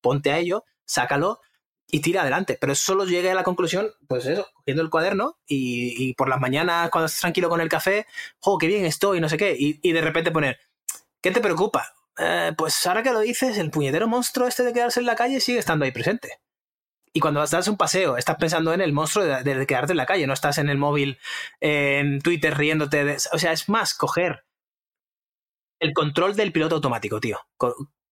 [0.00, 1.40] ponte a ello, sácalo
[1.90, 2.58] y tira adelante.
[2.60, 6.90] Pero solo llegué a la conclusión, pues eso, cogiendo el cuaderno y, por las mañanas
[6.90, 8.06] cuando estás tranquilo con el café,
[8.40, 9.20] ¡oh, qué bien estoy!
[9.20, 9.54] No sé qué.
[9.58, 10.58] Y, de repente poner,
[11.22, 11.94] ¿qué te preocupa?
[12.18, 15.40] Eh, pues ahora que lo dices, el puñetero monstruo este de quedarse en la calle
[15.40, 16.40] sigue estando ahí presente.
[17.12, 19.96] Y cuando vas a darse un paseo, estás pensando en el monstruo de, quedarte en
[19.96, 21.18] la calle, no estás en el móvil,
[21.60, 23.16] en Twitter riéndote.
[23.32, 24.44] o sea, es más, coger
[25.80, 27.40] el control del piloto automático, tío.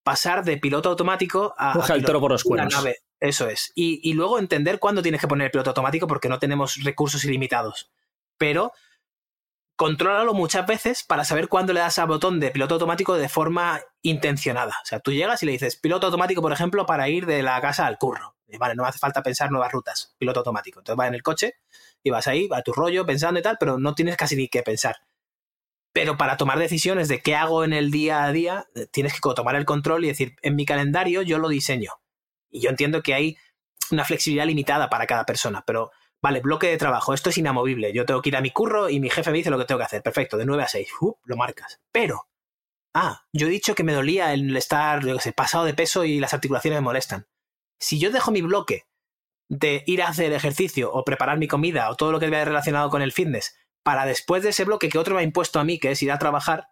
[0.06, 1.72] Pasar de piloto automático a.
[1.72, 2.72] Coge el toro por los cuernos.
[2.72, 2.98] Nave.
[3.18, 3.72] Eso es.
[3.74, 7.90] Y, luego entender cuándo tienes que poner el piloto automático porque no tenemos recursos ilimitados.
[8.38, 8.70] Pero
[9.74, 13.80] contrólalo muchas veces para saber cuándo le das al botón de piloto automático de forma
[14.00, 14.76] intencionada.
[14.80, 17.60] O sea, tú llegas y le dices piloto automático, por ejemplo, para ir de la
[17.60, 18.36] casa al curro.
[18.60, 20.78] vale, no hace falta pensar nuevas rutas, piloto automático.
[20.78, 21.54] Entonces vas en el coche
[22.04, 24.62] y vas ahí, a tu rollo, pensando y tal, pero no tienes casi ni que
[24.62, 24.98] pensar.
[25.96, 29.56] Pero para tomar decisiones de qué hago en el día a día, tienes que tomar
[29.56, 31.92] el control y decir, en mi calendario yo lo diseño.
[32.50, 33.38] Y yo entiendo que hay
[33.90, 38.04] una flexibilidad limitada para cada persona, pero vale, bloque de trabajo, esto es inamovible, yo
[38.04, 39.86] tengo que ir a mi curro y mi jefe me dice lo que tengo que
[39.86, 40.86] hacer, perfecto, de 9 a 6,
[41.24, 41.80] lo marcas.
[41.90, 42.28] Pero,
[42.92, 46.04] ah, yo he dicho que me dolía el estar, yo qué sé, pasado de peso
[46.04, 47.26] y las articulaciones me molestan.
[47.80, 48.84] Si yo dejo mi bloque
[49.48, 52.90] de ir a hacer ejercicio o preparar mi comida o todo lo que vea relacionado
[52.90, 55.78] con el fitness para después de ese bloque que otro me ha impuesto a mí,
[55.78, 56.70] que es ir a trabajar,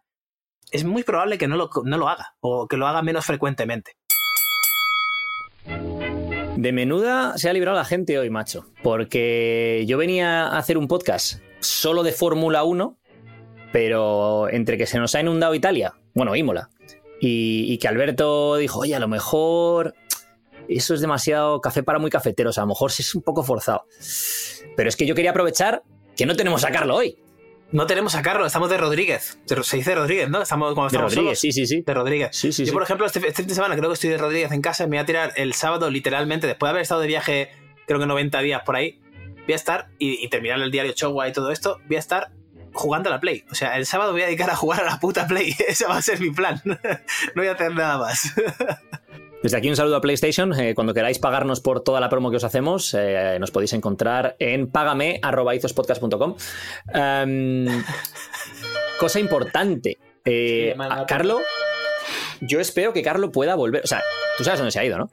[0.72, 3.96] es muy probable que no lo, no lo haga o que lo haga menos frecuentemente.
[6.56, 8.66] De menuda se ha librado la gente hoy, macho.
[8.82, 12.98] Porque yo venía a hacer un podcast solo de Fórmula 1,
[13.72, 16.70] pero entre que se nos ha inundado Italia, bueno, Imola,
[17.20, 19.94] y, que Alberto dijo, oye, a lo mejor
[20.68, 23.84] eso es demasiado café para muy cafeteros, a lo mejor es un poco forzado.
[24.76, 25.84] Pero es que yo quería aprovechar
[26.16, 27.18] que no tenemos a Carlos hoy.
[27.72, 29.38] No tenemos a Carlos, estamos de Rodríguez.
[29.62, 30.42] Se dice Rodríguez, ¿no?
[30.42, 31.82] Estamos de Rodríguez, sí, sí, sí.
[31.82, 32.28] De Rodríguez.
[32.32, 34.52] Sí, sí, Yo, por ejemplo, este, este, fin de semana creo que estoy de Rodríguez
[34.52, 34.84] en casa.
[34.84, 37.50] Me voy a tirar el sábado, literalmente, después de haber estado de viaje,
[37.86, 39.00] creo que 90 días por ahí.
[39.44, 42.30] Voy a estar, y, terminar el diario Chogua y todo esto, voy a estar
[42.72, 43.44] jugando a la Play.
[43.50, 45.56] O sea, el sábado voy a dedicar a jugar a la puta Play.
[45.66, 46.60] Ese va a ser mi plan.
[46.64, 46.76] no
[47.34, 48.34] voy a hacer nada más.
[49.44, 50.58] Desde aquí un saludo a PlayStation.
[50.58, 54.36] Eh, cuando queráis pagarnos por toda la promo que os hacemos, eh, nos podéis encontrar
[54.38, 56.36] en pagame.izospodcast.com.
[56.94, 57.66] Em,
[58.98, 59.98] cosa importante.
[60.24, 60.74] Eh,
[61.06, 61.40] Carlo,
[62.40, 63.84] yo espero que Carlo pueda volver.
[63.84, 64.02] O sea,
[64.38, 65.10] tú sabes dónde se ha ido, ¿no?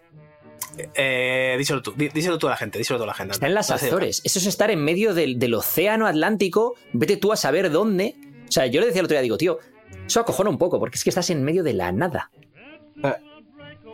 [1.57, 3.33] díselo tú, díselo tú a la gente, díselo tú a la gente.
[3.33, 4.21] Está en las Azores.
[4.23, 6.75] Eso es estar en medio del, océano Atlántico.
[6.93, 8.15] Vete tú a saber dónde.
[8.47, 9.59] O sea, yo le decía el otro día, digo, tío,
[10.07, 12.31] eso acojona un poco, porque es que estás en medio de la nada.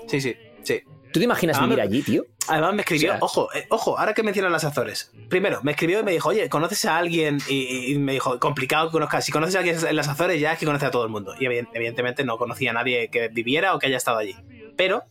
[0.07, 0.81] Sí, sí, sí.
[1.12, 2.25] ¿Tú te imaginas vivir allí, tío?
[2.47, 5.12] Además me escribió, ojo, eh, ojo, ahora que mencionan las Azores.
[5.29, 7.40] Primero, me escribió y me dijo, oye, ¿conoces a alguien?
[7.50, 9.25] Y, me dijo, complicado que conozcas.
[9.25, 11.34] Si conoces a alguien en las Azores, ya es que conoce a todo el mundo.
[11.40, 14.35] Y evidentemente no conocía a nadie que viviera o que haya estado allí.
[14.75, 15.03] Pero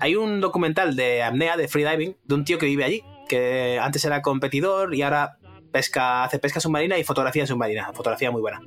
[0.00, 4.04] hay un documental de apnea, de freediving, de un tío que vive allí, que antes
[4.04, 5.38] era competidor y ahora
[5.72, 7.92] pesca, hace pesca submarina y fotografía submarina.
[7.92, 8.60] Fotografía muy buena.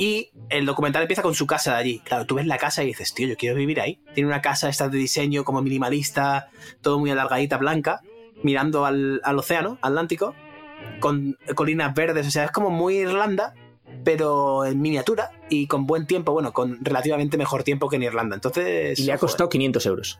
[0.00, 1.98] Y el documental empieza con su casa de allí.
[1.98, 4.00] Claro, tú ves la casa y dices, tío, yo quiero vivir ahí.
[4.14, 6.48] Tiene una casa esta de diseño como minimalista,
[6.80, 8.00] todo muy alargadita, blanca,
[8.42, 10.34] mirando al, océano Atlántico,
[11.00, 13.52] con colinas verdes, o sea, es como muy Irlanda,
[14.02, 18.36] pero en miniatura y con buen tiempo, bueno, con relativamente mejor tiempo que en Irlanda.
[18.36, 18.98] Entonces.
[18.98, 20.18] Y le ha costado 500 euros.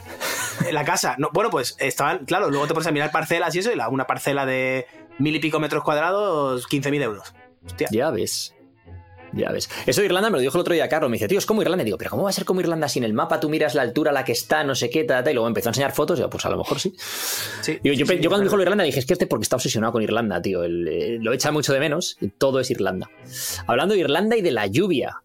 [0.72, 3.72] La casa, no, bueno, pues estaban, claro, luego te pones a mirar parcelas y eso,
[3.72, 4.86] y la, una parcela de
[5.18, 7.34] mil y pico metros cuadrados, 15.000 euros.
[7.64, 7.88] Hostia.
[7.90, 8.55] Ya ves.
[9.36, 9.68] Ya ves.
[9.86, 11.10] Eso de Irlanda me lo dijo el otro día Carlos.
[11.10, 11.82] Me dice, tío, es como Irlanda.
[11.82, 13.38] Y digo, pero ¿cómo va a ser como Irlanda sin el mapa?
[13.38, 15.68] Tú miras la altura a la que está, no sé qué, tal, Y luego empezó
[15.68, 16.18] a enseñar fotos.
[16.18, 16.94] Y yo, pues a lo mejor sí.
[17.60, 19.56] sí yo, yo, cuando me dijo lo de Irlanda dije, es que este porque está
[19.56, 20.64] obsesionado con Irlanda, tío.
[20.64, 22.16] Eh, lo echa mucho de menos.
[22.20, 23.10] Y todo es Irlanda.
[23.66, 25.20] Hablando de Irlanda y de la lluvia.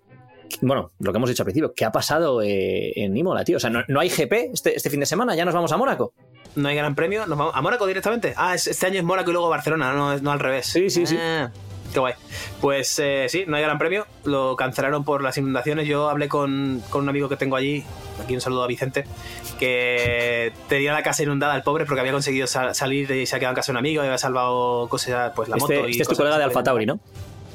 [0.61, 3.57] Bueno, lo que hemos dicho al principio, ¿qué ha pasado eh, en Imola, tío?
[3.57, 5.33] O sea, ¿no, hay GP este, este, fin de semana?
[5.35, 6.13] ¿Ya nos vamos a Mónaco?
[6.55, 7.25] ¿No hay gran premio?
[7.25, 8.33] ¿Nos vamos a Mónaco directamente?
[8.35, 10.65] Ah, este año es Mónaco y luego Barcelona, no, no al revés.
[10.65, 11.15] Sí, sí, sí.
[11.17, 11.49] Ah.
[11.93, 12.13] Qué guay.
[12.61, 14.05] Pues eh, sí, no hay gran premio.
[14.23, 15.87] Lo cancelaron por las inundaciones.
[15.87, 17.83] Yo hablé con, un amigo que tengo allí.
[18.23, 19.05] Aquí un saludo a Vicente.
[19.59, 23.51] Que tenía la casa inundada, el pobre, porque había conseguido salir y se ha quedado
[23.51, 24.03] en casa de un amigo.
[24.03, 25.87] Y había salvado cosas, pues la este, moto.
[25.87, 26.99] Y este es tu colega de Alfa Tauri, ¿no?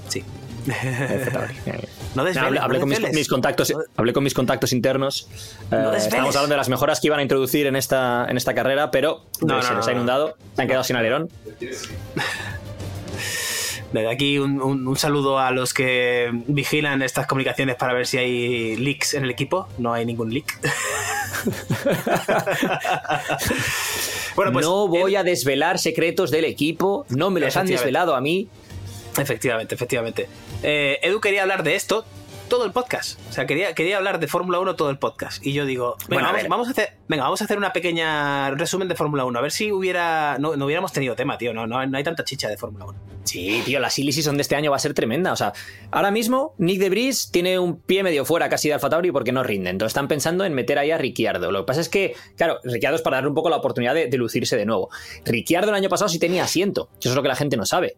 [0.09, 0.23] Sí.
[2.17, 5.29] no hablé, con mis, contactos, hablé con mis contactos internos.
[5.71, 8.91] Eh, estamos hablando de las mejoras que iban a introducir en esta, en esta carrera,
[8.91, 11.31] pero se les ha inundado, se han quedado sin alerón.
[13.93, 19.15] Desde aquí un, saludo a los que vigilan estas comunicaciones para ver si hay leaks
[19.15, 19.69] en el equipo.
[19.79, 20.59] No hay ningún leak.
[24.37, 27.07] bueno, pues, no voy a desvelar secretos del equipo.
[27.11, 28.49] No me los han desvelado a mí.
[29.17, 30.29] Efectivamente, efectivamente.
[30.63, 32.05] Eh, Edu quería hablar de esto.
[32.49, 33.19] Todo el podcast.
[33.29, 35.45] O sea, quería, quería hablar de Fórmula 1 todo el podcast.
[35.45, 38.95] Y yo digo, venga, vamos, a hacer, venga, vamos a hacer una pequeña resumen de
[38.95, 39.39] Fórmula 1.
[39.39, 40.39] A ver si hubiera.
[40.39, 41.53] No, hubiéramos tenido tema, tío.
[41.53, 42.99] No, no, hay tanta chicha de Fórmula 1.
[43.25, 45.33] Sí, tío, la silly season de este año va a ser tremenda.
[45.33, 45.53] O sea,
[45.91, 49.33] ahora mismo Nick de Bris tiene un pie medio fuera casi de Alfa Tauri porque
[49.33, 49.71] no rinde.
[49.71, 51.51] Entonces están pensando en meter ahí a Ricciardo.
[51.51, 54.07] Lo que pasa es que, claro, Ricciardo es para darle un poco la oportunidad de,
[54.07, 54.91] de lucirse de nuevo.
[55.25, 56.89] Ricciardo el año pasado sí tenía asiento.
[57.01, 57.97] Eso es lo que la gente no sabe.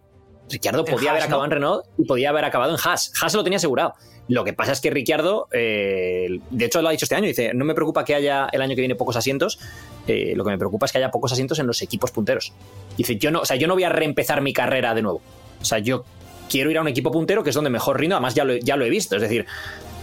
[0.50, 3.12] Ricciardo podía haber acabado en Renault y podía haber acabado en Haas.
[3.20, 3.94] Haas lo tenía asegurado.
[4.28, 7.52] Lo que pasa es que Ricciardo, eh, de hecho lo ha dicho este año, dice,
[7.54, 9.58] no me preocupa que haya el año que viene pocos asientos,
[10.06, 12.52] eh, lo que me preocupa es que haya pocos asientos en los equipos punteros.
[12.96, 15.22] Dice, yo no, o sea, yo no voy a reempezar mi carrera de nuevo.
[15.62, 16.04] O sea, yo
[16.50, 18.76] quiero ir a un equipo puntero que es donde mejor rindo, además ya lo, ya
[18.76, 19.16] lo he visto.
[19.16, 19.46] Es decir,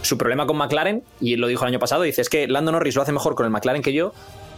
[0.02, 2.72] su problema con McLaren, y él lo dijo el año pasado, dice, es que Lando
[2.72, 4.12] Norris lo hace mejor con el McLaren que yo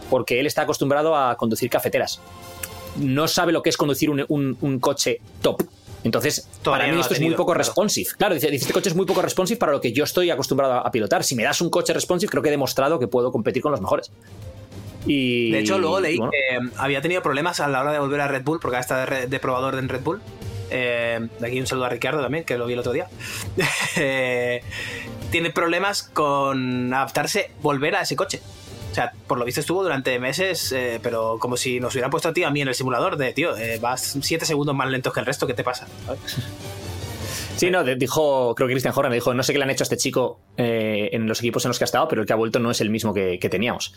[0.09, 2.19] porque él está acostumbrado a conducir cafeteras.
[2.97, 5.61] No sabe lo que es conducir un coche top.
[6.03, 8.09] Entonces, para mí esto es muy poco responsive.
[8.17, 10.91] Claro, dice, este coche es muy poco responsive para lo que yo estoy acostumbrado a,
[10.91, 11.23] pilotar.
[11.23, 13.81] Si me das un coche responsive, creo que he demostrado que puedo competir con los
[13.81, 14.11] mejores.
[15.05, 18.21] Y, de hecho, luego leí que eh, había tenido problemas a la hora de volver
[18.21, 20.21] a Red Bull, porque ahora está de, probador en Red Bull.
[20.71, 23.07] Eh, de aquí un saludo a Ricardo también, que lo vi el otro día.
[24.01, 24.61] Eh,
[25.31, 28.39] tiene problemas con adaptarse, volver a ese coche.
[28.91, 32.29] O sea, por lo visto estuvo durante meses, eh, pero como si nos hubieran puesto
[32.29, 35.13] a ti a mí en el simulador de, tío, eh, vas 7 segundos más lentos
[35.13, 35.87] que el resto, ¿qué te pasa?
[37.59, 39.85] Sí, no, dijo, creo que Christian Horner dijo, no sé qué le han hecho a
[39.85, 42.37] este chico eh, en los equipos en los que ha estado, pero el que ha
[42.37, 43.93] vuelto no es el mismo que, teníamos.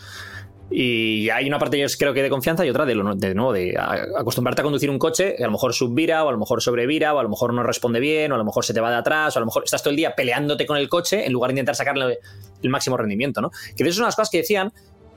[0.75, 3.77] Y hay una parte, yo creo que de confianza y otra de, de nuevo, de
[4.19, 7.15] acostumbrarte a conducir un coche, que a lo mejor subvira, o a lo mejor sobrevira,
[7.15, 8.97] o a lo mejor no responde bien, o a lo mejor se te va de
[8.97, 11.51] atrás, o a lo mejor estás todo el día peleándote con el coche en lugar
[11.51, 12.21] de intentar sacarle
[12.63, 13.51] el máximo rendimiento, ¿no?
[13.77, 14.73] Que de eso son las cosas que decían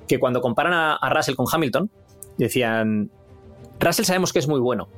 [0.09, 1.89] que cuando comparan a, Russell con Hamilton,
[2.37, 3.09] decían,
[3.79, 4.89] Russell sabemos que es muy bueno,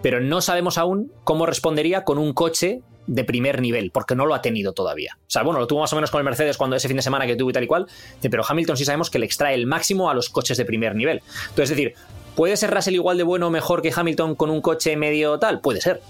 [0.00, 4.34] pero no sabemos aún cómo respondería con un coche de primer nivel, porque no lo
[4.34, 5.16] ha tenido todavía.
[5.20, 7.02] O sea, bueno, lo tuvo más o menos con el Mercedes cuando ese fin de
[7.02, 7.86] semana que tuvo y tal y cual,
[8.30, 11.22] pero Hamilton sí sabemos que le extrae el máximo a los coches de primer nivel.
[11.48, 11.94] Entonces, es decir,
[12.36, 15.60] ¿puede ser Russell igual de bueno o mejor que Hamilton con un coche medio tal?
[15.60, 16.00] Puede ser.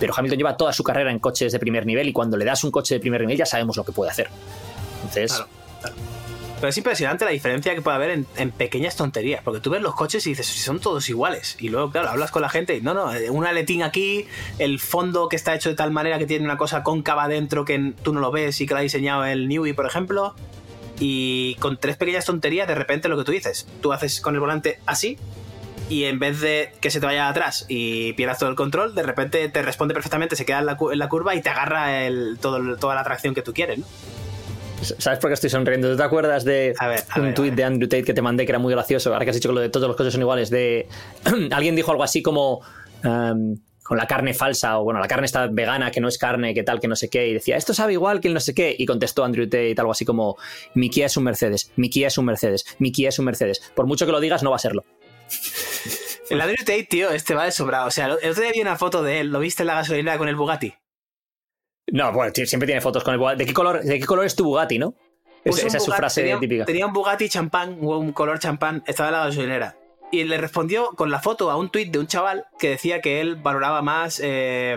[0.00, 2.64] Pero Hamilton lleva toda su carrera en coches de primer nivel y cuando le das
[2.64, 4.28] un coche de primer nivel ya sabemos lo que puede hacer.
[5.02, 5.42] Entonces,
[6.56, 9.42] pero es impresionante la diferencia que puede haber en, pequeñas tonterías.
[9.42, 11.56] Porque tú ves los coches y dices, son todos iguales.
[11.60, 14.26] Y luego, claro, hablas con la gente y no, no, eh, un aletín aquí,
[14.58, 17.92] el fondo que está hecho de tal manera que tiene una cosa cóncava dentro que
[18.02, 20.34] tú no lo ves y que lo ha diseñado el Newey, por ejemplo.
[20.98, 24.40] Y con tres pequeñas tonterías, de repente lo que tú dices, tú haces con el
[24.40, 25.18] volante así
[25.88, 29.02] y en vez de que se te vaya atrás y pierdas todo el control, de
[29.02, 32.94] repente te responde perfectamente, se queda en la, curva y te agarra el, todo, toda
[32.94, 33.86] la tracción que tú quieres, ¿no?
[34.82, 35.90] ¿Sabes por qué estoy sonriendo?
[35.90, 36.74] ¿Tú te acuerdas de
[37.16, 39.12] un tuit de Andrew Tate que te mandé que era muy gracioso?
[39.12, 40.50] Ahora que has dicho que lo de todos los coches son iguales.
[40.50, 40.88] De
[41.52, 42.62] alguien dijo algo así como
[43.02, 46.54] em, con la carne falsa o bueno, la carne está vegana que no es carne,
[46.54, 47.28] que tal, que no sé qué.
[47.28, 48.74] Y decía, esto sabe igual que el no sé qué.
[48.78, 50.36] Y contestó Andrew Tate algo así como,
[50.74, 53.62] mi Kia es un Mercedes, mi Kia es un Mercedes, mi Kia es un Mercedes.
[53.74, 54.84] Por mucho que lo digas, no va a serlo.
[56.28, 57.86] El Andrew Tate, tío, este va de sobrado.
[57.86, 60.18] O sea, el otro día vi una foto de él, ¿lo viste en la gasolina
[60.18, 60.74] con el Bugatti?
[61.92, 63.38] No, bueno, siempre tiene fotos con el Bugatti.
[63.38, 64.94] ¿De qué color, de qué color es tu Bugatti, no?
[65.44, 66.64] Pues esa es su frase típica.
[66.64, 69.76] Tenía un Bugatti champán, un color champán, estaba en la gasolinera.
[70.10, 73.20] Y le respondió con la foto a un tuit de un chaval que decía que
[73.20, 74.76] él valoraba más eh,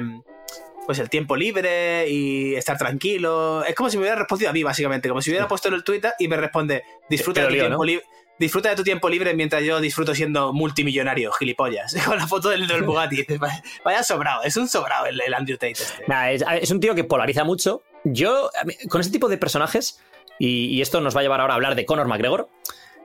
[0.86, 3.64] pues el tiempo libre y estar tranquilo.
[3.64, 5.10] Es como si me hubiera respondido a mí, básicamente.
[5.10, 8.06] Como si hubiera puesto en el tuit y me responde, disfruta de tu tiempo libre
[8.40, 11.96] disfruta de tu tiempo libre mientras yo disfruto siendo multimillonario, gilipollas.
[12.06, 13.26] Con la foto del, del Bugatti.
[13.84, 15.74] Vaya sobrado, es un sobrado el, Andrew Tate.
[15.74, 16.64] Este.
[16.64, 17.84] es, un tío que polariza mucho.
[18.06, 18.50] Yo,
[18.88, 20.02] con este tipo de personajes,
[20.40, 22.50] y, esto nos va a llevar ahora a hablar de Conor McGregor,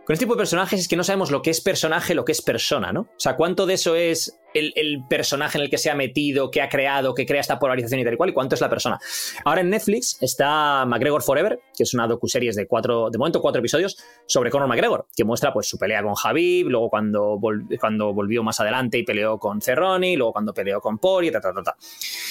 [0.05, 2.33] con este tipo de personajes es que no sabemos lo que es personaje, lo que
[2.33, 3.01] es persona, ¿no?
[3.01, 6.63] O sea, cuánto de eso es el, personaje en el que se ha metido, que
[6.63, 8.99] ha creado, que crea esta polarización y tal y cual, y cuánto es la persona.
[9.45, 13.61] Ahora en Netflix está McGregor Forever, que es una docuseries de cuatro, de momento cuatro
[13.61, 13.97] episodios,
[14.27, 17.39] sobre Conor McGregor, que muestra pues su pelea con Javib, luego cuando,
[17.81, 21.77] cuando volvió más adelante y peleó con Cerrone, luego cuando peleó con Pori, ta, ta.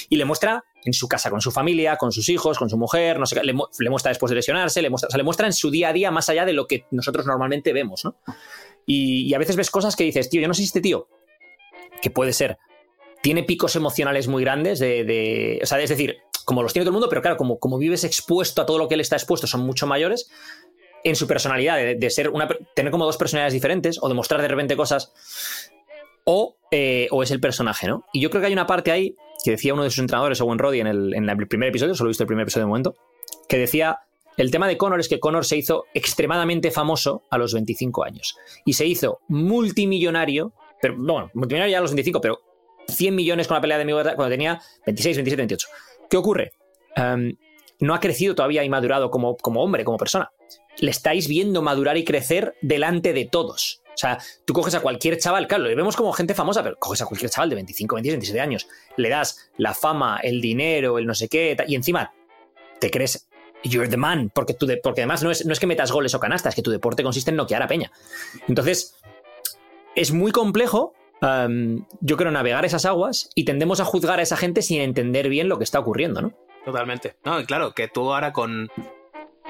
[0.10, 3.20] Y le muestra en su casa con su familia, con sus hijos, con su mujer,
[3.20, 5.53] no sé, le, le muestra después de lesionarse, le muestra, o sea, le muestra en
[5.53, 8.15] su día a día más allá de lo que nosotros normalmente vemos, ¿no?
[8.86, 11.08] Y, y, a veces ves cosas que dices, tío, yo no sé si este tío
[12.03, 12.57] que puede ser,
[13.22, 16.95] tiene picos emocionales muy grandes, de, o sea, es decir, como los tiene todo el
[16.95, 19.62] mundo, pero claro, como, como vives expuesto a todo lo que él está expuesto, son
[19.62, 20.29] mucho mayores
[21.05, 24.75] en su personalidad, de, ser una, tener como dos personalidades diferentes o demostrar de repente
[24.75, 25.13] cosas,
[26.25, 28.03] o, eh, o, es el personaje, ¿no?
[28.12, 30.60] Y yo creo que hay una parte ahí que decía uno de sus entrenadores, Owen
[30.60, 32.95] Roddy, en el, en el primer episodio, solo he visto el primer episodio de momento,
[33.48, 34.00] que decía
[34.36, 38.36] el tema de Conor es que Conor se hizo extremadamente famoso a los 25 años
[38.65, 40.53] y se hizo multimillonario
[40.84, 42.42] pero bueno, multimillonario ya a los 25, pero
[42.90, 45.68] 100 millones con la pelea de mi cuando tenía 26, 27, 28.
[46.10, 46.52] ¿Qué ocurre?
[46.98, 47.38] Em,
[47.80, 50.34] no ha crecido todavía y madurado como, como hombre, como persona.
[50.80, 53.82] Le estáis viendo madurar y crecer delante de todos.
[53.88, 57.02] O sea, tú coges a cualquier chaval, claro, le vemos como gente famosa, pero coges
[57.02, 61.06] a cualquier chaval de 25, 26, 27 años, le das la fama, el dinero, el
[61.06, 62.12] no sé qué, y encima
[62.82, 63.30] te crees
[63.63, 66.20] you're the man, porque, tú porque además no es, no es que metas goles o
[66.20, 67.90] canastas, es que tu deporte consiste en noquear a peña.
[68.50, 68.98] Entonces,
[69.95, 70.93] es muy complejo,
[72.01, 75.47] yo creo, navegar esas aguas y tendemos a juzgar a esa gente sin entender bien
[75.47, 76.33] lo que está ocurriendo, ¿no?
[76.65, 77.15] Totalmente.
[77.23, 78.69] No, y claro, que tú ahora con,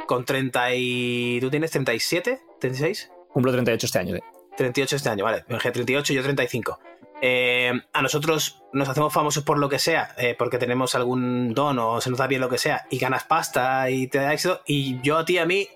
[0.05, 1.39] con 30 y...
[1.41, 2.41] ¿Tú tienes 37?
[2.62, 3.09] ¿36?
[3.29, 4.19] Cumplo 38 este año.
[4.57, 5.43] 38 este año, vale.
[5.47, 6.79] 38 y yo 35.
[7.25, 11.79] Eh, a nosotros nos hacemos famosos por lo que sea, eh, porque tenemos algún don
[11.79, 14.62] o se nos da bien lo que sea, y ganas pasta y te da éxito.
[14.67, 15.67] Y yo a ti, a mí,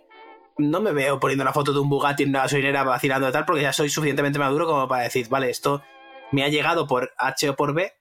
[0.58, 3.46] no me veo poniendo una foto de un Bugatti en una gasolinera vacilando de tal,
[3.46, 5.84] porque ya soy suficientemente maduro como para decir, vale, esto
[6.32, 7.94] me ha llegado por H o por B,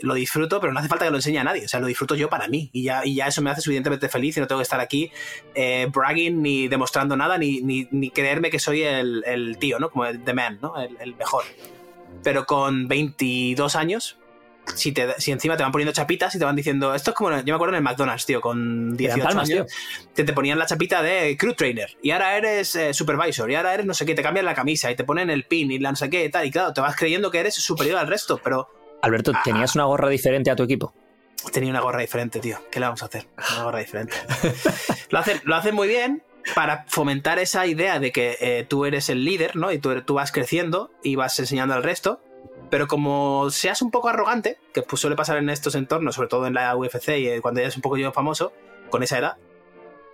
[0.00, 1.64] lo disfruto, pero no hace falta que lo enseñe a nadie.
[1.64, 2.70] O sea, lo disfruto yo para mí.
[2.72, 5.10] Y ya, y ya eso me hace suficientemente feliz y no tengo que estar aquí
[5.54, 9.90] eh, bragging ni demostrando nada, ni, ni, creerme que soy el, tío, ¿no?
[9.90, 10.74] Como el the man, ¿no?
[10.76, 11.44] El, mejor.
[12.22, 14.18] Pero con 22 años,
[14.74, 17.30] si, te, si encima te van poniendo chapitas y te van diciendo, esto es como,
[17.30, 19.66] yo me acuerdo en el McDonald's, tío, con 18 años,
[20.14, 23.74] Te, te, ponían la chapita de crew trainer y ahora eres eh, supervisor y ahora
[23.74, 25.90] eres no sé qué, te cambian la camisa y te ponen el pin y la
[25.90, 28.40] no sé qué y tal, y claro, te vas creyendo que eres superior al resto,
[28.42, 28.68] pero
[29.02, 29.42] Alberto, ah.
[29.44, 30.94] ¿tenías una gorra diferente a tu equipo?
[31.52, 32.58] Tenía una gorra diferente, tío.
[32.70, 33.26] ¿Qué le vamos a hacer?
[33.52, 34.14] Una gorra diferente.
[35.10, 36.22] lo hacen lo hace muy bien
[36.54, 39.72] para fomentar esa idea de que eh, tú eres el líder, ¿no?
[39.72, 42.22] Y tú, tú vas creciendo y vas enseñando al resto.
[42.70, 46.46] Pero como seas un poco arrogante, que pues suele pasar en estos entornos, sobre todo
[46.46, 48.52] en la UFC y eh, cuando ya es un poco yo famoso,
[48.90, 49.36] con esa edad,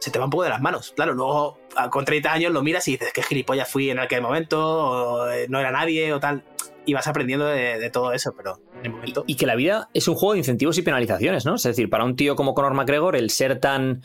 [0.00, 0.92] se te va un poco de las manos.
[0.96, 1.58] Claro, luego
[1.90, 5.46] con 30 años lo miras y dices, qué gilipollas fui en aquel momento, o eh,
[5.48, 6.44] no era nadie, o tal
[6.84, 9.24] y vas aprendiendo de, todo eso, pero en el momento.
[9.26, 11.54] Y que la vida es un juego de incentivos y penalizaciones, ¿no?
[11.54, 14.02] Es decir, para un tío como Conor McGregor, el ser tan.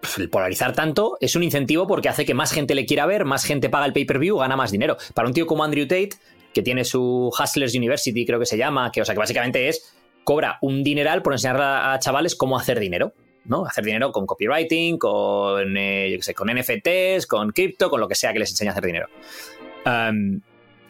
[0.00, 3.24] Pues, el polarizar tanto es un incentivo porque hace que más gente le quiera ver,
[3.24, 4.96] más gente paga el pay-per-view, gana más dinero.
[5.14, 6.10] Para un tío como Andrew Tate,
[6.52, 9.94] que tiene su Hustlers University, creo que se llama, que, o sea, que básicamente es.
[10.24, 13.14] cobra un dineral por enseñar a, chavales cómo hacer dinero.
[13.44, 13.66] ¿no?
[13.66, 18.06] Hacer dinero con copywriting, con, eh, yo qué sé, con NFTs, con cripto, con lo
[18.06, 19.08] que sea que les enseñe a hacer dinero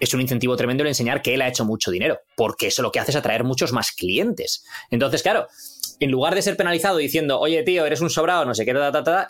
[0.02, 2.90] es un incentivo tremendo el enseñar que él ha hecho mucho dinero, porque eso lo
[2.90, 4.64] que hace es atraer muchos más clientes.
[4.90, 5.46] Entonces, claro,
[6.02, 8.74] en lugar de ser penalizado diciendo, oye, tío, eres un sobrado, no sé qué,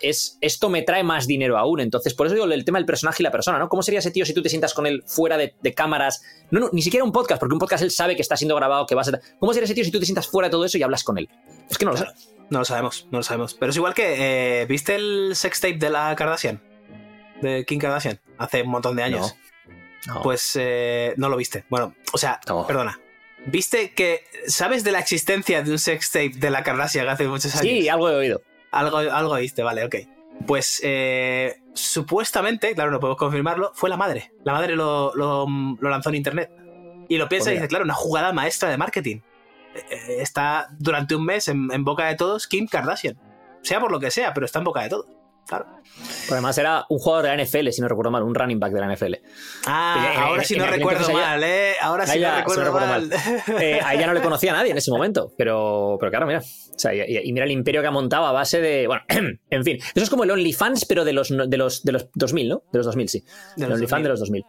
[0.01, 1.81] es esto me trae más dinero aún.
[1.81, 3.69] Entonces, por eso digo el tema del personaje y la persona, ¿no?
[3.69, 6.23] ¿Cómo sería ese tío si tú te sientas con él fuera de, cámaras?
[6.51, 8.87] No, no, ni siquiera un podcast, porque un podcast él sabe que está siendo grabado,
[8.87, 9.21] que va a ser.
[9.39, 11.19] ¿Cómo sería ese tío si tú te sientas fuera de todo eso y hablas con
[11.19, 11.29] él?
[11.69, 12.07] Es que no lo sé.
[12.49, 13.53] No lo sabemos, no lo sabemos.
[13.53, 16.63] Pero es igual que, eh, ¿viste el sex tape de la Kardashian?
[17.43, 19.35] De Kim Kardashian, hace un montón de años.
[20.23, 21.67] Pues eh, no lo viste.
[21.69, 22.99] Bueno, o sea, perdona.
[23.47, 27.63] ¿Viste que sabes de la existencia de un sextape de la Kardashian hace muchos años?
[27.63, 28.43] Sí, algo he oído.
[28.71, 29.97] Algo, algo oíste, vale, ok.
[30.47, 34.33] Pues eh, supuestamente, claro, no puedo confirmarlo, fue la madre.
[34.45, 35.13] La madre lo,
[35.81, 36.51] lanzó en internet.
[37.09, 39.21] Y lo piensa y dice, claro, una jugada maestra de marketing.
[39.75, 43.19] Eh, está durante un mes en, en boca de todos Kim Kardashian.
[43.63, 45.07] Sea por lo que sea, pero está en boca de todos.
[45.47, 45.67] Claro.
[46.31, 48.81] además era un jugador de la NFL, si no recuerdo mal, un running back de
[48.81, 49.15] la NFL.
[49.67, 51.75] Ah, ahora sí no recuerdo mal, ¿eh?
[51.81, 53.11] Ahora sí no recuerdo, mal.
[53.61, 56.41] Eh, a ella no le conocía a nadie en ese momento, pero, pero claro, mira.
[56.41, 58.87] O sea, y, mira el imperio que ha montado a base de.
[58.87, 59.03] Bueno,
[59.51, 59.77] en fin.
[59.77, 62.63] Eso es como el OnlyFans, pero de los, de los, de los 2000, ¿no?
[62.73, 63.25] De los 2000, sí.
[63.59, 64.45] el OnlyFans de los 2000.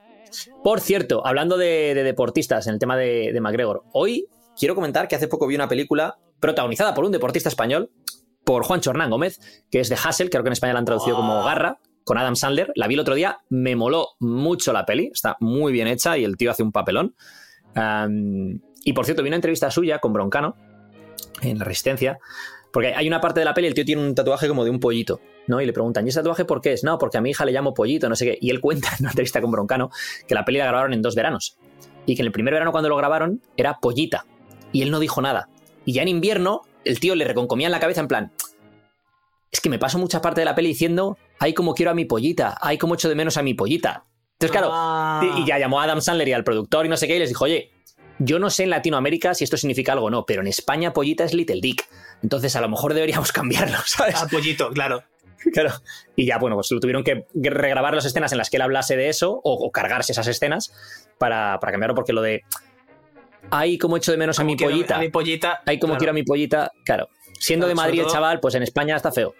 [0.64, 5.16] Por cierto, hablando de, deportistas en el tema de, de McGregor, hoy quiero comentar que
[5.16, 7.90] hace poco vi una película protagonizada por un deportista español
[8.44, 9.40] por Juan Hernán Gómez,
[9.72, 11.46] que es de Hassel, creo que en España la han traducido como ah.
[11.46, 12.72] Garra, con Adam Sandler.
[12.76, 16.24] La vi el otro día, me moló mucho la peli, está muy bien hecha y
[16.24, 17.16] el tío hace un papelón.
[18.84, 20.56] y por cierto, vi una entrevista suya con Broncano
[21.42, 22.20] en La Resistencia,
[22.72, 24.80] porque hay una parte de la peli, el tío tiene un tatuaje como de un
[24.80, 25.62] pollito, ¿no?
[25.62, 26.84] Y le preguntan, ¿y ese tatuaje por qué es?
[26.84, 28.38] No, porque a mi hija le llamo pollito, no sé qué.
[28.42, 29.90] Y él cuenta en una entrevista con Broncano
[30.28, 31.58] que la peli la grabaron en dos veranos.
[32.06, 34.26] Y que en el primer verano cuando lo grabaron era pollita.
[34.72, 35.50] Y él no dijo nada.
[35.86, 38.32] Y ya en invierno el tío le reconcomía en la cabeza en plan,
[39.52, 42.06] es que me paso mucha parte de la peli diciendo, ay, como quiero a mi
[42.06, 44.06] pollita, ay, como echo de menos a mi pollita.
[44.34, 47.16] Entonces, claro, y ya llamó a Adam Sandler y al productor y no sé qué,
[47.16, 47.72] y les dijo, oye,
[48.18, 51.24] yo no sé en Latinoamérica si esto significa algo o no, pero en España pollita
[51.24, 51.88] es Little Dick.
[52.24, 54.16] Entonces, a lo mejor deberíamos cambiarlo, ¿sabes?
[54.16, 55.04] A pollito, claro.
[55.52, 55.72] Claro.
[56.16, 58.96] Y ya, bueno, pues lo tuvieron que regrabar las escenas en las que él hablase
[58.96, 60.74] de eso o, cargarse esas escenas
[61.18, 62.44] para, para cambiarlo, porque lo de
[63.56, 64.96] Ay, como echo de menos a mi pollita.
[64.96, 65.62] A mi pollita.
[65.68, 66.72] Ay, como quiero a mi pollita.
[66.86, 67.10] Claro.
[67.40, 69.36] Siendo de Madrid el chaval, pues en España está feo.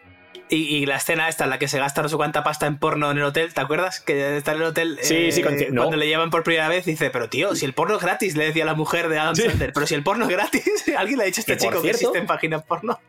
[0.50, 3.10] Y, la escena esta en la que se gasta no sé cuánta pasta en porno
[3.10, 4.02] en el hotel, ¿te acuerdas?
[4.02, 5.00] Que está en el hotel.
[5.02, 7.96] Sí, sí, eh, cuando le llevan por primera vez, dice, pero tío, si el porno
[7.96, 10.64] es gratis, le decía la mujer de Adam Sandler, pero si el porno es gratis,
[10.98, 13.00] ¿alguien le ha dicho a este chico que existen páginas porno?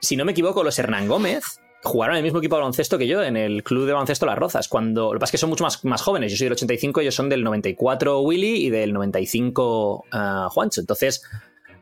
[0.00, 3.06] si no me equivoco, los Hernán Gómez jugaron en el mismo equipo de baloncesto que
[3.06, 4.68] yo en el club de baloncesto Las Rozas.
[4.68, 6.32] Cuando, lo que pasa es que son mucho más, más jóvenes.
[6.32, 10.80] Yo soy del 85, ellos son del 94 Willy y del 95 uh, Juancho.
[10.80, 11.22] Entonces,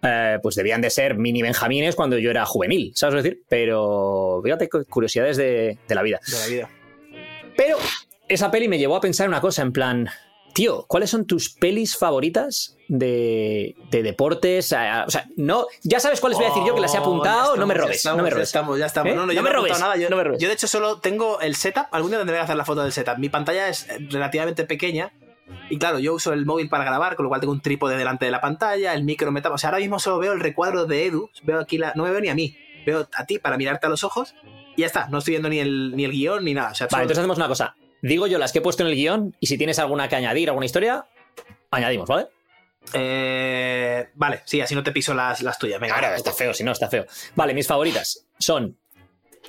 [0.03, 3.43] eh, pues debían de ser mini benjamines cuando yo era juvenil, ¿sabes decir?
[3.49, 6.21] Pero fíjate, curiosidades de, de la vida.
[6.27, 6.71] De la vida.
[7.57, 7.79] Pero
[8.29, 10.09] esa peli me llevó a pensar una cosa, en plan,
[10.57, 14.67] tío, ¿cuáles son tus pelis favoritas de, de deportes?
[14.67, 14.69] O
[15.11, 17.67] sea, no, ya sabes cuáles voy a decir yo que las he apuntado, Oh, no
[17.67, 18.41] me robes, estamos, no me robes.
[18.53, 19.13] Ya estamos, ya estamos.
[19.13, 19.15] ¿Eh?
[19.15, 20.03] No, no, yo No me robes, apuntado Nada.
[20.03, 20.41] Yo, no me robes.
[20.41, 21.87] yo, de hecho, solo tengo el setup.
[21.93, 23.19] Algún día tendré que hacer la foto del setup.
[23.19, 25.13] Mi pantalla es relativamente pequeña.
[25.71, 28.25] Y claro, yo uso el móvil para grabar, con lo cual tengo un trípode delante
[28.25, 29.55] de la pantalla, el micro me tapa.
[29.55, 31.31] O sea, ahora mismo solo veo el recuadro de Edu.
[31.45, 31.93] Veo aquí la.
[31.95, 32.57] No me veo ni a mí.
[32.85, 34.35] Veo a ti para mirarte a los ojos.
[34.77, 35.07] Y ya está.
[35.09, 36.71] No estoy viendo ni el, ni el guion ni nada.
[36.71, 37.77] O sea, Vale, solo- entonces hacemos una cosa.
[38.03, 40.49] Digo yo las que he puesto en el guion y si tienes alguna que añadir,
[40.49, 41.07] alguna historia,
[41.71, 42.29] añadimos, ¿vale?
[42.93, 45.81] Eh, vale, sí, así no te piso las, las tuyas.
[45.81, 47.07] Venga, Claro, está feo, si no, está feo.
[47.35, 48.77] Vale, mis favoritas son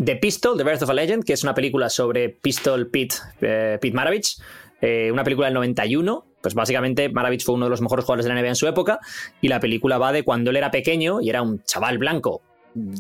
[0.04, 3.78] The Pistol, The Birth of a Legend, que es una película sobre Pistol Pete, eh,
[3.82, 4.38] Pete Maravich,
[4.82, 6.26] eh, una película del 91.
[6.42, 9.00] Pues básicamente Maravich fue uno de los mejores jugadores de la NBA en su época
[9.42, 12.42] y la película va de cuando él era pequeño y era un chaval blanco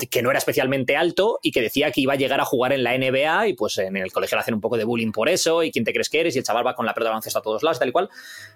[0.10, 2.84] que no era especialmente alto y que decía que iba a llegar a jugar en
[2.84, 5.63] la NBA y pues en el colegio le hacen un poco de bullying por eso
[5.63, 7.39] y quién te crees que eres y el chaval va con la pelota de baloncesto
[7.39, 8.10] a todos lados tal y cual.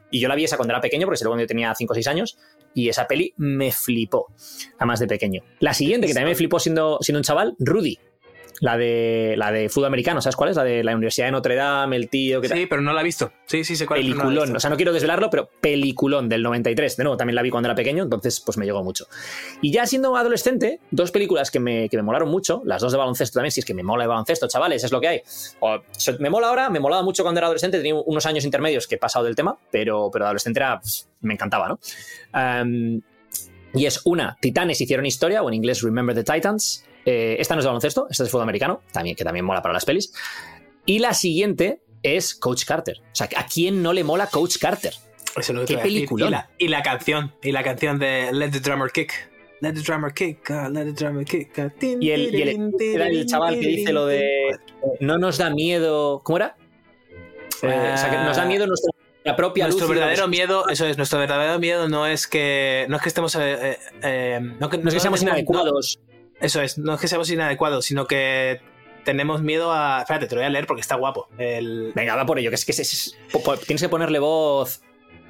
[0.10, 1.96] Y yo la vi esa cuando era pequeño porque se cuando yo tenía 5 o
[1.96, 2.38] 6 años
[2.74, 4.28] y esa peli me flipó
[4.78, 5.44] además de pequeño.
[5.60, 7.98] La siguiente que también me flipó siendo, siendo un chaval Rudy
[8.62, 10.56] la de la de fútbol americano ¿sabes cuál es?
[10.56, 13.02] la de la Universidad de Notre Dame el tío que tal Sí, pero no la
[13.02, 13.32] he visto.
[13.46, 14.44] Sí, sí, sé cuál no peliculón.
[14.44, 14.58] visto.
[14.58, 16.96] o sea, no quiero desvelarlo, pero peliculón del 93.
[16.96, 19.08] De nuevo, también la vi cuando era pequeño, entonces pues me llegó mucho.
[19.62, 22.98] Y ya siendo adolescente, dos películas que me, que me molaron mucho, las dos de
[22.98, 25.22] baloncesto también, si es que me mola el baloncesto, chavales, es lo que hay.
[25.60, 25.80] O,
[26.20, 29.00] me mola ahora, me molaba mucho cuando era adolescente, tenía unos años intermedios que he
[29.00, 31.80] pasado del tema, pero, pero de adolescente era, pues, me encantaba, ¿no?
[32.34, 33.02] Um,
[33.74, 36.86] y es una, Titanes hicieron historia, o en inglés Remember the Titans.
[37.06, 39.62] Eh, esta no es de baloncesto, esta es de fútbol americano, también, que también mola
[39.62, 40.14] para las pelis.
[40.86, 42.98] Y la siguiente es Coach Carter.
[43.02, 44.94] O sea, ¿a quién no le mola Coach Carter?
[44.94, 45.98] Eso es lo que Qué te iba a decir.
[46.00, 46.28] peliculón.
[46.28, 49.14] Y la, y la canción, y la canción de Let the Drummer Kick.
[49.64, 51.54] Let the drummer kick, ah, let the drummer kick.
[51.78, 54.58] tin, Y el, y el, era el chaval que dice lo de
[55.02, 56.20] no nos da miedo.
[56.24, 56.56] ¿Cómo era?
[57.62, 58.92] Eh, o sea, que nos da miedo nuestra,
[59.36, 59.96] propia Nuestro luz.
[59.96, 63.40] verdadero miedo, eso es, nuestro verdadero miedo no es que no es que estemos eh,
[63.74, 66.00] eh, eh, no, que, No es que seamos inadecuados.
[66.02, 66.11] no-
[66.42, 68.62] eso es, no es que seamos inadecuados, sino que
[69.06, 70.02] tenemos miedo a.
[70.02, 71.28] Espérate, te lo voy a leer porque está guapo.
[71.38, 73.18] El, Venga, va por ello, que es que es-
[73.66, 74.82] tienes que ponerle voz.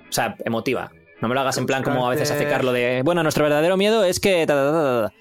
[0.09, 0.91] O sea, emotiva.
[1.21, 3.01] No me lo hagas en plan como a veces hace Carlos de.
[3.05, 4.45] Bueno, nuestro verdadero miedo es que.
[4.47, 5.13] ta, ta, ta, ta, ta".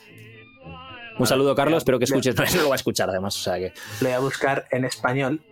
[1.18, 2.34] Un saludo, Carlos, espero que escuches.
[2.56, 3.36] No lo va a escuchar, además.
[3.36, 3.72] O sea que.
[4.00, 5.42] lo voy a buscar en español.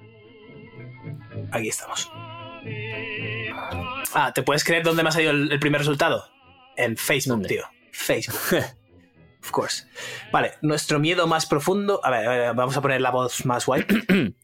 [1.52, 2.10] Aquí estamos.
[4.14, 6.24] Ah, ¿te puedes creer dónde me ha salido el, el primer resultado?
[6.76, 7.48] En Facebook, ¿Dónde?
[7.48, 7.64] tío.
[7.92, 8.38] Facebook.
[9.42, 9.86] of course.
[10.32, 12.00] Vale, nuestro miedo más profundo.
[12.04, 13.84] A ver, a ver, vamos a poner la voz más guay.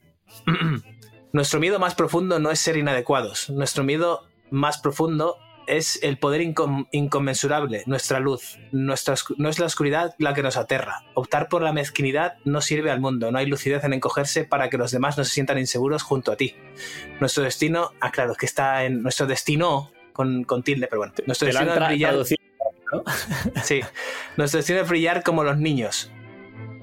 [1.32, 3.50] nuestro miedo más profundo no es ser inadecuados.
[3.50, 6.42] Nuestro miedo más profundo es el poder
[6.92, 8.58] inconmensurable, nuestra luz.
[8.72, 11.04] Nuestra, no es la oscuridad la que nos aterra.
[11.14, 13.30] Optar por la mezquinidad no sirve al mundo.
[13.32, 16.36] No hay lucidez en encogerse para que los demás no se sientan inseguros junto a
[16.36, 16.54] ti.
[17.20, 21.14] Nuestro destino, ah, claro, que está en nuestro destino con, con tilde, pero bueno.
[21.26, 22.10] Nuestro Te lo han destino es brillar.
[22.10, 22.43] traducido.
[23.62, 23.80] Sí.
[24.36, 26.10] Nuestro destino es brillar como los niños.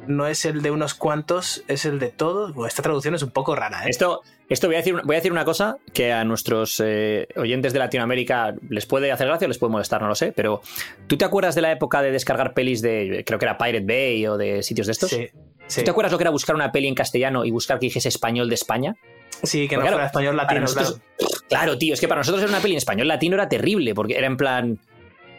[0.07, 2.53] No es el de unos cuantos, es el de todos.
[2.55, 3.89] Bueno, esta traducción es un poco rara, ¿eh?
[3.89, 7.71] Esto, esto voy, a decir, voy a decir una cosa que a nuestros eh, oyentes
[7.71, 10.61] de Latinoamérica les puede hacer gracia o les puede molestar, no lo sé, pero
[11.05, 14.25] ¿tú te acuerdas de la época de descargar pelis de, creo que era Pirate Bay
[14.25, 15.11] o de sitios de estos?
[15.11, 15.29] Sí,
[15.67, 15.81] sí.
[15.81, 18.09] ¿Tú te acuerdas lo que era buscar una peli en castellano y buscar que dijese
[18.09, 18.95] español de España?
[19.43, 21.33] Sí, que no fuera claro, español latino, nosotros- claro.
[21.47, 24.17] claro, tío, es que para nosotros era una peli en español latino era terrible, porque
[24.17, 24.79] era en plan...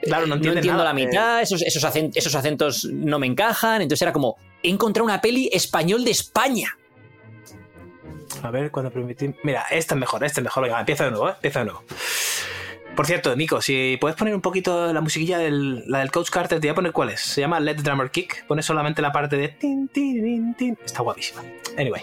[0.03, 1.07] Claro, no no entienden entiendo nada, la eh.
[1.07, 5.21] mitad, esos, esos, acen- esos acentos no me encajan, entonces era como, he encontrado una
[5.21, 6.77] peli español de España.
[8.43, 9.33] A ver, cuando permití.
[9.45, 10.65] Mira, este es mejor, este es mejor.
[10.65, 11.33] Venga, empieza de nuevo, ¿eh?
[11.35, 11.85] Empieza de nuevo.
[12.97, 16.61] Por cierto, Nico, si puedes poner un poquito la musiquilla del, la del Coach Carter,
[16.61, 17.21] te voy a poner cuál es.
[17.21, 18.45] Se llama Let the Drummer Kick.
[18.47, 19.49] Pone solamente la parte de.
[19.49, 20.79] tin, tin, tin.
[20.85, 21.43] Está guapísima.
[21.79, 22.03] Anyway.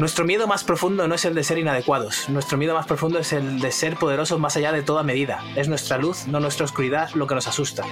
[0.00, 2.28] Nuestro miedo más profundo no es el de ser inadecuados.
[2.28, 5.40] Nuestro miedo más profundo es el de ser poderosos más allá de toda medida.
[5.54, 7.84] Es nuestra luz, no nuestra oscuridad, lo que nos asusta.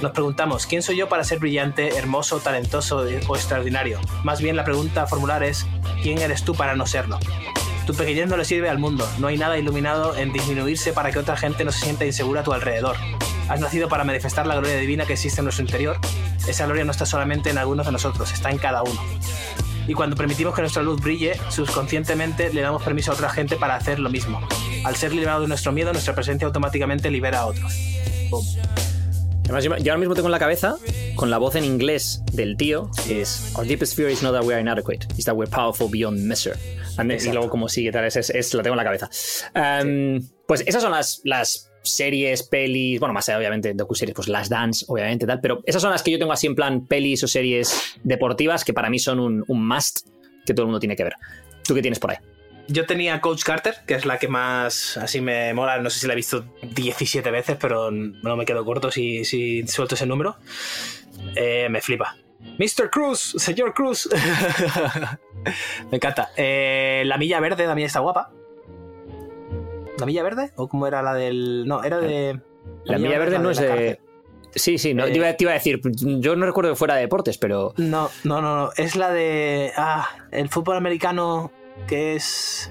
[0.00, 4.00] Nos preguntamos, ¿quién soy yo para ser brillante, hermoso, talentoso o extraordinario?
[4.24, 5.66] Más bien la pregunta a formular es,
[6.02, 7.18] ¿quién eres tú para no serlo?
[7.90, 9.04] Tu pequeñez no le sirve al mundo.
[9.18, 12.44] No hay nada iluminado en disminuirse para que otra gente no se sienta insegura a
[12.44, 12.94] tu alrededor.
[13.48, 15.98] Has nacido para manifestar la gloria divina que existe en nuestro interior.
[16.46, 19.02] Esa gloria no está solamente en algunos de nosotros, está en cada uno.
[19.88, 23.74] Y cuando permitimos que nuestra luz brille, subconscientemente le damos permiso a otra gente para
[23.74, 24.40] hacer lo mismo.
[24.84, 27.76] Al ser liberado de nuestro miedo, nuestra presencia automáticamente libera a otros.
[28.30, 28.46] Boom.
[29.46, 30.76] Además, yo, ahora mismo tengo en la cabeza,
[31.16, 34.54] con la voz en inglés del tío, es Our deepest fear is not that we
[34.54, 36.56] are inadequate, it's that we're powerful beyond measure.
[36.98, 39.08] And- Y luego como sigue, tal, es, es, es- lo tengo en la cabeza.
[39.54, 44.48] Um, Pues esas son las, las series, pelis, bueno, más allá, obviamente, docuseries, pues las
[44.48, 47.28] dance, obviamente, tal, pero esas son las que yo tengo así en plan pelis o
[47.28, 50.06] series deportivas que para mí son un, un must
[50.44, 51.14] que todo el mundo tiene que ver.
[51.64, 52.16] ¿Tú qué tienes por ahí?
[52.68, 55.78] Yo tenía Coach Carter, que es la que más así me mola.
[55.78, 59.66] No sé si la he visto 17 veces, pero no me quedo corto si, si
[59.66, 60.36] suelto ese número.
[61.34, 62.16] Eh, me flipa.
[62.58, 62.90] Mr.
[62.90, 64.08] Cruz, señor Cruz.
[65.90, 66.30] me encanta.
[66.36, 68.30] Eh, la milla verde también está guapa.
[69.98, 70.52] ¿La milla verde?
[70.56, 71.66] ¿O cómo era la del.?
[71.66, 72.40] No, era de.
[72.84, 74.00] La milla verde no es de...
[74.54, 76.96] Sí, sí, no, Eh, te, iba, te iba a decir, yo no recuerdo que fuera
[76.96, 77.72] de deportes, pero...
[77.76, 78.70] No, no, no, no.
[78.76, 79.72] Es la de.
[79.76, 81.52] Ah, el fútbol americano
[81.86, 82.70] que es.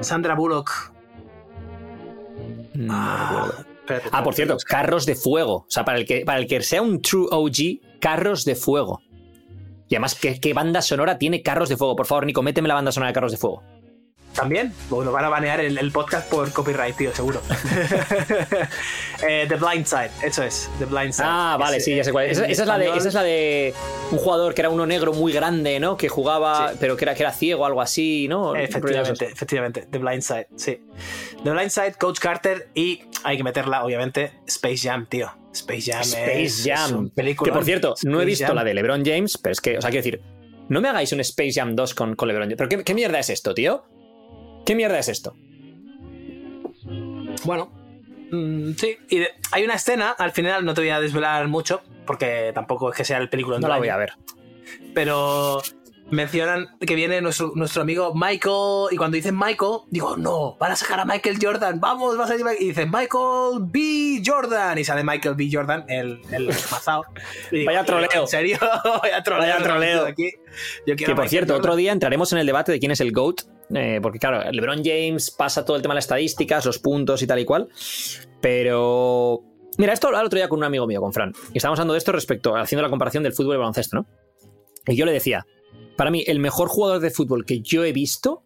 [0.00, 0.92] Sandra Bullock.
[2.74, 3.64] no Ah, recuerdo.
[3.80, 5.54] espérate, Ah, por cierto, carros de fuego.
[5.54, 9.00] O sea, para el que, para el que sea un true OG, carros de fuego.
[9.92, 11.94] Y además, ¿qué, banda sonora tiene carros de fuego?
[11.94, 13.62] Por favor, Nico, méteme la banda sonora de carros de fuego.
[14.34, 14.72] ¿También?
[14.88, 17.40] Bueno, van a banear el, el podcast por copyright, tío, seguro.
[19.28, 20.68] Eh, The Blind Side, eso es.
[20.80, 21.26] The Blind Side.
[21.28, 22.26] Ah, vale, sí, ya sé cuál.
[22.26, 22.32] es.
[22.38, 23.72] Esa, esa es la de, esa es la de
[24.10, 25.96] un jugador que era uno negro muy grande, ¿no?
[25.96, 26.76] Que jugaba, Sí.
[26.80, 28.56] pero que era, que era ciego o algo así, ¿no?
[28.56, 29.86] Efectivamente, efectivamente.
[29.88, 30.80] The Blind Side, sí.
[31.44, 35.30] The Blind Side, Coach Carter y hay que meterla, obviamente, Space Jam, tío.
[35.52, 37.10] Space Jam Space es, Jam.
[37.14, 37.36] es.
[37.38, 38.56] Que por cierto, no he visto Jam.
[38.56, 40.20] la de LeBron James, pero es que, o sea, quiero decir,
[40.68, 42.56] no me hagáis un Space Jam 2 con, con LeBron James.
[42.58, 43.84] ¿Pero qué, qué mierda es esto, tío?
[44.64, 45.34] ¿Qué mierda es esto?
[47.44, 47.70] Bueno,
[48.30, 48.96] mm, sí.
[49.10, 52.90] Y de- hay una escena, al final no te voy a desvelar mucho, porque tampoco
[52.90, 54.12] es que sea el película No la voy a ver.
[54.94, 55.60] pero
[56.12, 60.76] mencionan que viene nuestro, nuestro amigo Michael y cuando dicen Michael digo no van a
[60.76, 64.84] sacar a Michael Jordan vamos va a salir Michael", y dicen Michael B Jordan y
[64.84, 66.46] sale Michael B Jordan el, el
[67.50, 68.08] digo, Vaya troleo.
[68.12, 68.58] en serio
[69.02, 70.06] vaya troleo Vaya troleo.
[70.06, 70.30] aquí.
[70.86, 71.60] Yo Que por Michael cierto, Jordan.
[71.70, 73.40] otro día entraremos en el debate de quién es el GOAT,
[73.74, 77.26] eh, porque claro, LeBron James pasa todo el tema de las estadísticas, los puntos y
[77.26, 77.68] tal y cual,
[78.40, 79.40] pero...
[79.78, 81.94] Mira, esto hablaba el otro día con un amigo mío, con Fran, y estábamos hablando
[81.94, 84.06] de esto respecto, haciendo la comparación del fútbol y el baloncesto, ¿no?
[84.86, 85.46] Y yo le decía,
[86.02, 88.42] para mí, el mejor jugador de fútbol que yo he visto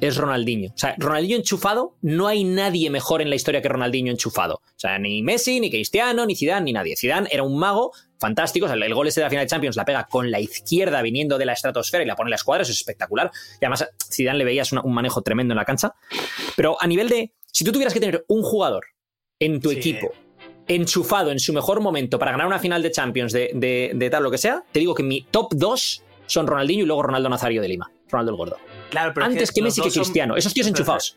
[0.00, 0.70] es Ronaldinho.
[0.72, 4.54] O sea, Ronaldinho enchufado, no hay nadie mejor en la historia que Ronaldinho enchufado.
[4.64, 6.96] O sea, ni Messi, ni Cristiano, ni Zidane, ni nadie.
[6.96, 8.66] Zidane era un mago fantástico.
[8.66, 11.02] O sea, el gol ese de la final de Champions la pega con la izquierda
[11.02, 13.32] viniendo de la estratosfera y la pone en la escuadra, eso es espectacular.
[13.60, 15.92] Y además, Zidane le veías una- un manejo tremendo en la cancha.
[16.56, 18.84] Pero a nivel de, si tú tuvieras que tener un jugador
[19.40, 19.76] en tu Sí.
[19.76, 20.12] equipo
[20.68, 24.22] enchufado en su mejor momento para ganar una final de Champions de, de- de tal
[24.22, 27.60] lo que sea, te digo que mi top 2 son Ronaldinho y luego Ronaldo Nazario
[27.62, 27.90] de Lima.
[28.10, 28.56] Ronaldo el Gordo.
[28.90, 30.36] Claro, pero es Antes que, Messi que son- Cristiano.
[30.36, 31.16] Esos tíos enchufados.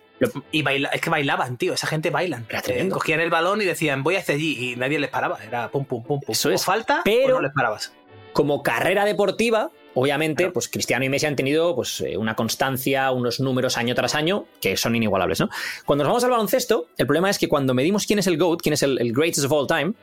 [0.52, 2.96] Y baila, es que bailaban tío esa gente bailan Era tremendo.
[2.96, 6.04] cogían el balón y decían voy hacia allí y nadie les paraba era pum pum
[6.04, 6.64] pum pum Eso O es.
[6.64, 7.94] falta Pero- o no les parabas
[8.32, 10.54] como carrera deportiva, obviamente, Claro.
[10.54, 14.46] pues Cristiano y Messi han tenido pues, eh, una constancia, unos números año tras año
[14.60, 15.50] que son inigualables, ¿no?
[15.86, 18.60] Cuando nos vamos al baloncesto, el problema es que cuando medimos quién es el GOAT,
[18.62, 19.94] quién es el, el greatest of all time,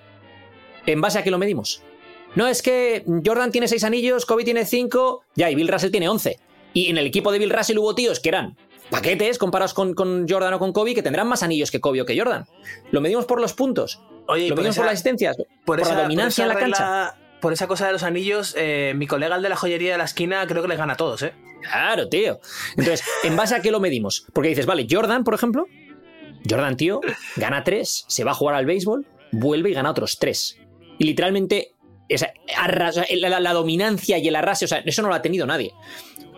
[0.87, 1.83] ¿en base a qué lo medimos?
[2.35, 6.09] No, es que Jordan tiene seis anillos, Kobe tiene cinco, ya, y Bill Russell tiene
[6.09, 6.39] once.
[6.73, 8.57] Y en el equipo de Bill Russell hubo tíos que eran
[8.91, 12.07] paquetes comparados con, con Jordan o con Kobe que tendrán más anillos que Kobe o
[12.07, 12.47] que Jordan.
[12.91, 16.03] Lo medimos por los puntos, oye lo medimos esa- por las asistencias, por, esa- la
[16.03, 17.17] dominancia en la cancha.
[17.41, 20.05] Por esa cosa de los anillos, eh, mi colega el de la joyería de la
[20.05, 21.33] esquina creo que les gana a todos, ¿eh?
[21.63, 22.39] Claro, tío.
[22.77, 24.27] Entonces, ¿en base a qué lo medimos?
[24.33, 25.67] Porque dices, vale, Jordan, por ejemplo,
[26.49, 27.01] Jordan, tío,
[27.37, 30.57] gana tres, se va a jugar al béisbol, vuelve y gana otros tres.
[30.99, 31.75] Y literalmente,
[32.21, 35.73] la, dominancia y el arrase, o sea, eso no lo ha tenido nadie.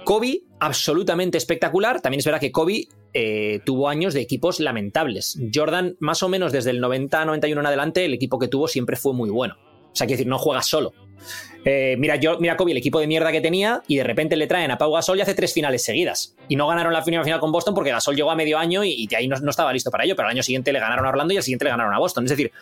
[0.04, 2.00] Kobe, absolutamente espectacular.
[2.00, 5.38] También es verdad que Kobe eh, tuvo años de equipos lamentables.
[5.52, 9.14] Jordan, más o menos desde el 90-91 en adelante, el equipo que tuvo siempre fue
[9.14, 9.56] muy bueno.
[9.58, 10.92] O sea, quiero decir, no juega solo.
[11.64, 14.46] Eh, mira, yo, mira Kobe, el equipo de mierda que tenía, y de repente le
[14.46, 16.36] traen a Pau Gasol y hace tres finales seguidas.
[16.48, 18.90] Y no ganaron la final, final con Boston porque Gasol llegó a medio año y,
[18.90, 21.06] y de ahí no, no estaba listo para ello, pero al año siguiente le ganaron
[21.06, 22.24] a Orlando y al siguiente le ganaron a Boston.
[22.24, 22.52] Es decir,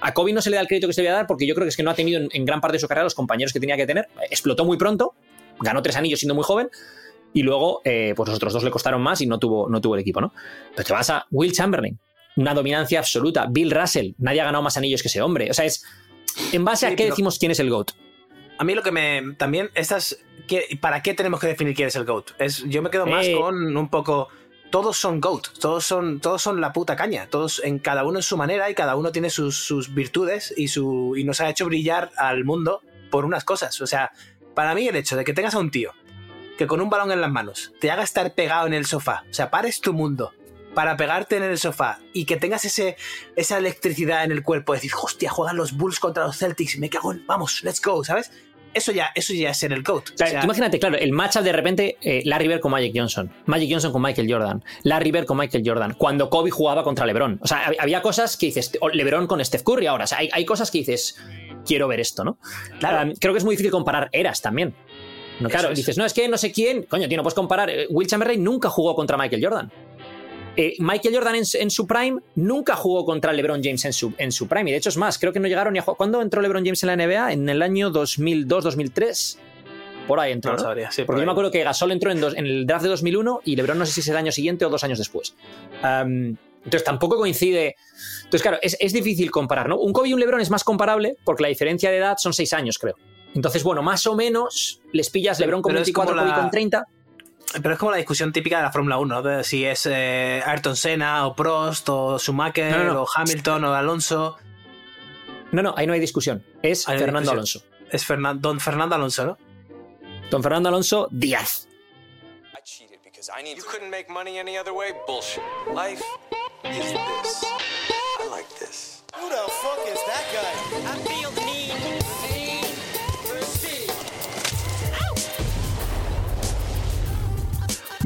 [0.00, 1.54] a Kobe no se le da el crédito que se le debe dar porque yo
[1.54, 3.14] creo que es que no ha tenido en, en gran parte de su carrera los
[3.14, 4.06] compañeros que tenía que tener.
[4.30, 5.14] Explotó muy pronto,
[5.60, 6.68] ganó tres anillos siendo muy joven,
[7.32, 9.94] y luego eh, pues los otros dos le costaron más y no tuvo, no tuvo
[9.94, 10.32] el equipo, ¿no?
[10.74, 11.98] Pero te vas a Will Chamberlain,
[12.36, 13.46] una dominancia absoluta.
[13.48, 15.48] Bill Russell, nadie ha ganado más anillos que ese hombre.
[15.50, 15.84] O sea, es.
[16.52, 17.92] ¿En base a qué decimos quién es el GOAT?
[18.58, 19.34] A mí lo que me.
[19.36, 20.18] También, estas.
[20.48, 22.30] ¿qué- ¿Para qué tenemos que definir quién es el GOAT?
[22.38, 23.36] Es, yo me quedo más Eh.
[23.38, 24.28] con un poco.
[24.70, 28.22] Todos son GOAT, todos son, todos son la puta caña, todos en cada uno en
[28.22, 31.66] su manera y cada uno tiene sus, sus virtudes y, su, y nos ha hecho
[31.66, 33.80] brillar al mundo por unas cosas.
[33.80, 34.12] O sea,
[34.54, 35.92] para mí el hecho de que tengas a un tío
[36.56, 39.34] que con un balón en las manos te haga estar pegado en el sofá, o
[39.34, 40.32] sea, pares tu mundo
[40.74, 42.96] para pegarte en el sofá y que tengas ese,
[43.34, 47.12] esa electricidad en el cuerpo, decir, hostia, juegan los Bulls contra los Celtics, me cago
[47.12, 48.30] en, vamos, let's go, ¿sabes?
[48.72, 50.10] Eso ya, eso ya es ser el GOAT.
[50.42, 54.02] imagínate, claro, el matchup de repente, eh, Larry Bird con Magic Johnson, Magic Johnson con
[54.02, 57.40] Michael Jordan, Larry Bird con Michael Jordan, cuando Kobe jugaba contra LeBron.
[57.42, 60.70] O sea, había cosas que dices, LeBron con Steph Curry ahora, o sea, hay, cosas
[60.70, 61.16] que dices,
[61.66, 62.38] quiero ver esto, ¿no?
[62.78, 63.12] Claro.
[63.20, 64.74] creo que es muy difícil comparar eras también.
[65.40, 67.70] No, claro, dices, no, es que no sé quién, coño, tío, no puedes comparar.
[67.70, 69.72] Eh, Will Chamberlain nunca jugó contra Michael Jordan.
[70.56, 74.48] Eh, Michael Jordan en, su prime nunca jugó contra LeBron James en su, en su
[74.48, 74.70] prime.
[74.70, 75.96] Y de hecho es más, creo que no llegaron ni a jugar.
[75.96, 77.32] ¿Cuándo entró LeBron James en la NBA?
[77.32, 79.38] En el año 2002-2003.
[80.06, 80.56] Por ahí entró.
[80.56, 80.64] ¿no?
[81.06, 83.86] Porque yo me acuerdo que Gasol entró en, el draft de 2001 y LeBron no
[83.86, 85.36] sé si es el año siguiente o dos años después.
[85.82, 87.76] entonces tampoco coincide.
[88.24, 89.78] Entonces, claro, es, es, difícil comparar, ¿no?
[89.78, 92.52] Un Kobe y un LeBron es más comparable porque la diferencia de edad son seis
[92.52, 92.96] años, creo.
[93.34, 96.86] Entonces, bueno, más o menos les pillas LeBron con 24, Kobe con 30.
[97.52, 100.76] Pero es como la discusión típica de la Fórmula 1, de si es eh, Ayrton
[100.76, 104.36] Senna o Prost o Schumacher o Hamilton o Alonso.
[105.50, 106.44] No, no, ahí no hay discusión.
[106.62, 107.62] Es Fernando Alonso.
[107.90, 109.38] Es Don Fernando Alonso, ¿no?
[110.30, 111.66] Don Fernando Alonso Díaz.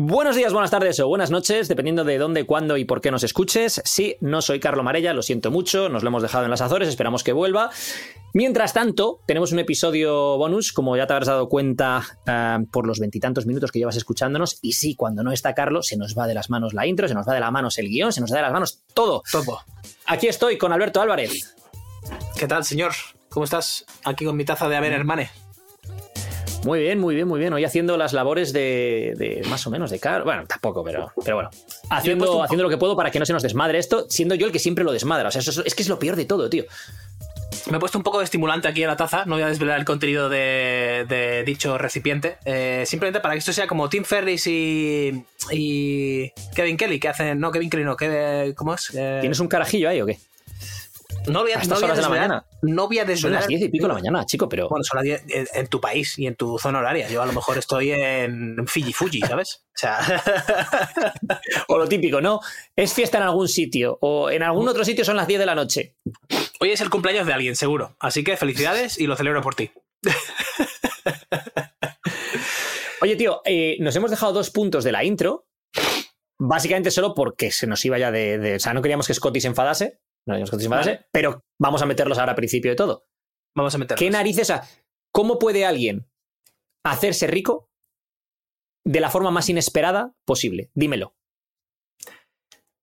[0.07, 3.23] Buenos días, buenas tardes o buenas noches, dependiendo de dónde, cuándo y por qué nos
[3.23, 3.81] escuches.
[3.87, 6.91] Sí, no soy Carlo Marella, lo siento mucho, nos lo hemos dejado en las Azores,
[6.91, 7.71] esperamos que vuelva.
[8.35, 13.01] Mientras tanto, tenemos un episodio bonus, como ya te habrás dado cuenta eh, por los
[13.01, 14.59] veintitantos minutos que llevas escuchándonos.
[14.61, 17.15] Y sí, cuando no está Carlos, se nos va de las manos la intro, se
[17.15, 19.23] nos va de las manos el guion, se nos va de las manos todo.
[19.33, 19.61] Todo.
[20.05, 21.57] Aquí estoy con Alberto Álvarez.
[22.37, 22.93] ¿Qué tal, señor?
[23.31, 23.87] ¿Cómo estás?
[24.05, 25.44] Aquí con mi taza de Aver Hermane.
[26.65, 27.53] Muy bien, muy bien, muy bien.
[27.53, 30.25] Hoy haciendo las labores de, más o menos de caro.
[30.25, 31.51] Bueno, tampoco, pero, pero bueno.
[31.91, 34.53] Haciendo, haciendo lo que puedo para que no se nos desmadre esto, siendo yo el
[34.53, 35.29] que siempre lo desmadra.
[35.29, 36.65] O sea, eso es, que es lo peor de todo, tío.
[37.71, 39.79] Me he puesto un poco de estimulante aquí en la taza, no voy a desvelar
[39.79, 45.25] el contenido de, dicho recipiente, eh, simplemente para que esto sea como Tim Ferris y,
[45.51, 47.97] y Kevin Kelly, que hacen, no, Kevin Kelly, no,
[48.55, 48.91] ¿cómo es?
[48.95, 50.19] Eh, ¿Tienes un carajillo ahí o qué?
[51.27, 52.47] No voy a, no voy a desvelar, mañana.
[52.63, 53.43] No voy a desvelar.
[53.43, 54.69] Son las 10 y pico de la mañana, chico, pero.
[54.69, 57.09] Bueno, son las 10 en tu país y en tu zona horaria.
[57.09, 59.65] Yo a lo mejor estoy en Fiji Fuji, ¿sabes?
[59.69, 59.99] O sea.
[61.69, 62.41] o lo típico, ¿no?
[62.77, 65.55] Es fiesta en algún sitio o en algún otro sitio son las 10 de la
[65.55, 65.97] noche.
[66.61, 67.97] Hoy es el cumpleaños de alguien, seguro.
[67.99, 69.71] Así que felicidades y lo celebro por ti.
[73.01, 75.47] Oye, tío, eh, nos hemos dejado dos puntos de la intro.
[76.39, 78.57] Básicamente solo porque se nos iba ya de, de.
[78.57, 80.37] O sea, no queríamos que Scotty se enfadase no
[81.13, 83.07] pero vamos a meterlos ahora al principio de todo.
[83.57, 84.01] Vamos a meterlos.
[84.01, 84.51] ¿Qué narices?
[84.51, 84.67] A,
[85.13, 86.11] ¿Cómo puede alguien
[86.85, 87.71] hacerse rico
[88.85, 90.71] de la forma más inesperada posible?
[90.75, 91.17] Dímelo.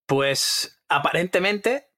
[0.07, 1.91] Pues aparentemente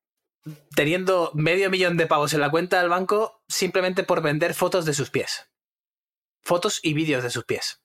[0.75, 4.93] teniendo medio millón de pavos en la cuenta del banco simplemente por vender fotos de
[4.93, 5.49] sus pies.
[6.43, 7.82] Fotos y vídeos de sus pies.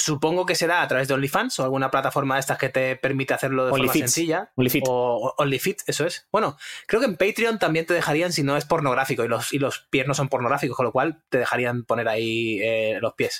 [0.00, 3.34] Supongo que será a través de OnlyFans o alguna plataforma de estas que te permite
[3.34, 4.50] hacerlo de forma sencilla.
[4.56, 4.84] OnlyFit.
[4.88, 6.26] O OnlyFit, eso es.
[6.32, 9.58] Bueno, creo que en Patreon también te dejarían si no es pornográfico y los, y
[9.58, 13.38] los pies no son pornográficos, con lo cual te dejarían poner ahí eh, los pies.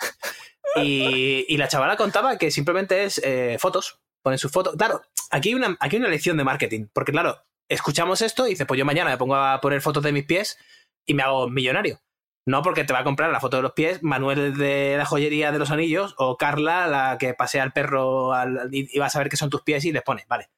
[0.76, 4.76] Y, la chavala contaba que simplemente es eh, fotos, ponen sus fotos.
[4.76, 8.50] Claro, aquí hay, una, aquí hay una lección de marketing, porque claro, escuchamos esto y
[8.50, 10.58] dices, pues yo mañana me pongo a poner fotos de mis pies
[11.06, 12.00] y me hago millonario.
[12.46, 15.52] No porque te va a comprar la foto de los pies Manuel de la joyería
[15.52, 18.32] de los anillos o Carla, la que pasea al perro
[18.70, 20.50] y, va a saber que son tus pies y les pone, vale.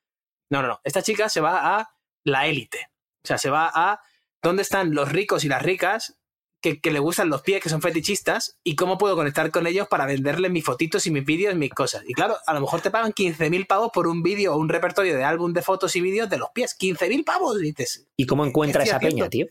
[0.50, 0.80] No, no, no.
[0.84, 1.90] Esta chica se va a
[2.24, 2.90] la élite.
[3.24, 4.00] O sea, se va a
[4.42, 6.18] dónde están los ricos y las ricas
[6.62, 10.06] que, le gustan los pies, que son fetichistas, y cómo puedo conectar con ellos para
[10.06, 12.04] venderles mis fotitos y mis vídeos, mis cosas.
[12.06, 15.16] Y claro, a lo mejor te pagan 15.000 pavos por un vídeo o un repertorio
[15.16, 16.76] de álbum de fotos y vídeos de los pies.
[16.78, 18.06] 15.000 pavos, dices.
[18.16, 19.46] ¿Y cómo encuentra esa peña, tío?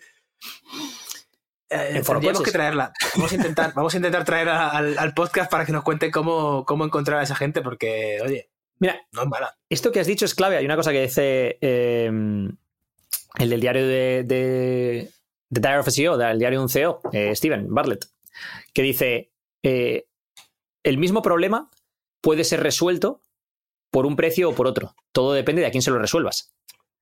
[1.72, 2.92] Eh, tendríamos que traerla.
[3.16, 6.84] Vamos a intentar, vamos a intentar traer al, podcast para que nos cuente cómo, cómo
[6.84, 9.58] encontrar a esa gente, porque, oye, mira, no es mala.
[9.70, 10.58] Esto que has dicho es clave.
[10.58, 12.58] Hay una cosa que dice em,
[13.40, 15.10] el del diario de, de,
[15.50, 18.06] Diary of a CEO, del diario de un CEO, eh, Steven Bartlett,
[18.74, 19.32] que dice:
[19.64, 20.08] eh,
[20.84, 21.70] el mismo problema
[22.20, 23.24] puede ser resuelto
[23.92, 24.94] por un precio o por otro.
[25.14, 26.54] Todo depende de a quién se lo resuelvas.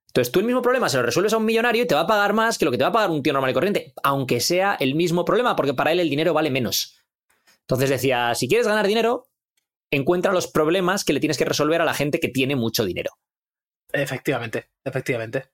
[0.10, 2.08] Entonces tú el mismo problema se lo resuelves a un millonario y te va a
[2.08, 4.40] pagar más que lo que te va a pagar un tío normal y corriente, aunque
[4.40, 7.00] sea el mismo problema, porque para él el dinero vale menos.
[7.62, 9.28] Entonces decía, si quieres ganar dinero,
[9.92, 13.12] encuentra los problemas que le tienes que resolver a la gente que tiene mucho dinero.
[13.92, 15.46] Efectivamente, efectivamente.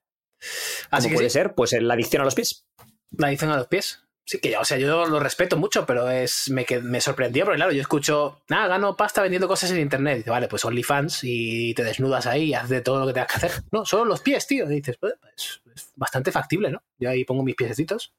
[0.90, 2.66] Así que puede ser, pues la adicción a los pies.
[3.12, 4.05] La adicción a los pies.
[4.28, 7.46] Sí, que ya, o sea, yo lo respeto mucho, pero es me, que, me sorprendió,
[7.46, 10.16] porque claro, yo escucho, nada, gano pasta vendiendo cosas en internet.
[10.16, 13.14] Y dice, vale, pues OnlyFans y te desnudas ahí y haces de todo lo que
[13.14, 13.52] tengas que hacer.
[13.72, 14.66] No, solo los pies, tío.
[14.66, 16.82] Y dices, pues, es, es bastante factible, ¿no?
[16.98, 18.14] Yo ahí pongo mis piececitos.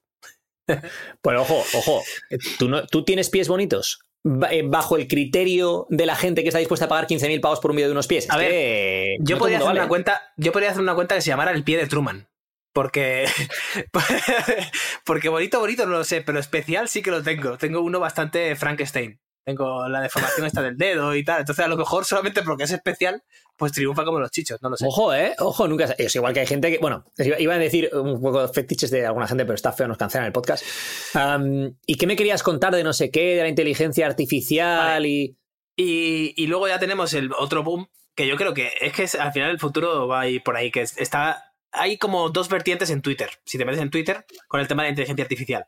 [1.21, 2.03] Pues ojo, ojo,
[2.59, 4.01] ¿tú, no, ¿tú tienes pies bonitos?
[4.51, 7.71] Eh, bajo el criterio de la gente que está dispuesta a pagar 15.000 pavos por
[7.71, 8.29] un vídeo de unos pies.
[8.29, 9.79] A ver, yo, no podría hacer vale.
[9.79, 12.27] una cuenta, yo podría hacer una cuenta que se llamara El pie de Truman.
[12.77, 13.25] Porque,
[15.03, 17.57] porque bonito, bonito no lo sé, pero especial sí que lo tengo.
[17.57, 19.19] Tengo uno bastante Frankenstein.
[19.43, 21.39] Tengo la deformación esta del dedo y tal.
[21.39, 23.23] Entonces, a lo mejor solamente porque es especial,
[23.55, 24.85] pues triunfa como los chichos, no lo sé.
[24.85, 25.33] Ojo, ¿eh?
[25.39, 25.85] Ojo, nunca.
[25.97, 26.77] Es igual que hay gente que.
[26.77, 29.97] Bueno, iba a decir un poco de fetiches de alguna gente, pero está feo, nos
[29.97, 30.63] cancelan el podcast.
[31.15, 35.09] Um, ¿Y qué me querías contar de no sé qué, de la inteligencia artificial vale.
[35.09, 35.37] y...
[35.75, 36.43] y.
[36.43, 39.49] Y luego ya tenemos el otro boom, que yo creo que es que al final
[39.49, 41.46] el futuro va a ir por ahí, que está.
[41.77, 44.87] Hay como dos vertientes en Twitter, si te metes en Twitter, con el tema de
[44.87, 45.67] la inteligencia artificial.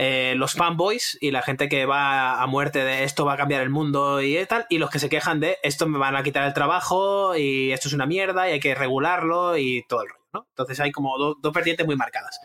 [0.00, 3.62] Eh, los fanboys y la gente que va a muerte de esto va a cambiar
[3.62, 6.44] el mundo y tal, y los que se quejan de esto me van a quitar
[6.44, 10.24] el trabajo y esto es una mierda y hay que regularlo y todo el rollo,
[10.32, 10.46] ¿no?
[10.50, 12.38] Entonces hay como do, dos vertientes muy marcadas.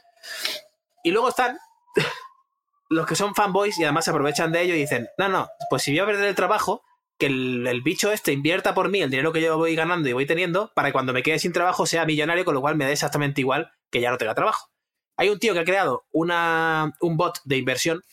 [1.03, 1.59] Y luego están
[2.89, 5.83] los que son fanboys y además se aprovechan de ello y dicen, no, no, pues
[5.83, 6.83] si voy a perder el trabajo,
[7.17, 10.13] que el, el, bicho este invierta por mí el dinero que yo voy ganando y
[10.13, 12.85] voy teniendo para que cuando me quede sin trabajo sea millonario, con lo cual me
[12.85, 14.69] dé exactamente igual que ya no tenga trabajo.
[15.15, 18.03] Hay un tío que ha creado una, un bot de inversión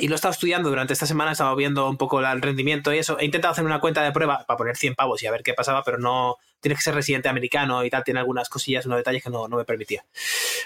[0.00, 2.92] y lo he estado estudiando durante esta semana, he estado viendo un poco el rendimiento
[2.92, 3.18] y eso.
[3.18, 5.54] He intentado hacer una cuenta de prueba para poner 100 pavos y a ver qué
[5.54, 9.22] pasaba, pero no tiene que ser residente americano y tal, tiene algunas cosillas, unos detalles
[9.22, 10.04] que no, no me permitía.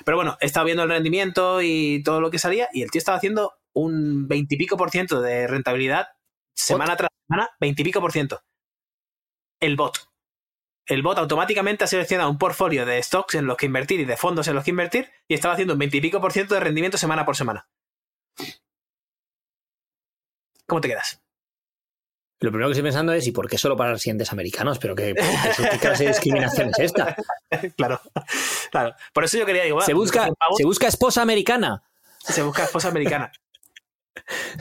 [0.05, 2.98] Pero bueno, he estado viendo el rendimiento y todo lo que salía y el tío
[2.98, 6.09] estaba haciendo un 20 y pico por ciento de rentabilidad
[6.55, 8.43] semana tras semana, 20 y pico por ciento.
[9.61, 10.12] El bot
[10.87, 14.17] el bot automáticamente ha seleccionado un portfolio de stocks en los que invertir y de
[14.17, 16.61] fondos en los que invertir y estaba haciendo un 20 y pico por ciento de
[16.61, 17.69] rendimiento semana por semana.
[20.67, 21.23] ¿Cómo te quedas?
[22.41, 24.81] Lo primero que estoy pensando es, ¿y por qué solo para residentes americanos?
[24.81, 27.17] Pero ¿qué, qué clase de discriminación es esta?
[27.77, 28.01] Claro,
[28.71, 28.95] claro.
[29.12, 31.85] Por eso yo quería digo, se busca, se busca esposa americana.
[32.19, 33.31] Se busca esposa americana.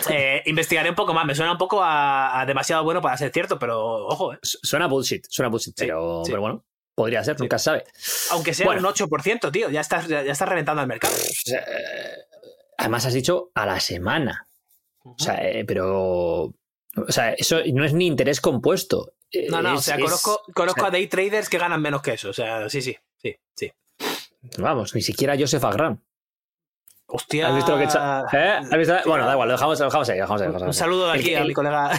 [0.10, 1.26] Eh, investigaré un poco más.
[1.26, 4.34] Me suena un poco a, a, demasiado bueno para ser cierto, pero ojo.
[4.34, 4.40] Eh.
[4.42, 6.32] Suena bullshit, suena bullshit, sí, pero, sí.
[6.32, 7.44] pero, bueno, podría ser, sí.
[7.44, 7.84] nunca se sabe.
[8.32, 8.88] Aunque sea bueno.
[8.88, 11.14] un 8%, tío, ya estás, ya, ya estás reventando el mercado.
[12.78, 14.48] Además, has dicho a la semana.
[15.04, 15.16] Uh -huh.
[15.20, 16.54] O sea, eh, pero.
[16.98, 19.14] O sea, eso no es ni interés compuesto.
[19.50, 21.82] No, no, es, o sea, conozco, es, conozco o sea, a day traders que ganan
[21.82, 22.30] menos que eso.
[22.30, 23.72] O sea, sí, sí, sí, sí.
[24.58, 26.02] Vamos, ni siquiera Joseph Agram.
[27.14, 27.50] Hostia.
[27.50, 28.00] ¿Has visto lo que he hecho?
[28.00, 28.60] ¿Eh?
[28.72, 28.96] ¿Has visto?
[29.06, 30.18] Bueno, da igual, lo dejamos, lo dejamos ahí.
[30.18, 30.76] Lo dejamos ahí, lo dejamos.
[30.76, 31.92] Un saludo de aquí a mi colega.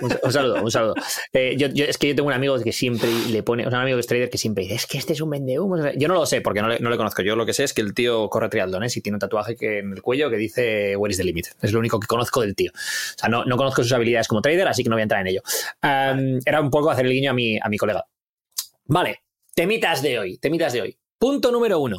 [0.00, 0.94] Un, un, saludo, un saludo.
[1.32, 3.96] Eh, yo, yo, es que yo tengo un amigo que siempre le pone, un amigo
[3.96, 5.80] que es trader que siempre dice, es que este es un vendehumos.
[5.96, 7.22] Yo no lo sé porque no le, no le, conozco.
[7.22, 9.80] Yo lo que sé es que el tío corre triatlones y tiene un tatuaje que,
[9.80, 11.48] en el cuello que dice Where is the limit.
[11.60, 12.72] Es lo único que conozco del tío.
[12.74, 15.20] O sea, no, no conozco sus habilidades como trader, así que no voy a entrar
[15.20, 15.42] en ello.
[15.82, 18.06] Um, era un poco hacer el guiño a mi, a mi colega.
[18.86, 19.22] Vale,
[19.54, 20.98] temitas de hoy, temitas de hoy.
[21.18, 21.98] Punto número uno.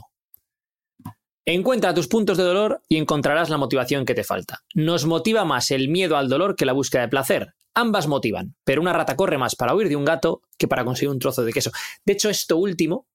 [1.49, 4.65] Encuentra tus puntos de dolor y encontrarás la motivación que te falta.
[4.73, 7.53] Nos motiva más el miedo al dolor que la búsqueda de placer.
[7.73, 11.09] Ambas motivan, pero una rata corre más para huir de un gato que para conseguir
[11.09, 11.71] un trozo de queso.
[12.03, 13.07] De hecho, esto último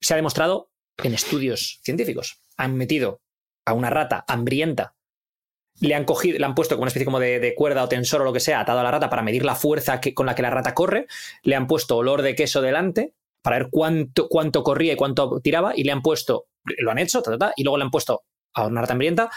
[0.00, 0.70] se ha demostrado
[1.02, 2.38] en estudios científicos.
[2.56, 3.22] Han metido
[3.64, 4.94] a una rata hambrienta,
[5.80, 8.24] le han cogido, le han puesto como una especie como de, cuerda o tensor o
[8.24, 10.50] lo que sea atado a la rata para medir la fuerza con la que la
[10.50, 11.08] rata corre,
[11.42, 15.74] le han puesto olor de queso delante para ver cuánto, cuánto corría y cuánto tiraba
[15.76, 16.46] y le han puesto
[16.78, 18.22] lo han hecho, ta, ta, ta, y luego le han puesto
[18.54, 19.30] a una rata hambrienta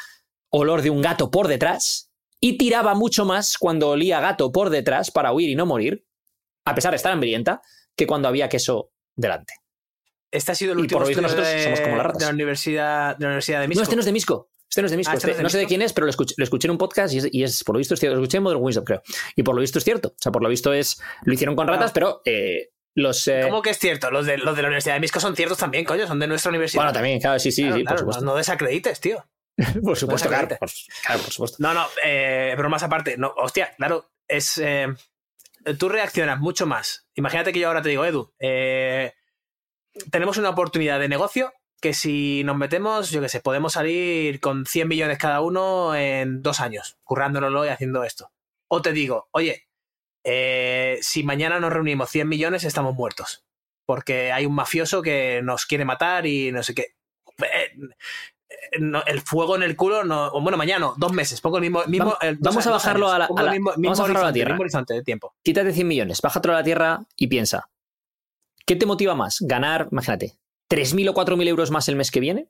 [0.49, 5.11] olor de un gato por detrás y tiraba mucho más cuando olía gato por detrás
[5.11, 6.05] para huir y no morir,
[6.65, 7.61] a pesar de estar hambrienta,
[7.97, 9.55] que cuando había queso delante.
[10.31, 12.19] Este ha sido el último y por nosotros de, somos como las ratas.
[12.19, 13.79] De la Universidad de, la universidad de Misco.
[13.79, 14.49] No, este no es de Misco.
[14.69, 15.11] Este no es de Misco.
[15.11, 16.43] Ah, este, este no, es de no sé de quién es, pero lo escuché, lo
[16.43, 18.15] escuché, en un podcast y es, y es, por lo visto, es cierto.
[18.15, 19.01] Lo escuché en Modern Wisdom, creo.
[19.35, 20.09] Y por lo visto es cierto.
[20.09, 21.01] O sea, por lo visto es.
[21.23, 21.93] Lo hicieron con ratas, ah.
[21.93, 23.41] pero eh, los, eh...
[23.43, 24.09] ¿Cómo que es cierto?
[24.09, 26.49] Los de, los de la Universidad de Misco son ciertos también, coño, son de nuestra
[26.49, 26.81] universidad.
[26.81, 28.25] Bueno, también, claro, sí, sí, claro, sí claro, por supuesto.
[28.25, 29.23] No, no desacredites, tío.
[29.83, 30.69] por supuesto, no claro, por,
[31.05, 31.57] claro, por supuesto.
[31.59, 34.57] No, no, eh, pero más aparte, no, hostia, claro, es.
[34.57, 34.87] Eh,
[35.77, 37.07] tú reaccionas mucho más.
[37.13, 39.13] Imagínate que yo ahora te digo, Edu, eh,
[40.09, 44.65] tenemos una oportunidad de negocio que si nos metemos, yo qué sé, podemos salir con
[44.65, 48.31] 100 millones cada uno en dos años, currándonoslo y haciendo esto.
[48.67, 49.67] O te digo, oye,
[50.29, 53.45] eh, si mañana nos reunimos 100 millones, estamos muertos.
[53.85, 56.95] Porque hay un mafioso que nos quiere matar y no sé qué.
[57.37, 61.81] Eh, no, el fuego en el culo, no, bueno, mañana, dos meses, pongo el mismo.
[61.87, 64.19] mismo vamos, el, vamos a bajarlo a la, a la, mismo, mismo vamos a bajarlo
[64.19, 64.51] a la tierra.
[64.51, 65.33] Mismo horizonte de tiempo.
[65.43, 67.69] Quítate 100 millones, bájatelo a la tierra y piensa.
[68.65, 69.37] ¿Qué te motiva más?
[69.39, 70.37] ¿Ganar, imagínate,
[70.69, 72.49] 3.000 o 4.000 euros más el mes que viene?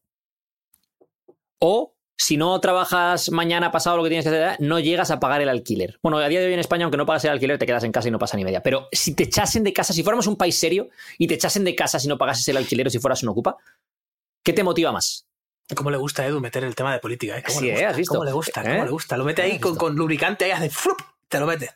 [1.60, 5.42] ¿O si no trabajas mañana pasado lo que tienes que hacer, no llegas a pagar
[5.42, 6.00] el alquiler.
[6.02, 7.92] Bueno, a día de hoy en España, aunque no pagas el alquiler, te quedas en
[7.92, 8.62] casa y no pasa ni media.
[8.64, 11.76] Pero si te echasen de casa, si fuéramos un país serio y te echasen de
[11.76, 13.58] casa si no pagases el alquiler o si fueras un ocupa,
[14.44, 15.26] ¿qué te motiva más?
[15.76, 17.38] ¿Cómo le gusta a Edu meter el tema de política?
[17.38, 17.44] ¿eh?
[17.46, 17.74] ¿Cómo, Sí, le ¿eh?
[17.76, 17.90] gusta?
[17.90, 18.14] ¿Has visto?
[18.16, 18.62] ¿Cómo le gusta?
[18.64, 18.84] ¿Cómo ¿Eh?
[18.86, 19.18] le gusta?
[19.18, 20.98] Lo mete ahí ¿Has con, con lubricante y hace ¡frup!
[21.28, 21.70] te lo mete.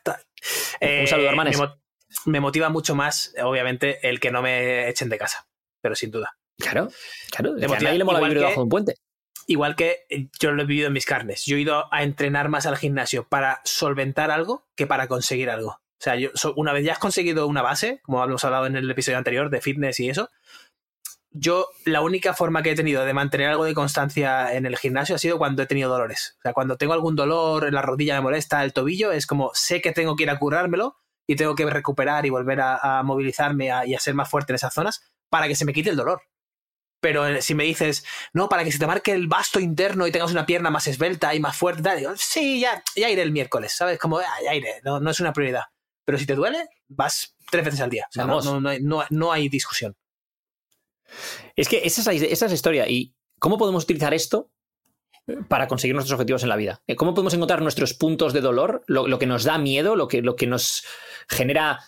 [1.00, 1.58] Un saludo, hermanes.
[1.58, 1.76] Me, mo-
[2.24, 5.46] me motiva mucho más, obviamente, el que no me echen de casa,
[5.80, 6.36] pero sin duda.
[6.58, 6.88] Claro,
[7.30, 7.54] claro.
[7.56, 8.94] Que a nadie le mola vivir debajo de un puente.
[9.46, 11.44] Igual que eh, yo lo he vivido en mis carnes.
[11.44, 15.70] Yo he ido a entrenar más al gimnasio para solventar algo que para conseguir algo.
[15.70, 18.90] O sea, yo, una vez ya has conseguido una base, como hemos hablado en el
[18.90, 20.30] episodio anterior de fitness y eso,
[21.30, 25.14] yo la única forma que he tenido de mantener algo de constancia en el gimnasio
[25.14, 26.36] ha sido cuando he tenido dolores.
[26.38, 29.80] O sea, cuando tengo algún dolor, la rodilla me molesta, el tobillo, es como sé
[29.80, 33.94] que tengo que ir a curármelo y tengo que recuperar y volver a, movilizarme y
[33.94, 36.20] a ser más fuerte en esas zonas para que se me quite el dolor.
[37.02, 40.12] Pero eh, si me dices, no, para que se te marque el vasto interno y
[40.12, 43.32] tengas una pierna más esbelta y más fuerte, tal, digo, sí, ya, ya iré el
[43.32, 43.98] miércoles, ¿sabes?
[43.98, 45.64] Como, "Ah, ya iré, no, no es una prioridad.
[46.04, 48.06] Pero si te duele, vas tres veces al día.
[48.08, 48.68] O sea, no, no, no
[49.00, 49.96] hay, no- hay discusión.
[51.56, 52.88] Es que esa es, la, esa es la historia.
[52.88, 54.50] ¿Y cómo podemos utilizar esto
[55.48, 56.82] para conseguir nuestros objetivos en la vida?
[56.86, 60.08] Eh, ¿Cómo podemos encontrar nuestros puntos de dolor, lo, lo que nos da miedo, lo
[60.08, 60.84] que, lo que nos
[61.28, 61.80] genera,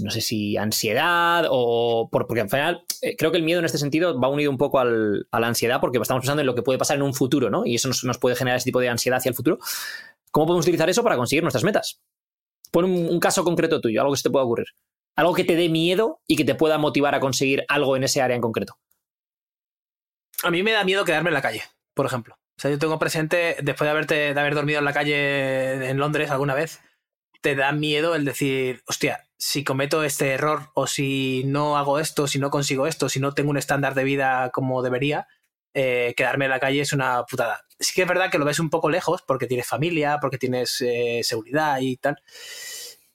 [0.00, 2.08] no sé si ansiedad o...
[2.10, 4.58] por- porque al final eh, creo que el miedo en este sentido va unido un
[4.58, 7.14] poco al- a la ansiedad porque estamos pensando en lo que puede pasar en un
[7.14, 7.64] futuro, ¿no?
[7.64, 9.58] Y eso nos, nos puede generar ese tipo de ansiedad hacia el futuro.
[10.30, 12.00] ¿Cómo podemos utilizar eso para conseguir nuestras metas?
[12.70, 14.66] Pon un, un caso concreto tuyo, algo que se te pueda ocurrir.
[15.16, 18.20] Algo que te dé miedo y que te pueda motivar a conseguir algo en ese
[18.22, 18.78] área en concreto.
[20.44, 21.62] A mí me da miedo quedarme en la calle,
[21.94, 22.34] por ejemplo.
[22.34, 25.96] O sea, yo tengo presente, después de, haberte, de haber dormido en la calle en
[25.98, 26.80] Londres alguna vez,
[27.40, 32.26] te da miedo el decir, hostia, si cometo este error o si no hago esto,
[32.26, 35.28] si no consigo esto, si no tengo un estándar de vida como debería,
[35.74, 37.64] eh, quedarme en la calle es una putada.
[37.78, 40.80] Sí que es verdad que lo ves un poco lejos porque tienes familia, porque tienes
[40.80, 42.20] eh, seguridad y tal.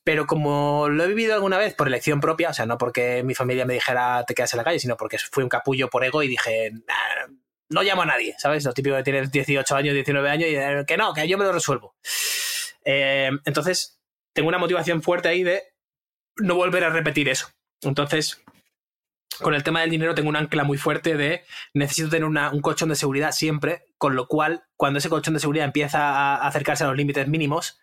[0.05, 3.36] Pero como lo he vivido alguna vez por elección propia, o sea, no porque mi
[3.36, 6.24] familia me dijera te quedas en la calle, sino porque fui un capullo por ego
[6.24, 7.34] y dije, "Nah,
[7.69, 8.63] no llamo a nadie, ¿sabes?
[8.65, 11.45] Lo típico que tienes 18 años, 19 años y eh, que no, que yo me
[11.45, 11.95] lo resuelvo.
[12.86, 13.99] Entonces,
[14.34, 15.63] tengo una motivación fuerte ahí de
[16.38, 17.47] no volver a repetir eso.
[17.81, 18.41] Entonces,
[19.41, 22.89] con el tema del dinero tengo un ancla muy fuerte de necesito tener un colchón
[22.89, 26.88] de seguridad siempre, con lo cual, cuando ese colchón de seguridad empieza a acercarse a
[26.88, 27.79] los límites mínimos,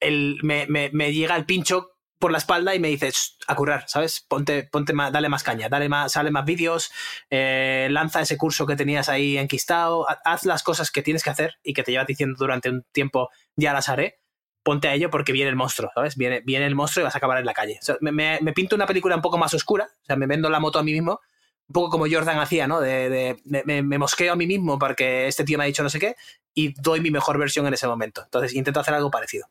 [0.00, 3.84] el, me, me- llega el pincho por la espalda y me dice "Shh, a currar,
[3.88, 4.20] ¿sabes?
[4.20, 6.92] Ponte, ponte más, dale más caña, dale más, sale más vídeos,
[7.30, 11.30] eh, lanza ese curso que tenías ahí enquistado, ha- haz las cosas que tienes que
[11.30, 14.21] hacer y que te llevas diciendo durante un tiempo, ya las haré.
[14.62, 16.16] Ponte a ello porque viene el monstruo, ¿sabes?
[16.16, 17.80] Viene, el monstruo y vas a acabar en la calle.
[18.00, 20.82] Me, pinto una película un poco más oscura, o sea, me vendo la moto a
[20.82, 21.20] mí mismo,
[21.68, 22.80] un poco como Jordan hacía, ¿no?
[22.80, 25.98] De, me, me mosqueo a mí mismo porque este tío me ha dicho no sé
[25.98, 26.14] qué
[26.54, 28.22] y doy mi mejor versión en ese momento.
[28.22, 29.46] Entonces intento hacer algo parecido.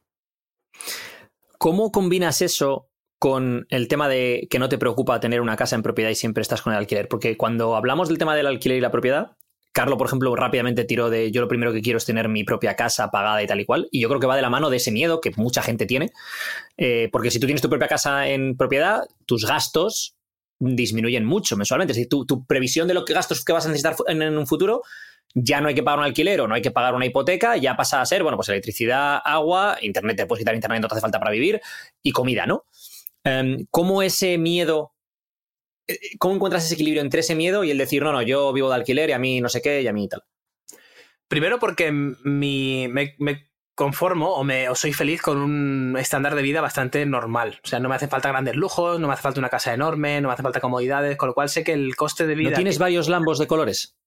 [1.58, 2.90] ¿Cómo combinas eso
[3.20, 6.42] con el tema de que no te preocupa tener una casa en propiedad y siempre
[6.42, 7.08] estás con el alquiler?
[7.08, 9.38] Porque cuando hablamos del tema del alquiler y la propiedad,
[9.72, 12.76] Carlos, por ejemplo, rápidamente tiró de yo lo primero que quiero es tener mi propia
[12.76, 13.88] casa pagada y tal y cual.
[13.92, 16.12] Y yo creo que va de la mano de ese miedo que mucha gente tiene.
[16.78, 20.16] Eh, porque si tú tienes tu propia casa en propiedad, tus gastos
[20.60, 21.92] disminuyen mucho mensualmente.
[21.92, 24.82] Es decir, tu, tu previsión de los gastos que vas a necesitar en, un futuro
[25.34, 27.78] ya no hay que pagar un alquiler o no hay que pagar una hipoteca, ya
[27.78, 31.02] pasa a ser, bueno, pues electricidad, agua, internet, te puedes quitar internet, no te hace
[31.02, 31.62] falta para vivir,
[32.04, 32.66] y comida, ¿no?
[33.24, 34.92] Em, ¿Cómo ese miedo,
[36.20, 38.76] cómo encuentras ese equilibrio entre ese miedo y el decir, no, no, yo vivo de
[38.76, 40.24] alquiler y a mí no sé qué y a mí tal?
[41.28, 46.42] Primero porque mi, me, me conformo o, me, o soy feliz con un estándar de
[46.42, 47.60] vida bastante normal.
[47.64, 50.22] O sea, no me hace falta grandes lujos, no me hace falta una casa enorme,
[50.22, 52.50] no me hace falta comodidades, con lo cual sé que el coste de vida...
[52.52, 53.98] ¿No tienes varios lambos de colores?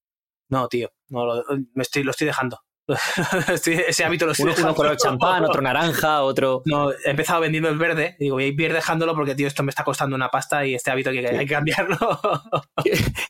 [0.49, 2.61] No, tío, no, lo, me estoy, lo estoy dejando.
[3.89, 6.63] Ese hábito lo estoy Uno, uno color champán, otro naranja, otro...
[6.67, 8.17] No, he empezado vendiendo el verde.
[8.19, 10.91] Digo, voy a ir dejándolo porque, tío, esto me está costando una pasta y este
[10.91, 11.97] hábito hay que, hay que cambiarlo.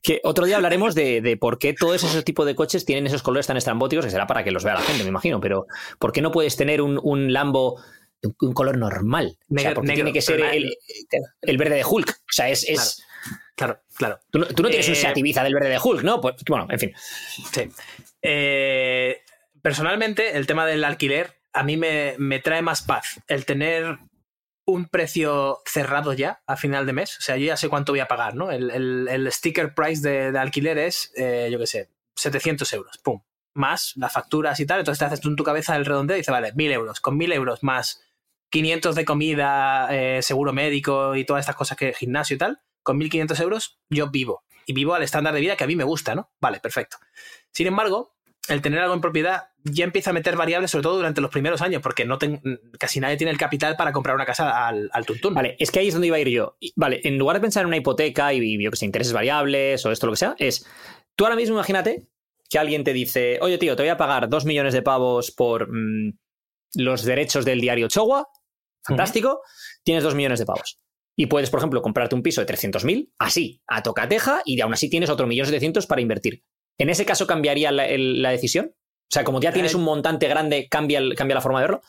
[0.02, 3.22] Que otro día hablaremos de, de por qué todos esos tipos de coches tienen esos
[3.22, 5.66] colores tan estrambóticos, que será para que los vea la gente, me imagino, pero
[5.98, 7.80] ¿por qué no puedes tener un, un Lambo
[8.40, 9.36] un color normal?
[9.50, 10.74] O sea, Negro- ¿por qué negro, tiene que ser el,
[11.42, 12.10] el verde de Hulk?
[12.10, 12.68] O sea, es...
[12.68, 13.04] es-
[13.54, 14.18] claro, claro.
[14.30, 16.20] Tú, no, tú no tienes un Eh, Seat Ibiza del verde de Hulk, ¿no?
[16.20, 16.92] Pues bueno, en fin.
[17.52, 17.68] Sí.
[18.22, 19.20] Eh,
[19.64, 23.20] personalmente, el tema del alquiler a mí me, me trae más paz.
[23.28, 23.98] El tener
[24.66, 27.18] un precio cerrado ya a final de mes.
[27.18, 28.50] O sea, yo ya sé cuánto voy a pagar, ¿no?
[28.50, 28.70] El,
[29.08, 32.98] el- sticker price de, de alquiler es, eh, yo qué sé, 700 euros.
[32.98, 33.22] Pum.
[33.54, 34.80] Más las facturas y tal.
[34.80, 37.00] Entonces te haces tú en tu cabeza el redondeo y dices, vale, 1000 euros.
[37.00, 38.02] Con 1000 euros más
[38.50, 42.60] 500 de comida, eh, seguro médico y todas estas cosas que gimnasio y tal.
[42.82, 44.44] Con 1500 euros yo vivo.
[44.66, 46.30] Y vivo al estándar de vida que a mí me gusta, ¿no?
[46.40, 46.98] Vale, perfecto.
[47.52, 48.13] Sin embargo,
[48.48, 51.62] el tener algo en propiedad ya empieza a meter variables, sobre todo durante los primeros
[51.62, 52.18] años, porque no
[52.78, 55.34] casi nadie tiene el capital para comprar una casa al, al tuntún.
[55.34, 56.58] Vale, es que ahí es donde iba a ir yo.
[56.76, 59.90] Vale, en lugar de pensar en una hipoteca y, yo que sé, intereses variables o
[59.90, 60.66] esto, lo que sea, es
[61.16, 62.08] tú ahora mismo imagínate
[62.50, 65.68] que alguien te dice, oye tío, te voy a pagar dos millones de pavos por
[65.70, 66.18] mm,
[66.74, 68.28] los derechos del diario Chogua,
[68.82, 69.40] fantástico,
[69.82, 70.78] tienes dos millones de pavos.
[71.16, 74.90] Y puedes, por ejemplo, comprarte un piso de 300.000, así, a tocateja, y aún así
[74.90, 76.42] tienes otro millón setecientos para invertir.
[76.78, 78.74] ¿En ese caso cambiaría la, decisión?
[78.74, 81.82] O sea, como ya tienes un montante grande, ¿cambia, ¿cambia la forma de verlo?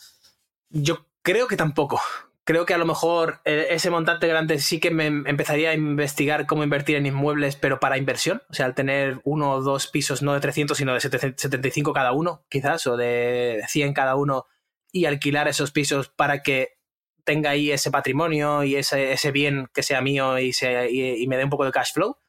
[0.70, 2.02] Yo creo que tampoco.
[2.44, 6.46] Creo que a lo mejor eh, ese montante grande sí que me empezaría a investigar
[6.46, 8.44] cómo invertir en inmuebles, pero para inversión.
[8.50, 12.12] O sea, al tener uno o dos pisos, no de 300, sino de 75 cada
[12.12, 14.46] uno, quizás, o de 100 cada uno,
[14.92, 16.78] y alquilar esos pisos para que
[17.24, 21.44] tenga ahí ese patrimonio y ese, ese bien que sea mío y, y me dé
[21.44, 22.20] un poco de cash flow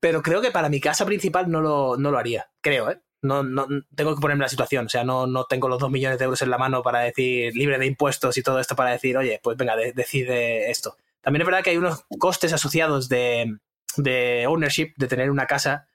[0.00, 3.00] pero creo que para mi casa principal no lo, no lo haría, creo, ¿eh?
[3.20, 6.18] No, no, tengo que ponerme la situación, o sea, no, no tengo los dos millones
[6.18, 9.16] de euros en la mano para decir, libre de impuestos y todo esto para decir,
[9.16, 10.96] oye, pues venga, decide esto.
[11.20, 13.58] También es verdad que hay unos costes asociados de,
[13.96, 15.88] de ownership, de tener una casa,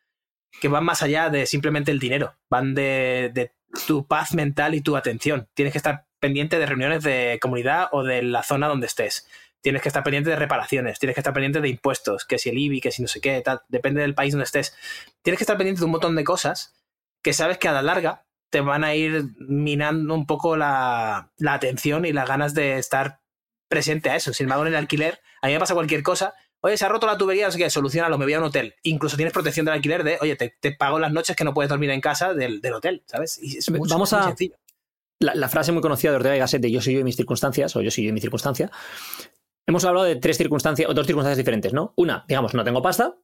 [0.59, 3.53] que van más allá de simplemente el dinero, van de, de
[3.87, 5.47] tu paz mental y tu atención.
[5.53, 9.27] Tienes que estar pendiente de reuniones de comunidad o de la zona donde estés
[9.63, 12.57] tienes que estar pendiente de reparaciones, tienes que estar pendiente de impuestos, que si el
[12.57, 14.75] IBI, que si no sé qué, tal, depende del país donde estés.
[15.21, 16.75] Tienes que estar pendiente de un montón de cosas
[17.23, 22.05] que sabes que a la larga te van a ir minando un poco la, atención
[22.05, 23.21] y las ganas de estar
[23.69, 24.33] presente a eso.
[24.33, 26.35] Sin embargo, en el alquiler, a mí me pasa cualquier cosa.
[26.59, 28.75] Oye, se ha roto la tubería, no sé qué, solucionalo, me voy a un hotel.
[28.83, 31.89] Incluso tienes protección del alquiler de, oye, te, pago las noches que no puedes dormir
[31.89, 33.39] en casa del, hotel, ¿sabes?
[33.41, 34.35] Y es Vamos a...
[35.19, 37.73] La, frase muy conocida de Ortega y Gasset de yo soy yo en mis circunstancias,
[37.77, 38.69] o yo soy yo en mi circunstancia,
[39.65, 41.93] hemos hablado de tres circunstancias, o dos circunstancias diferentes, ¿no?
[41.97, 43.15] Una, digamos, no tengo pasta,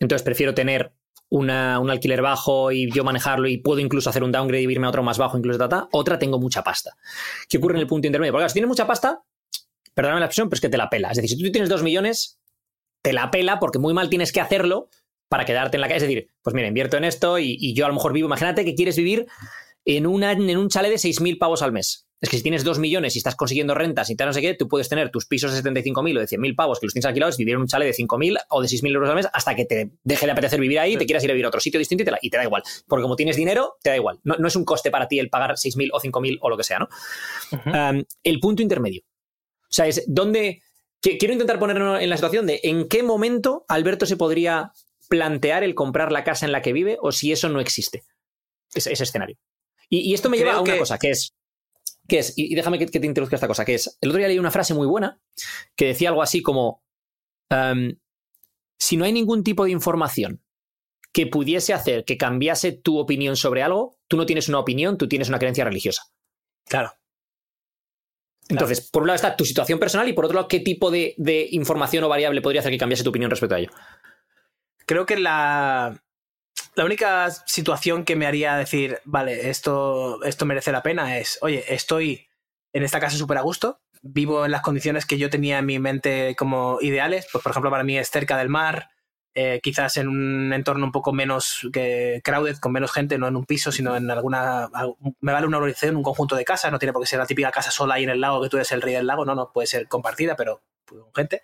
[0.00, 0.92] entonces prefiero tener
[1.30, 4.90] un alquiler bajo y yo manejarlo y puedo incluso hacer un downgrade y irme a
[4.90, 5.88] otro más bajo, incluso tata.
[5.90, 6.96] Otra, tengo mucha pasta.
[7.48, 8.32] ¿Qué ocurre en el punto intermedio?
[8.32, 9.22] Porque si tienes mucha pasta,
[9.94, 11.10] perdóname la expresión, pero es que te la pela.
[11.10, 12.38] Es decir, si tú tienes dos millones,
[13.02, 14.88] te la pela porque muy mal tienes que hacerlo
[15.28, 15.96] para quedarte en la calle.
[15.96, 18.64] Es decir, pues mira, invierto en esto y, y yo a lo mejor vivo, imagínate
[18.64, 19.26] que quieres vivir
[19.84, 22.06] en, una, en un chalet de 6.000 pavos al mes.
[22.20, 24.54] Es que si tienes 2 millones y estás consiguiendo rentas y tal, no sé qué,
[24.54, 27.36] tú puedes tener tus pisos de 75.000 o de 100.000 pavos que los tienes alquilados,
[27.36, 29.90] vivir en un chalet de 5.000 o de 6.000 euros al mes hasta que te
[30.02, 32.02] deje de apetecer vivir ahí y te quieras ir a vivir a otro sitio distinto
[32.22, 32.62] y te, da igual.
[32.88, 34.20] Porque como tienes dinero, te da igual.
[34.24, 36.78] No, es un coste para ti el pagar 6.000 o 5.000 o lo que sea,
[36.78, 36.88] ¿no?
[38.22, 39.02] el punto intermedio.
[39.04, 40.62] O sea, es donde...
[41.02, 44.72] Quiero intentar ponernos en la situación de en qué momento Alberto se podría
[45.10, 48.04] plantear el comprar la casa en la que vive o si eso no existe,
[48.74, 49.36] ese escenario.
[50.02, 51.34] Y, esto me lleva a una cosa, que es,
[52.08, 54.38] que es y, déjame que, te introduzca esta cosa, que es, el otro día leí
[54.38, 55.20] una frase muy buena
[55.76, 56.82] que decía algo así como,
[57.50, 57.98] em,
[58.78, 60.42] si no hay ningún tipo de información
[61.12, 65.08] que pudiese hacer que cambiase tu opinión sobre algo, tú no tienes una opinión, tú
[65.08, 66.02] tienes una creencia religiosa.
[66.66, 66.92] Claro.
[68.48, 71.14] Entonces, por un lado está tu situación personal y por otro lado, ¿qué tipo de,
[71.16, 73.70] de, información o variable podría hacer que cambiase tu opinión respecto a ello?
[74.86, 76.02] Creo que la,
[76.74, 81.64] la única situación que me haría decir, vale, esto, esto merece la pena es, oye,
[81.68, 82.28] estoy
[82.72, 85.78] en esta casa súper a gusto, vivo en las condiciones que yo tenía en mi
[85.78, 88.90] mente como ideales, pues por ejemplo para mí es cerca del mar,
[89.36, 93.36] eh, quizás en un entorno un poco menos que crowded, con menos gente, no en
[93.36, 94.68] un piso, sino en alguna...
[95.20, 97.50] Me vale una organización, un conjunto de casas, no tiene por qué ser la típica
[97.50, 99.50] casa sola ahí en el lago, que tú eres el rey del lago, no, no,
[99.52, 100.62] puede ser compartida, pero
[101.14, 101.42] gente.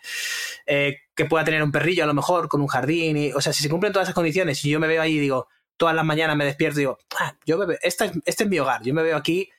[0.67, 3.53] Eh, que pueda tener un perrillo a lo mejor, con un jardín, y, o sea,
[3.53, 6.05] si se cumplen todas esas condiciones y yo me veo ahí y digo, todas las
[6.05, 8.93] mañanas me despierto y digo, ah, yo me este, es, este es mi hogar, yo
[8.95, 9.51] me veo aquí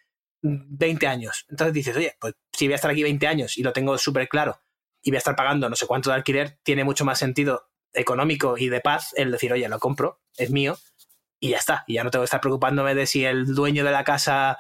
[0.42, 1.46] 20 años.
[1.50, 4.28] Entonces dices, oye, pues si voy a estar aquí 20 años y lo tengo súper
[4.28, 4.62] claro
[5.02, 8.58] y voy a estar pagando no sé cuánto de alquiler, tiene mucho más sentido económico
[8.58, 10.78] y de paz el decir, oye, lo compro, es mío
[11.40, 11.84] y ya está.
[11.88, 14.60] Y ya no tengo que estar preocupándome de si el dueño de la casa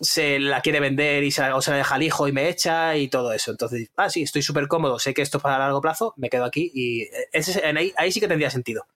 [0.00, 2.96] se la quiere vender y se, o se la deja al hijo y me echa
[2.96, 3.50] y todo eso.
[3.50, 6.44] Entonces, ah, sí, estoy súper cómodo, sé que esto es para largo plazo, me quedo
[6.44, 8.86] aquí y ese, ahí, ahí sí que tendría sentido.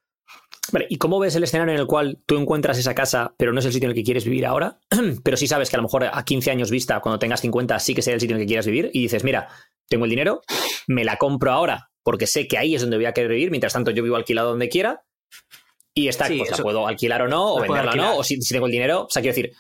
[0.73, 3.59] Vale, ¿y cómo ves el escenario en el cual tú encuentras esa casa, pero no
[3.59, 4.79] es el sitio en el que quieres vivir ahora?
[5.25, 7.95] pero sí sabes que a lo mejor a 15 años vista, cuando tengas 50, sí
[7.95, 9.49] que sea el sitio en el que quieras vivir y dices, mira,
[9.89, 10.43] tengo el dinero,
[10.87, 13.73] me la compro ahora porque sé que ahí es donde voy a querer vivir, mientras
[13.73, 15.05] tanto yo vivo alquilado donde quiera
[15.95, 18.55] y está, pues la puedo alquilar o no, o venderla o no, o si, si,
[18.55, 19.53] tengo el dinero, o sea, quiero decir,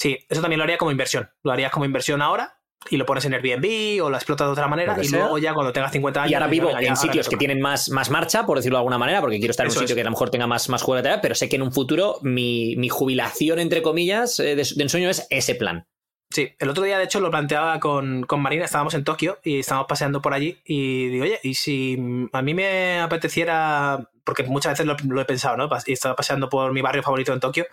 [0.00, 1.28] Sí, eso también lo haría como inversión.
[1.42, 2.56] Lo harías como inversión ahora
[2.88, 5.74] y lo pones en Airbnb o lo explotas de otra manera y luego ya cuando
[5.74, 6.30] tengas 50 años...
[6.30, 9.20] Y ahora vivo en sitios que tienen más, más marcha, por decirlo de alguna manera,
[9.20, 11.34] porque quiero estar en un sitio que a lo mejor tenga más, más juego pero
[11.34, 15.86] sé que en un futuro mi, jubilación, entre comillas, eh, de, ensueño es ese plan.
[16.32, 19.58] Sí, el otro día de hecho lo planteaba con, con, Marina, estábamos en Tokio y
[19.58, 21.98] estábamos paseando por allí y digo, oye, y si
[22.32, 25.68] a mí me apeteciera, porque muchas veces lo, he pensado, ¿no?
[25.84, 27.66] Y estaba paseando por mi barrio favorito en Tokio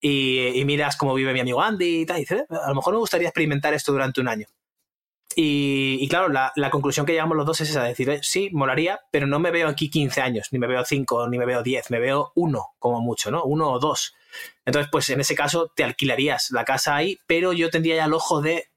[0.00, 2.94] y, miras cómo vive mi amigo Andy y tal, y dices, eh, a lo mejor
[2.94, 4.46] me gustaría experimentar esto durante un año.
[5.36, 9.26] Y, claro, la, conclusión que llegamos los dos es esa, decir, eh, sí, molaría, pero
[9.26, 12.00] no me veo aquí 15 años, ni me veo 5, ni me veo 10, me
[12.00, 13.44] veo uno como mucho, ¿no?
[13.44, 14.14] Uno o dos.
[14.64, 18.12] Entonces, pues en ese caso te alquilarías la casa ahí, pero yo tendría ya el
[18.12, 18.70] ojo de...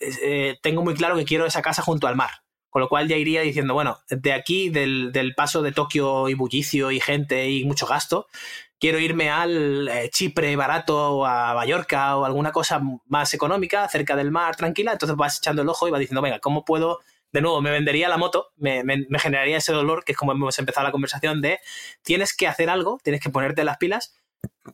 [0.00, 2.30] Eh, tengo muy claro que quiero esa casa junto al mar.
[2.70, 6.92] Con lo cual ya iría diciendo, bueno, de aquí, del paso de Tokio y bullicio
[6.92, 8.28] y gente y mucho gasto,
[8.80, 14.16] quiero irme al eh, Chipre barato o a Mallorca o alguna cosa más económica, cerca
[14.16, 14.92] del mar, tranquila.
[14.92, 17.00] Entonces vas echando el ojo y vas diciendo, venga, ¿cómo puedo?
[17.32, 18.82] De nuevo, me vendería la moto, me,
[19.20, 21.60] generaría ese dolor, que es como hemos empezado la conversación, de
[22.02, 24.16] tienes que hacer algo, tienes que ponerte las pilas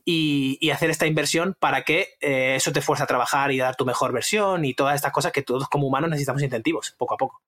[0.05, 3.85] y, hacer esta inversión para que eh, eso te fuerce a trabajar y dar tu
[3.85, 7.43] mejor versión y todas estas cosas que todos como humanos necesitamos incentivos, poco a poco.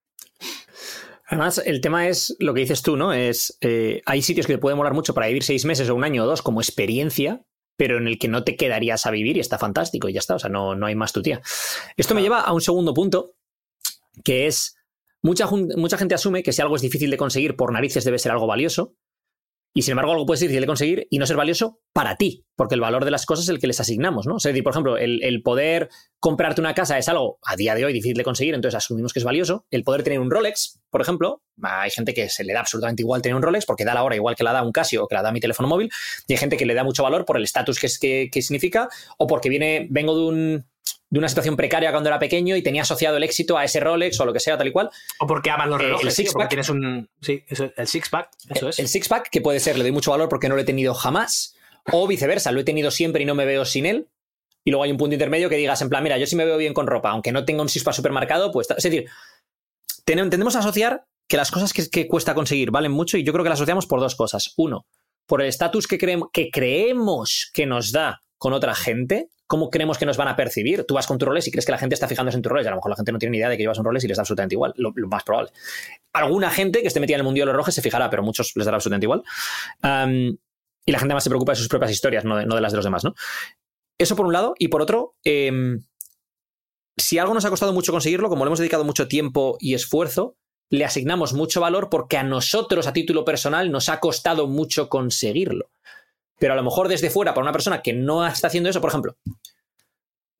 [1.29, 3.13] Además, el tema es lo que dices tú, ¿no?
[3.13, 6.03] Es eh, hay sitios que te pueden molar mucho para vivir seis meses o un
[6.03, 7.45] año o dos como experiencia,
[7.77, 10.35] pero en el que no te quedarías a vivir y está fantástico y ya está.
[10.35, 11.39] O sea, no, no hay más tu tía.
[11.97, 13.35] Esto me lleva a un segundo punto,
[14.23, 14.75] que es
[15.21, 18.31] mucha, mucha gente asume que si algo es difícil de conseguir por narices debe ser
[18.31, 18.95] algo valioso.
[19.73, 22.45] Y sin embargo, algo puede ser difícil de conseguir y no ser valioso para ti,
[22.55, 24.35] porque el valor de las cosas es el que les asignamos, ¿no?
[24.35, 25.89] O sea, por ejemplo, el, poder
[26.19, 29.19] comprarte una casa es algo a día de hoy difícil de conseguir, entonces asumimos que
[29.19, 29.65] es valioso.
[29.69, 33.21] El poder tener un Rolex, por ejemplo, hay gente que se le da absolutamente igual
[33.21, 35.15] tener un Rolex porque da la hora igual que la da un Casio o que
[35.15, 35.89] la da mi teléfono móvil,
[36.27, 39.27] y hay gente que le da mucho valor por el estatus que, que significa o
[39.27, 40.65] porque viene, vengo de un
[41.09, 44.19] de una situación precaria cuando era pequeño y tenía asociado el éxito a ese Rolex
[44.19, 44.89] o lo que sea, tal y cual.
[45.19, 47.09] O porque aman los eh, relojes, el six pack, tienes un.
[47.21, 48.79] Sí, el six pack, eso es.
[48.79, 50.93] El six pack, que puede ser, le doy mucho valor porque no lo he tenido
[50.93, 51.55] jamás,
[51.91, 54.07] o viceversa, lo he tenido siempre y no me veo sin él.
[54.63, 56.57] Y luego hay un punto intermedio que digas, en plan, mira, yo sí me veo
[56.57, 58.69] bien con ropa, aunque no tenga un six pack supermercado, pues.
[58.69, 59.09] Es decir,
[60.05, 63.43] tendemos a asociar que las cosas que, que cuesta conseguir valen mucho y yo creo
[63.43, 64.53] que las asociamos por dos cosas.
[64.57, 64.85] Uno,
[65.29, 69.97] por el estatus que, creemos, que creemos que nos da con otra gente, ¿cómo creemos
[69.97, 70.85] que nos van a percibir?
[70.85, 72.67] Tú vas con tu roles y crees que la gente está fijándose en tu roles.
[72.67, 74.07] A lo mejor la gente no tiene ni idea de que llevas un roles y
[74.07, 75.51] les da absolutamente igual, lo, más probable.
[76.13, 78.51] Alguna gente que esté metida en el mundo de los rojes se fijará, pero muchos
[78.55, 79.23] les dará absolutamente igual.
[80.85, 82.85] y la gente más se preocupa de sus propias historias, no de, las de los
[82.85, 83.15] demás, ¿no?
[83.97, 84.53] Eso por un lado.
[84.59, 85.81] Y por otro, em,
[86.95, 90.37] si algo nos ha costado mucho conseguirlo, como le hemos dedicado mucho tiempo y esfuerzo,
[90.69, 95.71] le asignamos mucho valor porque a nosotros, a título personal, nos ha costado mucho conseguirlo.
[96.39, 98.89] Pero a lo mejor desde fuera, para una persona que no está haciendo eso, por
[98.89, 99.17] ejemplo,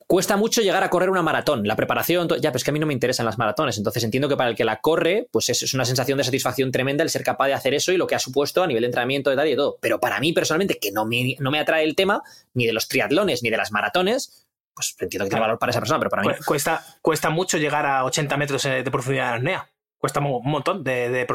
[0.07, 2.87] cuesta mucho llegar a correr una maratón, la preparación, ya, pues que a mí no
[2.87, 5.85] me interesan las maratones, entonces entiendo que para el que la corre, pues es, una
[5.85, 8.63] sensación de satisfacción tremenda el ser capaz de hacer eso y lo que ha supuesto
[8.63, 9.77] a nivel de entrenamiento, de tal y de todo.
[9.79, 12.23] Pero para mí personalmente, que no me, no me atrae el tema
[12.55, 15.79] ni de los triatlones ni de las maratones, pues entiendo que tiene valor para esa
[15.79, 16.29] persona, pero para mí...
[16.43, 19.69] Cuesta, cuesta mucho llegar a 80 metros de profundidad en apnea.
[19.99, 21.27] Cuesta un montón de,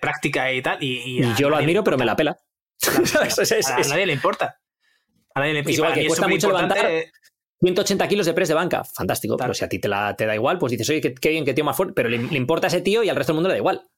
[0.00, 0.78] práctica y tal.
[0.80, 2.38] Y, yo lo admiro, pero me la pela.
[3.20, 4.60] a, nadie le importa.
[5.34, 5.94] A nadie le importa.
[5.94, 6.86] que cuesta mucho levantar
[7.60, 8.84] 180 kilos de press de banca.
[8.84, 9.36] Fantástico.
[9.36, 11.54] Pero si a ti te, la, te da igual, pues dices, oye, qué, bien, qué
[11.54, 11.94] tío más fuerte.
[11.94, 13.88] Pero le, importa a ese tío y al resto del mundo le da igual.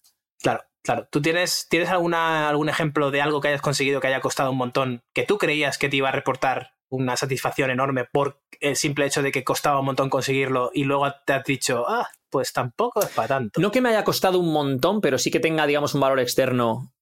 [0.41, 1.09] Claro, claro.
[1.11, 4.59] ¿Tú tienes, tienes alguna, algún ejemplo de algo que hayas conseguido que haya costado un
[4.59, 9.07] montón, que tú creías que te iba a reportar una satisfacción enorme por el simple
[9.07, 13.01] hecho de que costaba un montón conseguirlo y luego te has dicho, ah, pues tampoco
[13.01, 13.61] es para tanto?
[13.61, 16.93] No que me haya costado un montón, pero sí que tenga, digamos, un valor externo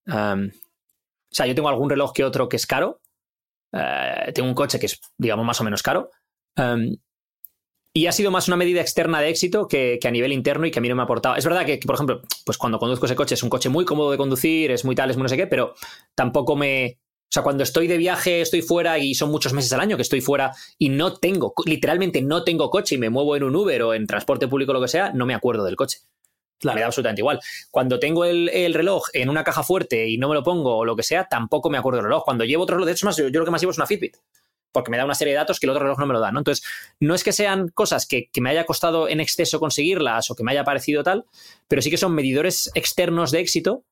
[1.31, 3.01] o sea, yo tengo algún reloj que otro que es caro.
[3.73, 6.09] Eh, tengo un coche que es, digamos, más o menos caro.
[6.55, 6.97] Em,
[7.93, 10.79] y ha sido más una medida externa de éxito que, a nivel interno y que
[10.79, 11.35] a mí no me ha aportado.
[11.35, 14.11] Es verdad que, por ejemplo, pues cuando conduzco ese coche es un coche muy cómodo
[14.11, 15.73] de conducir, es muy tal, es muy no sé qué, pero
[16.15, 16.99] tampoco me.
[17.23, 20.03] O sea, cuando estoy de viaje, estoy fuera y son muchos meses al año que
[20.03, 23.81] estoy fuera y no tengo, literalmente no tengo coche y me muevo en un Uber
[23.81, 25.99] o en transporte público o lo que sea, no me acuerdo del coche.
[26.63, 27.39] Me da absolutamente igual.
[27.71, 30.95] Cuando tengo el, reloj en una caja fuerte y no me lo pongo o lo
[30.95, 32.23] que sea, tampoco me acuerdo del reloj.
[32.23, 34.17] Cuando llevo otro reloj, de hecho, más, yo, lo que más llevo es una Fitbit
[34.71, 36.31] porque me da una serie de datos que el otro reloj no me lo da,
[36.31, 36.39] ¿no?
[36.39, 36.63] Entonces,
[36.99, 40.51] no es que sean cosas que, me haya costado en exceso conseguirlas o que me
[40.51, 41.25] haya parecido tal,
[41.67, 43.85] pero sí que son medidores externos de éxito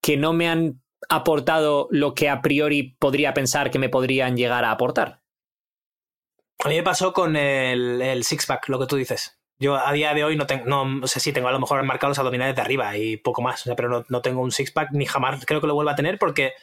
[0.00, 0.80] que no me han
[1.10, 5.20] aportado lo que a priori podría pensar que me podrían llegar a aportar.
[6.64, 9.39] A mí me pasó con el, el six-pack, lo que tú dices.
[9.60, 12.12] Yo a día de hoy no tengo, no, sé si tengo a lo mejor marcados
[12.12, 15.60] los abdominales de arriba y poco más, pero no, tengo un six-pack ni jamás creo
[15.60, 16.54] que lo vuelva a tener porque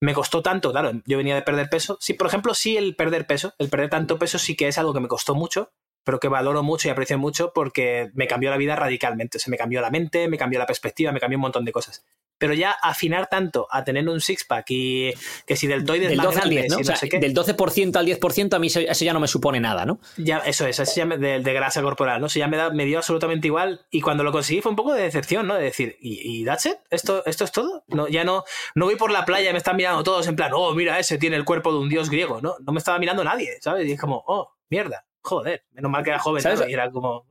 [0.00, 1.98] me costó tanto, claro, yo venía de perder peso.
[2.00, 4.94] Sí, por ejemplo, sí el perder peso, el perder tanto peso sí que es algo
[4.94, 5.70] que me costó mucho,
[6.02, 9.38] pero que valoro mucho y aprecio mucho porque me cambió la vida radicalmente.
[9.38, 12.06] Se me cambió la mente, me cambió la perspectiva, me cambió un montón de cosas.
[12.38, 15.12] Pero ya afinar tanto a tener un six-pack y
[15.46, 16.76] que si del del 12 al 10, ¿no?
[16.76, 20.00] Del 12% al 10% a mí eso, ya no me supone nada, ¿no?
[20.16, 22.26] Ya, eso es, eso ya de, grasa corporal, ¿no?
[22.26, 24.92] Eso ya me, da, me dio absolutamente igual y cuando lo conseguí fue un poco
[24.94, 25.54] de decepción, ¿no?
[25.54, 26.76] De decir, ¿y, y that's it?
[26.90, 27.84] ¿Esto, ¿Esto es todo?
[27.88, 30.52] No, ya no, no voy por la playa y me están mirando todos en plan,
[30.54, 32.56] oh, mira, ese tiene el cuerpo de un dios griego, ¿no?
[32.60, 33.86] No me estaba mirando nadie, ¿sabes?
[33.86, 36.68] Y es como, oh, mierda, joder, menos mal que era joven, ¿sabes?
[36.68, 37.26] Y era como...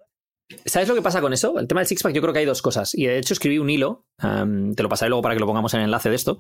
[0.65, 1.57] ¿Sabes lo que pasa con eso?
[1.59, 2.93] El tema del Sixpack, yo creo que hay dos cosas.
[2.93, 5.79] Y de hecho escribí un hilo, te lo pasaré luego para que lo pongamos en
[5.79, 6.37] el enlace de esto,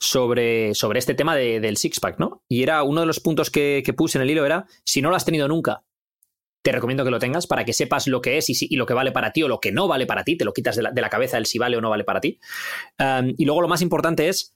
[0.00, 2.42] sobre, sobre este tema del Sixpack, ¿no?
[2.48, 5.16] Y era uno de los puntos que, puse en el hilo era, si no lo
[5.16, 5.84] has tenido nunca,
[6.62, 9.12] te recomiendo que lo tengas para que sepas lo que es y, lo que vale
[9.12, 11.36] para ti o lo que no vale para ti, te lo quitas de la, cabeza
[11.36, 12.38] el si vale o no vale para ti.
[13.36, 14.54] y luego lo más importante es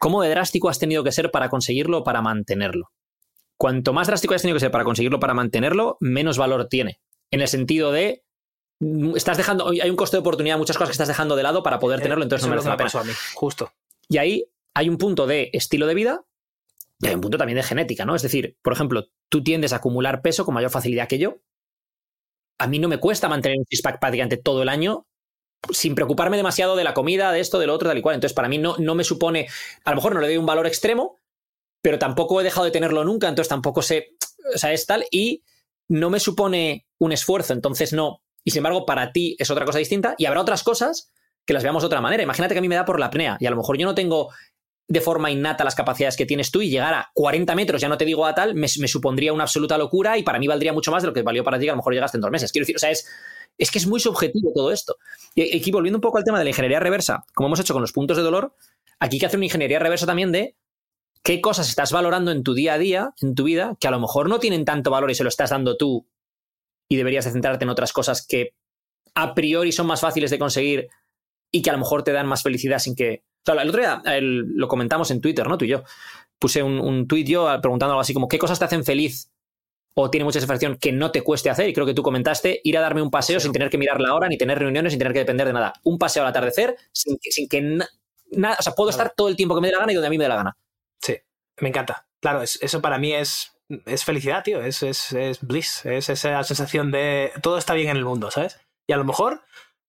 [0.00, 2.90] cómo de drástico has tenido que ser para conseguirlo o para mantenerlo.
[3.56, 6.98] Cuanto más drástico has tenido que ser para conseguirlo para mantenerlo, menos valor tiene
[7.30, 8.24] en el sentido de
[8.80, 11.62] mm, estás dejando, hay un costo de oportunidad, muchas cosas que estás dejando de lado
[11.62, 12.90] para poder eh, tenerlo, entonces no merece la pena.
[12.92, 13.72] A mí, justo.
[14.08, 16.24] Y ahí hay un punto de estilo de vida
[17.00, 18.14] y hay un punto también de genética, ¿no?
[18.14, 21.38] Es decir, por ejemplo, tú tiendes a acumular peso con mayor facilidad que yo.
[22.58, 25.06] A mí no me cuesta mantener un six-pack prácticamente todo el año
[25.70, 28.14] sin preocuparme demasiado de la comida, de esto, de lo otro, tal y cual.
[28.14, 29.48] Entonces, para mí no, no me supone,
[29.84, 31.16] a lo mejor no le doy un valor extremo,
[31.82, 34.16] pero tampoco he dejado de tenerlo nunca, entonces tampoco sé,
[34.54, 35.04] o sea, es tal.
[35.10, 35.42] Y
[35.90, 38.22] no me supone un esfuerzo, entonces no.
[38.44, 41.10] Y sin embargo, para ti es otra cosa distinta y habrá otras cosas
[41.44, 42.22] que las veamos de otra manera.
[42.22, 43.94] Imagínate que a mí me da por la apnea y a lo mejor yo no
[43.94, 44.30] tengo
[44.86, 47.96] de forma innata las capacidades que tienes tú y llegar a 40 metros, ya no
[47.96, 51.02] te digo a tal, me, supondría una absoluta locura y para mí valdría mucho más
[51.02, 52.52] de lo que valió para ti, a lo mejor llegaste en dos meses.
[52.52, 53.08] Quiero decir, o sea, es,
[53.58, 54.96] es que es muy subjetivo todo esto.
[55.34, 57.82] Y aquí volviendo un poco al tema de la ingeniería reversa, como hemos hecho con
[57.82, 58.54] los puntos de dolor,
[59.00, 60.56] aquí hay que hacer una ingeniería reversa también de
[61.22, 64.00] qué cosas estás valorando en tu día a día, en tu vida, que a lo
[64.00, 66.06] mejor no tienen tanto valor y se lo estás dando tú
[66.88, 68.54] y deberías de centrarte en otras cosas que
[69.14, 70.88] a priori son más fáciles de conseguir
[71.52, 73.24] y que a lo mejor te dan más felicidad sin que...
[73.46, 75.58] el otro día lo comentamos en Twitter, ¿no?
[75.58, 75.82] Tú y yo.
[76.38, 79.30] Puse un, un tuit yo preguntando algo así como, ¿qué cosas te hacen feliz
[79.94, 81.68] o tiene mucha satisfacción que no te cueste hacer?
[81.68, 84.14] Y creo que tú comentaste ir a darme un paseo sin tener que mirar la
[84.14, 85.74] hora, ni tener reuniones, sin tener que depender de nada.
[85.82, 87.60] Un paseo al atardecer sin, sin que
[88.30, 88.56] nada...
[88.58, 90.10] O sea, puedo estar todo el tiempo que me dé la gana y donde a
[90.10, 90.56] mí me dé la gana.
[91.00, 91.18] Sí,
[91.60, 92.06] me encanta.
[92.20, 94.62] Claro, eso para mí es, es felicidad, tío.
[94.62, 95.84] Es, es, es, bliss.
[95.86, 98.60] Es esa sensación de todo está bien en el mundo, ¿sabes?
[98.86, 99.42] Y a lo mejor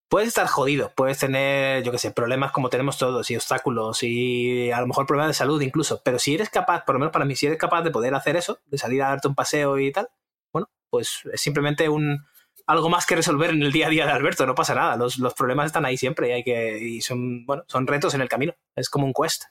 [0.09, 4.69] puedes estar jodido, puedes tener, yo qué sé, problemas como tenemos todos y obstáculos y
[4.71, 6.01] a lo mejor problemas de salud incluso.
[6.03, 8.35] Pero si eres capaz, por lo menos para mí, si eres capaz de poder hacer
[8.35, 10.09] eso, de salir a darte un paseo y tal,
[10.53, 12.25] bueno, pues es simplemente un
[12.67, 14.95] algo más que resolver en el día a día de Alberto, no pasa nada.
[14.95, 16.79] Los, los problemas están ahí siempre y hay que.
[16.79, 18.53] y son, bueno, son retos en el camino.
[18.75, 19.45] Es como un quest.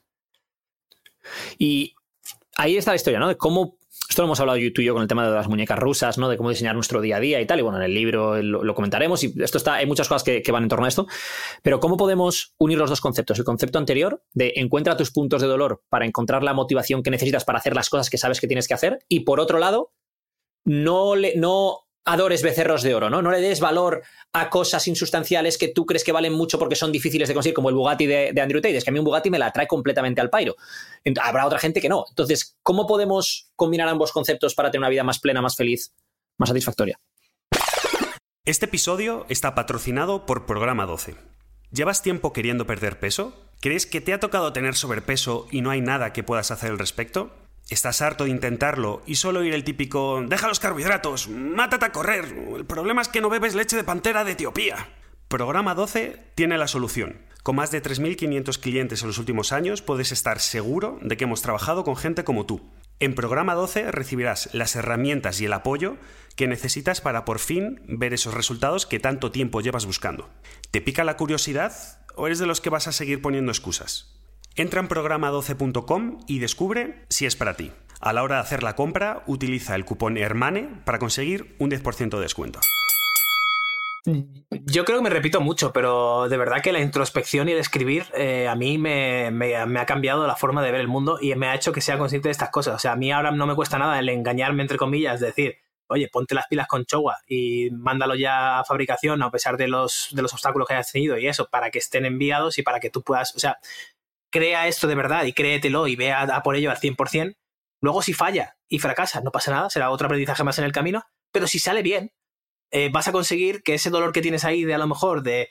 [1.59, 1.95] Y
[2.57, 3.29] ahí está la historia, ¿no?
[3.29, 3.79] De cómo.
[4.09, 6.29] Esto lo hemos hablado tú y yo con el tema de las muñecas rusas, ¿no?
[6.29, 7.61] De cómo diseñar nuestro día a día y tal.
[7.61, 9.23] Y bueno, en el libro lo, comentaremos.
[9.23, 9.75] Y esto está.
[9.75, 11.07] Hay muchas cosas que, van en torno a esto.
[11.63, 13.39] Pero ¿cómo podemos unir los dos conceptos?
[13.39, 17.45] El concepto anterior de encuentra tus puntos de dolor para encontrar la motivación que necesitas
[17.45, 18.99] para hacer las cosas que sabes que tienes que hacer.
[19.09, 19.93] Y por otro lado,
[20.65, 23.23] no, le, no adores becerros de oro, ¿no?
[23.23, 26.93] No le des valor a cosas insustanciales que tú crees que valen mucho porque son
[26.93, 28.77] difíciles de conseguir, como el Bugatti de, Andrew Tate.
[28.77, 30.57] Es que a mí un Bugatti me la trae completamente al pairo.
[31.23, 32.05] Habrá otra gente que no.
[32.09, 35.93] Entonces, ¿cómo podemos combinar ambos conceptos para tener una vida más plena, más feliz,
[36.39, 36.99] más satisfactoria?
[38.45, 41.15] Este episodio está patrocinado por Programa 12.
[41.71, 43.35] ¿Llevas tiempo queriendo perder peso?
[43.61, 46.79] ¿Crees que te ha tocado tener sobrepeso y no hay nada que puedas hacer al
[46.79, 47.31] respecto?
[47.71, 52.25] Estás harto de intentarlo y solo oír el típico deja los carbohidratos, mátate a correr,
[52.57, 54.89] el problema es que no bebes leche de pantera de Etiopía.
[55.29, 57.19] Programa 12 tiene la solución.
[57.43, 61.41] Con más de 3.500 clientes en los últimos años puedes estar seguro de que hemos
[61.41, 62.61] trabajado con gente como tú.
[62.99, 65.97] En Programa 12 recibirás las herramientas y el apoyo
[66.37, 70.29] que necesitas para por fin ver esos resultados que tanto tiempo llevas buscando.
[70.71, 71.73] ¿Te pica la curiosidad
[72.15, 74.20] o eres de los que vas a seguir poniendo excusas?
[74.57, 77.71] Entra en programa12.com y descubre si es para ti.
[78.01, 82.17] A la hora de hacer la compra, utiliza el cupón HERMANE para conseguir un 10%
[82.17, 82.61] de descuento.
[84.51, 88.07] Yo creo que me repito mucho, pero de verdad que la introspección y el escribir
[88.15, 91.55] eh, a mí me, ha cambiado la forma de ver el mundo y me ha
[91.55, 92.75] hecho que sea consciente de estas cosas.
[92.75, 96.09] O sea, a mí ahora no me cuesta nada el engañarme, entre comillas, decir, oye,
[96.09, 100.23] ponte las pilas con Chowa y mándalo ya a fabricación a pesar de los, de
[100.23, 103.03] los obstáculos que hayas tenido y eso, para que estén enviados y para que tú
[103.03, 103.59] puedas, o sea,
[104.31, 107.37] crea esto de verdad y créetelo y vea a, por ello al 100%.
[107.81, 111.05] Luego si falla y fracasa, no pasa nada, será otro aprendizaje más en el camino,
[111.33, 112.13] pero si sale bien,
[112.71, 115.49] eh, vas a conseguir que ese dolor que tienes ahí de a lo mejor de,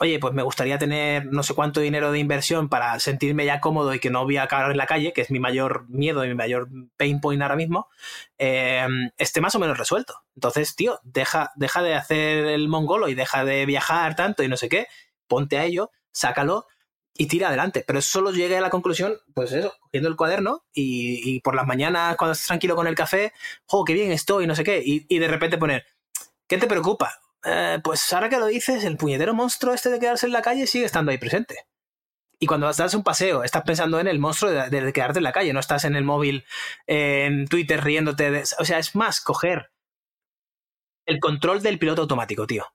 [0.00, 3.92] oye, pues me gustaría tener no sé cuánto dinero de inversión para sentirme ya cómodo
[3.92, 6.28] y que no voy a acabar en la calle, que es mi mayor miedo y
[6.28, 7.88] mi mayor pain point ahora mismo,
[8.38, 8.86] eh,
[9.18, 10.22] esté más o menos resuelto.
[10.36, 14.56] Entonces, tío, deja, deja de hacer el mongolo y deja de viajar tanto y no
[14.56, 14.86] sé qué,
[15.26, 16.66] ponte a ello, sácalo
[17.16, 17.84] y tira adelante.
[17.86, 22.16] Pero solo llegué a la conclusión, pues eso, cogiendo el cuaderno y, por las mañanas
[22.16, 23.32] cuando estás tranquilo con el café,
[23.66, 24.46] ¡oh, qué bien estoy!
[24.46, 24.82] No sé qué.
[24.84, 25.86] Y, de repente poner,
[26.48, 27.20] ¿qué te preocupa?
[27.44, 30.66] Eh, pues ahora que lo dices, el puñetero monstruo este de quedarse en la calle
[30.66, 31.66] sigue estando ahí presente.
[32.40, 35.24] Y cuando vas a darse un paseo, estás pensando en el monstruo de, quedarte en
[35.24, 36.44] la calle, no estás en el móvil,
[36.86, 38.30] en Twitter riéndote.
[38.30, 39.70] De, o sea, es más, coger
[41.06, 42.66] el control del piloto automático, tío.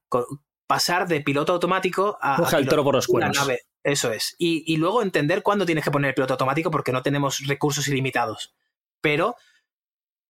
[0.67, 2.41] Pasar de piloto automático a.
[2.57, 3.37] el toro por los cuernos.
[3.37, 3.68] Nave.
[3.83, 4.35] Eso es.
[4.37, 8.53] Y, luego entender cuándo tienes que poner el piloto automático porque no tenemos recursos ilimitados.
[9.01, 9.35] Pero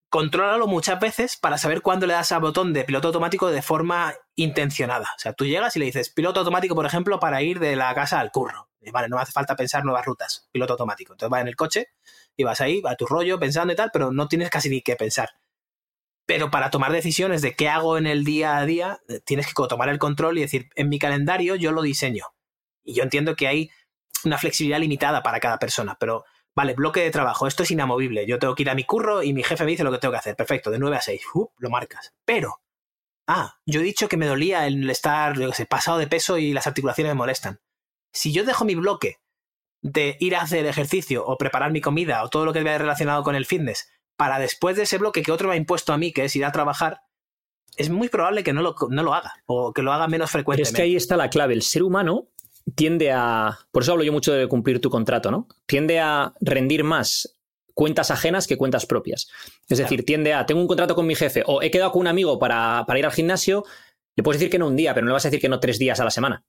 [0.10, 4.14] contrólalo muchas veces para saber cuándo le das al botón de piloto automático de forma
[4.36, 5.08] intencionada.
[5.16, 7.94] O sea, tú llegas y le dices piloto automático, por ejemplo, para ir de la
[7.96, 8.70] casa al curro.
[8.92, 11.14] vale, no hace falta pensar nuevas rutas, piloto automático.
[11.14, 11.90] Entonces vas en el coche
[12.36, 14.96] y vas ahí, a tu rollo pensando y tal, pero no tienes casi ni que
[14.96, 15.30] pensar.
[16.26, 19.54] Pero para tomar decisiones de qué hago en el día a día, eh, tienes que
[19.68, 22.26] tomar el control y decir, en mi calendario yo lo diseño.
[22.84, 23.72] Y yo entiendo que hay
[24.24, 26.26] una flexibilidad limitada para cada persona, pero
[26.56, 28.26] vale, bloque de trabajo, esto es inamovible.
[28.26, 30.12] Yo tengo que ir a mi curro y mi jefe me dice lo que tengo
[30.12, 30.36] que hacer.
[30.36, 31.22] Perfecto, de 9 a 6,
[31.58, 32.14] lo marcas.
[32.26, 32.62] Pero,
[33.28, 36.38] ah, yo he dicho que me dolía el estar, yo qué sé, pasado de peso
[36.38, 37.62] y las articulaciones me molestan.
[38.12, 39.20] Si yo dejo mi bloque
[39.82, 43.24] de ir a hacer ejercicio o preparar mi comida o todo lo que vea relacionado
[43.24, 46.12] con el fitness para después de ese bloque que otro me ha impuesto a mí,
[46.12, 47.02] que es ir a trabajar,
[47.78, 50.72] es muy probable que no lo, no lo haga o que lo haga menos frecuentemente.
[50.72, 51.54] es que ahí está la clave.
[51.54, 52.28] El ser humano
[52.76, 53.60] tiende a.
[53.72, 55.48] Por eso hablo yo mucho de cumplir tu contrato, ¿no?
[55.66, 57.36] Tiende a rendir más
[57.74, 59.30] cuentas ajenas que cuentas propias.
[59.68, 60.46] Es decir, tiende a.
[60.46, 63.06] Tengo un contrato con mi jefe o he quedado con un amigo para, para ir
[63.06, 63.64] al gimnasio.
[64.16, 65.60] Le puedes decir que no un día, pero no le vas a decir que no
[65.60, 66.44] tres días a la semana.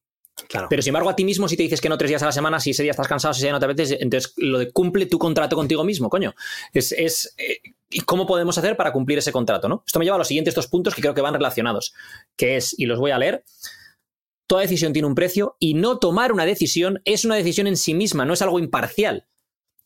[0.68, 2.32] Pero sin embargo, a ti mismo, si te dices que no tres días a la
[2.32, 4.70] semana, si ese día estás cansado, si ese día no te apetece, entonces lo de
[4.70, 6.34] cumple tu contrato contigo mismo, coño.
[6.72, 7.60] Es, es eh,
[8.06, 9.84] cómo podemos hacer para cumplir ese contrato, ¿no?
[9.86, 11.94] Esto me lleva a los siguientes dos puntos que creo que van relacionados,
[12.36, 13.44] que es, y los voy a leer,
[14.50, 17.94] toda decisión tiene un precio y no tomar una decisión es una decisión en sí
[17.94, 19.28] misma, no es algo imparcial.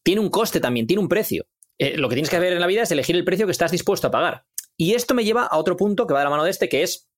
[0.03, 1.45] Tiene un coste también, tiene un precio.
[1.77, 3.73] Eh, lo que tienes que hacer en la vida es elegir el precio que estás
[3.73, 4.47] dispuesto a pagar.
[4.79, 6.83] Y esto me lleva a otro punto que va de la mano de este, que
[6.83, 7.11] es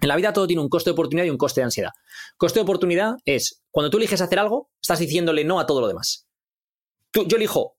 [0.00, 1.90] en la vida todo tiene un coste de oportunidad y un coste de ansiedad.
[2.38, 5.88] Coste de oportunidad es cuando tú eliges hacer algo, estás diciéndole no a todo lo
[5.88, 6.26] demás.
[7.12, 7.76] yo elijo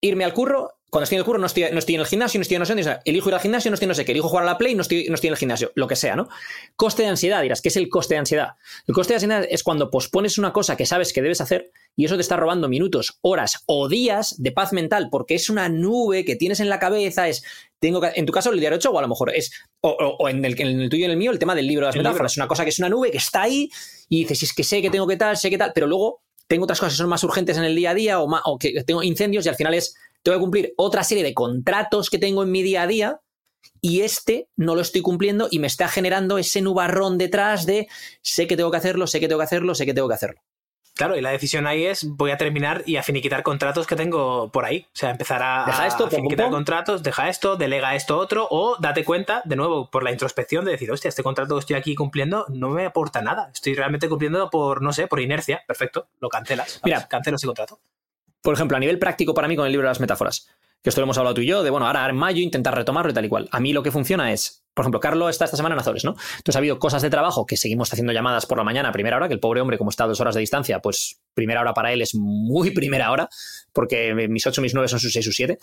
[0.00, 2.38] irme al curro cuando estoy en el curro no estoy, no estoy en el gimnasio,
[2.38, 4.28] no estoy en no sé, elijo ir al gimnasio, no estoy no sé qué, elijo
[4.28, 6.28] jugar a la Play, no estoy, no estoy en el gimnasio, lo que sea, ¿no?
[6.76, 8.50] Coste de ansiedad, dirás, ¿qué es el coste de ansiedad?
[8.86, 12.04] El coste de ansiedad es cuando pospones una cosa que sabes que debes hacer y
[12.04, 16.24] eso te está robando minutos, horas o días de paz mental, porque es una nube
[16.24, 17.42] que tienes en la cabeza, es,
[17.80, 20.44] tengo que, en tu caso el diario 8 o a lo mejor es, o, en,
[20.44, 22.30] el, en, el, tuyo y en el mío, el tema del libro de las metáforas,
[22.30, 23.68] es una cosa que es una nube que está ahí
[24.08, 26.62] y dices, es que sé que tengo que tal, sé que tal, pero luego tengo
[26.62, 29.02] otras cosas que son más urgentes en el día a día o, o que tengo
[29.02, 32.50] incendios y al final es tengo que cumplir otra serie de contratos que tengo en
[32.50, 33.20] mi día a día
[33.80, 37.88] y este no lo estoy cumpliendo y me está generando ese nubarrón detrás de
[38.22, 40.40] sé que tengo que hacerlo, sé que tengo que hacerlo, sé que tengo que hacerlo.
[40.94, 44.50] Claro, y la decisión ahí es voy a terminar y a finiquitar contratos que tengo
[44.50, 44.86] por ahí.
[44.86, 49.04] O sea, empezar a, deja esto, finiquitar contratos, deja esto, delega esto otro, o date
[49.04, 52.46] cuenta, de nuevo, por la introspección de decir, hostia, este contrato que estoy aquí cumpliendo
[52.48, 53.50] no me aporta nada.
[53.52, 55.64] Estoy realmente cumpliendo por, no sé, por inercia.
[55.66, 56.80] Perfecto, lo cancelas.
[56.84, 57.80] Mira, cancelo ese contrato
[58.44, 60.46] por ejemplo, a nivel práctico para mí con el libro de las metáforas,
[60.82, 63.10] que esto lo hemos hablado tú y yo, de bueno, ahora en mayo intentar retomarlo
[63.10, 63.48] y tal y cual.
[63.50, 66.10] A mí lo que funciona es, por ejemplo, Carlos está esta semana en Azores, ¿no?
[66.10, 69.16] Entonces ha habido cosas de trabajo que seguimos haciendo llamadas por la mañana a primera
[69.16, 71.72] hora, que el pobre hombre, como está a dos horas de distancia, pues primera hora
[71.72, 73.30] para él es muy primera hora,
[73.72, 75.56] porque mis ocho, mis nueve son sus seis, sus siete.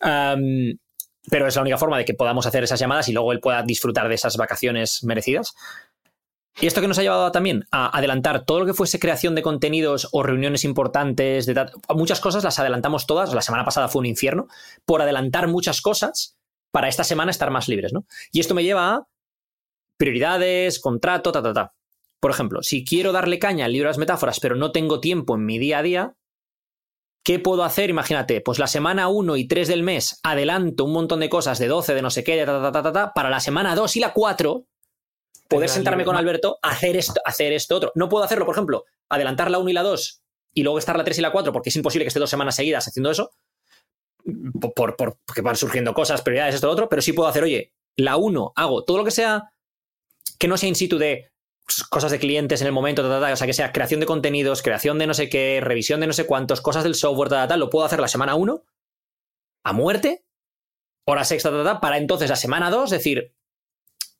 [0.00, 3.62] pero es la única forma de que podamos hacer esas llamadas y luego él pueda
[3.62, 5.54] disfrutar de esas vacaciones merecidas.
[6.60, 9.42] Y esto que nos ha llevado también a adelantar todo lo que fuese creación de
[9.42, 13.32] contenidos o reuniones importantes, de muchas cosas las adelantamos todas.
[13.32, 14.48] La semana pasada fue un infierno
[14.84, 16.36] por adelantar muchas cosas
[16.70, 18.04] para esta semana estar más libres, ¿no?
[18.32, 19.06] Y esto me lleva a
[19.96, 21.74] prioridades, contrato, ta, ta, ta.
[22.20, 25.34] Por ejemplo, si quiero darle caña al libro de las metáforas, pero no tengo tiempo
[25.34, 26.14] en mi día a día,
[27.24, 27.90] ¿qué puedo hacer?
[27.90, 31.68] Imagínate, pues la semana 1 y 3 del mes adelanto un montón de cosas de
[31.68, 33.96] 12, de no sé qué, de ta, ta, ta, ta, ta, para la semana 2
[33.96, 34.66] y la 4
[35.52, 37.92] poder sentarme con Alberto, hacer esto, hacer esto otro.
[37.94, 40.22] No puedo hacerlo, por ejemplo, adelantar la 1 y la 2
[40.54, 42.56] y luego estar la 3 y la 4, porque es imposible que esté dos semanas
[42.56, 43.30] seguidas haciendo eso,
[44.74, 48.16] por, porque van surgiendo cosas, prioridades, esto, lo otro, pero sí puedo hacer, oye, la
[48.16, 49.52] 1 hago todo lo que sea,
[50.38, 51.30] que no sea in situ de
[51.90, 55.06] cosas de clientes en el momento, o sea, que sea creación de contenidos, creación de
[55.06, 58.00] no sé qué, revisión de no sé cuántos, cosas del software, tal, lo puedo hacer
[58.00, 58.62] la semana 1
[59.64, 60.24] a muerte,
[61.06, 63.32] hora sexta, para entonces la semana 2 decir,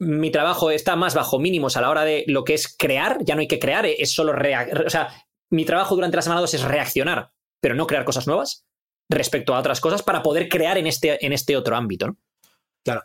[0.02, 3.36] mi trabajo está más bajo mínimos a la hora de lo que es crear, ya
[3.36, 5.08] no hay que crear, es solo o sea,
[5.50, 7.30] mi trabajo durante la semana 2 es reaccionar,
[7.60, 8.66] pero no crear cosas nuevas
[9.08, 12.16] respecto a otras cosas para poder crear en este, en este otro ámbito, ¿no?
[12.84, 13.04] Claro.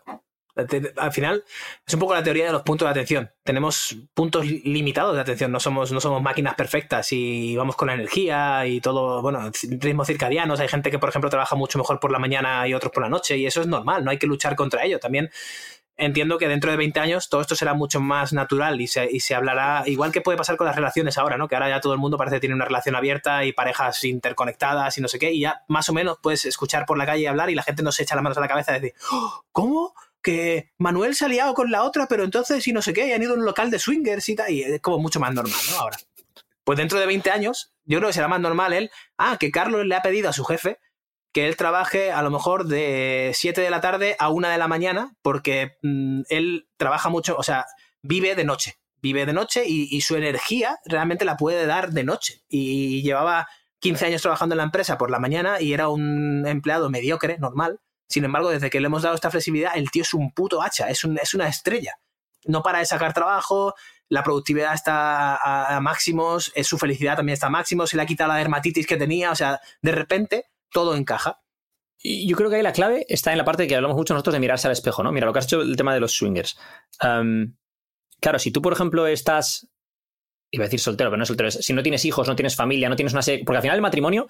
[0.98, 1.43] Al final
[1.86, 3.30] es un poco la teoría de los puntos de atención.
[3.43, 7.93] Tenemos puntos limitados de atención, no somos, no somos máquinas perfectas y vamos con la
[7.93, 10.60] energía y todo, bueno, ritmos circadianos.
[10.60, 13.10] Hay gente que, por ejemplo, trabaja mucho mejor por la mañana y otros por la
[13.10, 15.00] noche y eso es normal, no hay que luchar contra ello.
[15.00, 15.30] También
[15.98, 19.20] entiendo que dentro de 20 años todo esto será mucho más natural y se, y
[19.20, 21.48] se, hablará, igual que puede pasar con las relaciones ahora, ¿no?
[21.48, 24.98] Que ahora ya todo el mundo parece que tiene una relación abierta y parejas interconectadas
[24.98, 27.50] y no sé qué, y ya más o menos puedes escuchar por la calle hablar
[27.50, 29.43] y la gente no se echa las manos a la cabeza y decir, ¡Oh!
[29.52, 29.93] ¿cómo?
[30.22, 33.12] Que Manuel se ha liado con la otra, pero entonces y no sé qué, y
[33.12, 35.60] han ido a un local de swingers y tal, y es como mucho más normal,
[35.72, 35.80] ¿no?
[35.80, 35.98] Ahora.
[36.64, 39.86] Pues dentro de 20 años, yo creo que será más normal él, ah, que Carlos
[39.86, 40.80] le ha pedido a su jefe
[41.32, 44.68] que él trabaje a lo mejor de 7 de la tarde a 1 de la
[44.68, 47.66] mañana, porque mm, él trabaja mucho, o sea,
[48.02, 52.04] vive de noche, vive de noche y, y, su energía realmente la puede dar de
[52.04, 52.44] noche.
[52.48, 53.48] Y llevaba
[53.80, 57.80] 15 años trabajando en la empresa por la mañana y era un empleado mediocre, normal.
[58.08, 60.90] Sin embargo, desde que le hemos dado esta flexibilidad, el tío es un puto hacha,
[60.90, 62.00] es, un, es una estrella.
[62.46, 63.76] No para de sacar trabajo,
[64.10, 68.30] la productividad está a, máximos, su felicidad también está a máximos, se le ha quitado
[68.30, 71.41] la dermatitis que tenía, o sea, de repente todo encaja.
[71.99, 74.34] Y yo creo que ahí la clave está en la parte que hablamos mucho nosotros
[74.34, 75.11] de mirarse al espejo, ¿no?
[75.11, 76.57] Mira, lo que has hecho el tema de los swingers.
[76.99, 79.68] Claro, si tú, por ejemplo, estás.
[80.50, 81.52] Iba a decir soltero, pero no es soltero.
[81.52, 83.43] Si no tienes hijos, no tienes familia, no tienes una serie.
[83.43, 84.28] Porque al final el matrimonio,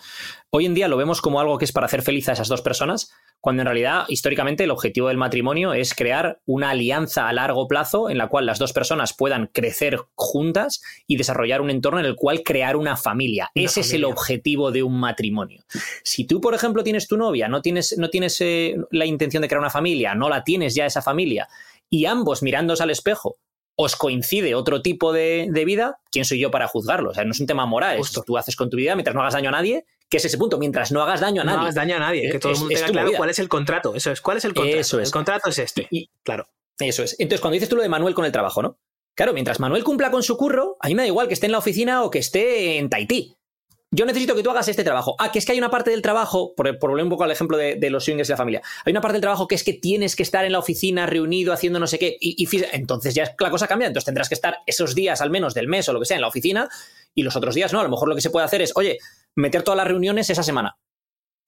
[0.49, 2.63] hoy en día lo vemos como algo que es para hacer feliz a esas dos
[2.63, 7.67] personas, cuando en realidad, históricamente, el objetivo del matrimonio es crear una alianza a largo
[7.67, 12.05] plazo en la cual las dos personas puedan crecer juntas y desarrollar un entorno en
[12.05, 13.51] el cual crear una familia.
[13.55, 13.87] Una Ese familia.
[13.87, 15.63] es el objetivo de un matrimonio.
[16.03, 19.47] Si tú, por ejemplo, tienes tu novia, no tienes, no tienes eh, la intención de
[19.47, 21.47] crear una familia, no la tienes ya esa familia,
[21.91, 23.37] y ambos mirándose al espejo
[23.79, 27.11] os coincide otro tipo de, de, vida, ¿quién soy yo para juzgarlo?
[27.11, 29.21] O sea, no es un tema moral, es, tú haces con tu vida mientras no
[29.21, 31.57] hagas daño a nadie, que es ese punto, mientras no hagas daño a nadie.
[31.57, 33.93] No hagas daño a nadie, que todo el mundo tenga claro cuál es el contrato,
[33.93, 34.79] eso es, ¿cuál es el contrato?
[34.79, 35.09] Eso es.
[35.09, 36.47] El contrato es este, y, claro.
[36.79, 37.15] Eso es.
[37.19, 38.79] Entonces, cuando dices tú lo de Manuel con el trabajo, ¿no?
[39.15, 41.51] Claro, mientras Manuel cumpla con su curro, a mí me da igual que esté en
[41.51, 43.36] la oficina o que esté en Tahití.
[43.89, 45.15] Yo necesito que tú hagas este trabajo.
[45.17, 47.31] Ah, que es que hay una parte del trabajo, por, por volver un poco al
[47.31, 49.73] ejemplo de, los swingers de la familia, hay una parte del trabajo que es que
[49.73, 53.33] tienes que estar en la oficina reunido haciendo no sé qué, y, y entonces ya
[53.39, 55.99] la cosa cambia, entonces tendrás que estar esos días al menos del mes o lo
[55.99, 56.67] que sea en la oficina,
[57.15, 58.97] y los otros días no, a lo mejor lo que se puede hacer es, oye,
[59.35, 60.75] meter todas las reuniones esa semana.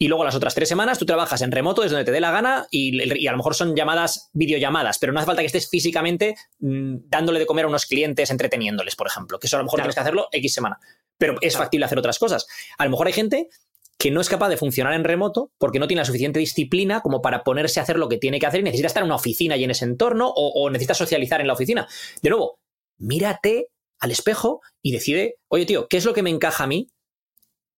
[0.02, 2.32] Y luego las otras tres semanas tú trabajas en remoto desde donde te dé la
[2.32, 5.70] gana y, y, a lo mejor son llamadas, videollamadas, pero no hace falta que estés
[5.70, 9.66] físicamente mmm, dándole de comer a unos clientes, entreteniéndoles, por ejemplo, que eso a lo
[9.66, 9.88] mejor claro.
[9.88, 10.80] tienes que hacerlo X semana.
[11.18, 11.66] Pero es claro.
[11.66, 12.48] factible hacer otras cosas.
[12.78, 13.50] A lo mejor hay gente
[13.98, 17.22] que no es capaz de funcionar en remoto porque no tiene la suficiente disciplina como
[17.22, 19.58] para ponerse a hacer lo que tiene que hacer y necesita estar en una oficina
[19.58, 21.86] y en ese entorno o, o necesita socializar en la oficina.
[22.22, 22.62] De nuevo,
[22.98, 23.68] mírate
[24.00, 26.88] al espejo y decide, oye tío, ¿qué es lo que me encaja a mí?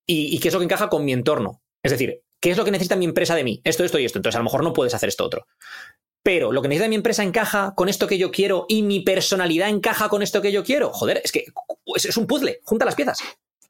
[0.06, 1.61] Y, y qué es lo que encaja con mi entorno.
[1.84, 3.62] Es decir, ¿qué es lo que necesita mi empresa de mí?
[3.64, 4.20] Esto, esto y esto.
[4.20, 5.48] Entonces, a lo mejor no puedes hacer esto otro.
[6.24, 9.70] Pero lo que necesita mi empresa encaja con esto que yo quiero y mi personalidad
[9.70, 10.92] encaja con esto que yo quiero.
[10.94, 11.46] Joder, es que
[11.96, 12.60] es un puzzle.
[12.64, 13.20] Junta las piezas.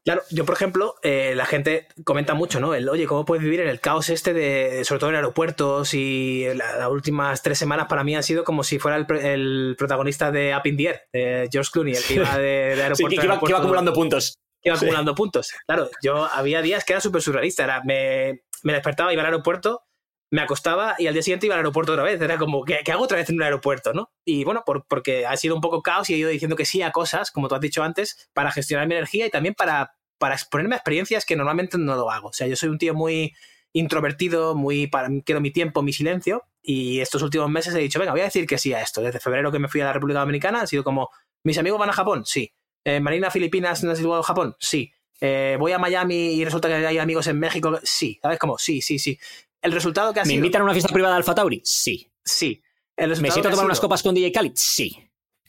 [0.04, 2.74] Claro, yo por ejemplo, eh, la gente comenta mucho, ¿no?
[2.74, 5.94] El, oye, ¿cómo puedes vivir en el caos este de, sobre todo en aeropuertos?
[5.94, 9.76] Y la, las últimas tres semanas para mí han sido como si fuera el, el
[9.78, 12.96] protagonista de Up in the Air, de George Clooney, el que iba de, de aeropuerto.
[12.96, 14.34] Sí, que, que, iba, que iba acumulando puntos.
[14.62, 15.16] Iba acumulando sí.
[15.16, 15.52] puntos.
[15.66, 17.64] Claro, yo había días que era súper surrealista.
[17.64, 19.82] Era, me, me despertaba, iba al aeropuerto,
[20.30, 22.20] me acostaba y al día siguiente iba al aeropuerto otra vez.
[22.20, 23.92] Era como, ¿qué, qué hago otra vez en un aeropuerto?
[23.92, 24.12] ¿no?
[24.24, 26.82] Y bueno, por, porque ha sido un poco caos y he ido diciendo que sí
[26.82, 30.34] a cosas, como tú has dicho antes, para gestionar mi energía y también para, para
[30.34, 32.28] exponerme a experiencias que normalmente no lo hago.
[32.28, 33.34] O sea, yo soy un tío muy
[33.72, 38.12] introvertido, muy para, quiero mi tiempo, mi silencio, y estos últimos meses he dicho, venga,
[38.12, 39.00] voy a decir que sí a esto.
[39.02, 41.10] Desde febrero que me fui a la República Dominicana han sido como,
[41.42, 42.24] ¿mis amigos van a Japón?
[42.24, 42.52] Sí.
[42.84, 44.56] Eh, ¿Marina Filipinas no has ido a Japón?
[44.58, 44.92] Sí.
[45.20, 47.78] Eh, ¿Voy a Miami y resulta que hay amigos en México?
[47.82, 48.18] Sí.
[48.20, 48.58] ¿Sabes cómo?
[48.58, 49.18] Sí, sí, sí.
[49.60, 50.38] El resultado que ha ¿Me sido...
[50.38, 51.60] invitan a una fiesta privada de Alfa Tauri?
[51.64, 52.10] Sí.
[52.24, 52.62] Sí.
[52.96, 53.64] ¿Me siento a tomar sido...
[53.64, 54.52] unas copas con DJ Khaled?
[54.54, 54.96] Sí.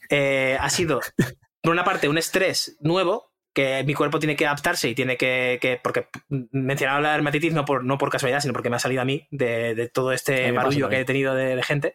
[0.08, 1.00] Eh, ha sido,
[1.60, 5.58] por una parte, un estrés nuevo que mi cuerpo tiene que adaptarse y tiene que,
[5.62, 9.00] que porque mencionaba la dermatitis no por, no por casualidad, sino porque me ha salido
[9.00, 11.94] a mí de, de todo este barullo que he tenido de, de gente,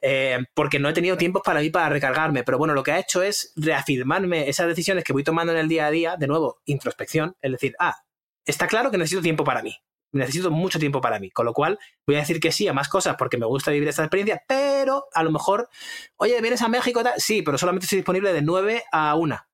[0.00, 3.00] eh, porque no he tenido tiempo para mí para recargarme, pero bueno, lo que ha
[3.00, 6.62] hecho es reafirmarme esas decisiones que voy tomando en el día a día, de nuevo,
[6.66, 7.96] introspección, es decir, ah,
[8.44, 9.76] está claro que necesito tiempo para mí,
[10.12, 12.88] necesito mucho tiempo para mí, con lo cual voy a decir que sí a más
[12.88, 15.68] cosas porque me gusta vivir esta experiencia, pero a lo mejor,
[16.14, 17.02] oye, ¿vienes a México?
[17.16, 19.46] Sí, pero solamente estoy disponible de 9 a 1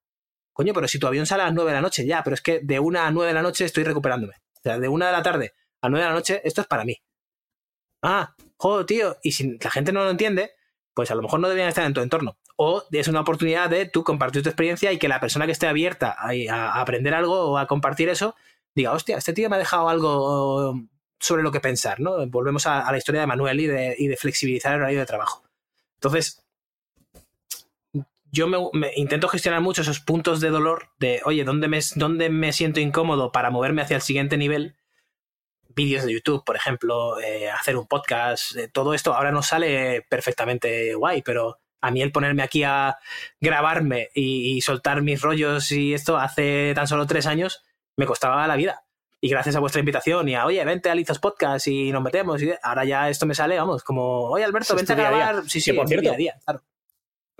[0.53, 2.43] coño, pero si tu avión sale a las 9 de la noche, ya, pero es
[2.43, 4.35] que de 1 a 9 de la noche estoy recuperándome.
[4.35, 6.85] O sea, de 1 de la tarde a 9 de la noche, esto es para
[6.85, 7.03] mí.
[8.03, 10.53] Ah, joder, tío, y si la gente no lo entiende,
[10.95, 12.37] pues a lo mejor no deberían estar en tu entorno.
[12.57, 15.67] O es una oportunidad de tú compartir tu experiencia y que la persona que esté
[15.67, 18.35] abierta a, aprender algo o a compartir eso,
[18.75, 20.75] diga, hostia, este tío me ha dejado algo
[21.19, 22.27] sobre lo que pensar, ¿no?
[22.27, 25.07] Volvemos a, a la historia de Manuel y de, y de flexibilizar el horario de
[25.07, 25.45] trabajo.
[25.95, 26.42] Entonces,
[28.33, 32.53] yo me, intento gestionar mucho esos puntos de dolor de, oye, ¿dónde me, ¿dónde me
[32.55, 34.75] siento incómodo para moverme hacia el siguiente nivel?
[35.69, 40.07] Vídeos de YouTube, por ejemplo, eh, hacer un podcast, eh, todo esto ahora no sale
[40.09, 42.97] perfectamente guay, pero a mí el ponerme aquí a
[43.39, 47.63] grabarme y, soltar mis rollos y esto hace tan solo tres años
[47.97, 48.85] me costaba la vida.
[49.21, 52.43] Y gracias a vuestra invitación y a, oye, vente a Lizos Podcast y nos metemos.
[52.43, 55.45] Y ahora ya esto me sale, vamos, como, oye, Alberto, vente a grabar.
[55.49, 56.63] Sí, sí, por cierto, día a día, claro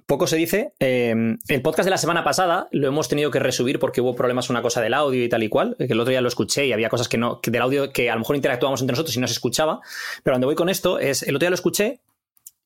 [0.07, 0.75] poco se dice.
[0.79, 4.51] Eh, el podcast de la semana pasada lo hemos tenido que resubir porque hubo problemas
[4.51, 6.73] una cosa del audio y tal y cual, que el otro día lo escuché y
[6.73, 9.21] había cosas que no, que del audio que a lo mejor interactuábamos entre nosotros y
[9.21, 9.81] no se escuchaba.
[10.23, 12.01] Pero donde voy con esto es, el otro día lo escuché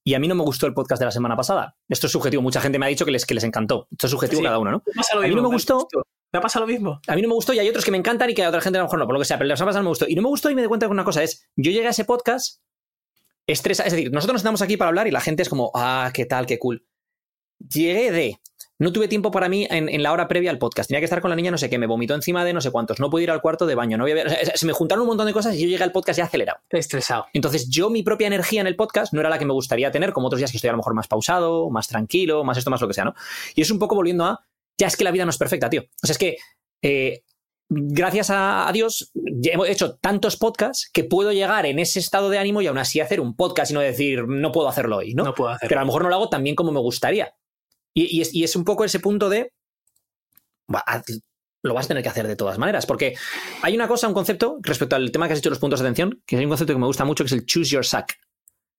[0.05, 1.77] y a mí no me gustó el podcast de la semana pasada.
[1.89, 2.43] Esto es subjetivo.
[2.43, 3.89] Mucha gente me ha dicho que les, que les encantó.
[3.91, 4.83] Esto es subjetivo cada uno, ¿no?
[5.13, 5.89] a mí no me gustó.
[6.33, 7.01] Me ha pasado lo mismo.
[7.07, 8.61] A mí no me gustó y hay otros que me encantan y que a otra
[8.61, 9.91] gente a lo mejor no, por lo que sea, pero la semana pasada no me
[9.91, 10.07] gustó.
[10.09, 11.91] Y no me gustó y me di cuenta de una cosa es, yo llegué a
[11.91, 12.61] ese podcast
[13.47, 16.11] estresa, es decir, nosotros nos estamos aquí para hablar y la gente es como, ah,
[16.13, 16.85] qué tal, qué cool
[17.59, 18.41] llegué de.
[18.79, 20.89] No tuve tiempo para mí en, la hora previa al podcast.
[20.89, 22.71] Tenía que estar con la niña, no sé qué, me vomitó encima de no sé
[22.71, 23.01] cuántos.
[23.01, 23.97] No pude ir al cuarto de baño.
[23.97, 24.05] No
[24.55, 26.59] se me juntaron un montón de cosas y yo llegué al podcast ya acelerado.
[26.69, 27.27] Estresado.
[27.33, 30.13] Entonces, yo, mi propia energía en el podcast no era la que me gustaría tener,
[30.13, 32.81] como otros días que estoy a lo mejor más pausado, más tranquilo, más esto, más
[32.83, 33.15] lo que sea, ¿no?
[33.55, 34.45] Y es un poco volviendo a.
[34.79, 35.83] Ya es que la vida no es perfecta, tío.
[36.03, 36.37] O sea, es que.
[36.83, 37.23] Eh,
[37.69, 42.63] gracias a, Dios, he hecho tantos podcasts que puedo llegar en ese estado de ánimo
[42.63, 45.25] y aún así hacer un podcast y no decir, no puedo hacerlo hoy, ¿no?
[45.25, 45.69] No puedo hacerlo.
[45.69, 47.35] Pero a lo mejor no lo hago tan bien como me gustaría.
[47.99, 49.53] Y, es, un poco ese punto de.
[51.63, 52.85] lo vas a tener que hacer de todas maneras.
[52.85, 53.17] Porque
[53.63, 56.23] hay una cosa, un concepto, respecto al tema que has hecho los puntos de atención,
[56.27, 58.13] que hay un concepto que me gusta mucho, que es el choose your suck.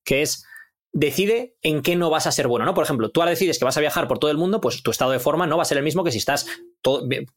[0.03, 0.45] Que es
[0.93, 2.75] decide en qué no vas a ser bueno, ¿no?
[2.75, 4.91] Por ejemplo, tú ahora decides que vas a viajar por todo el mundo, pues tu
[4.91, 6.45] estado de forma no va a ser el mismo que si estás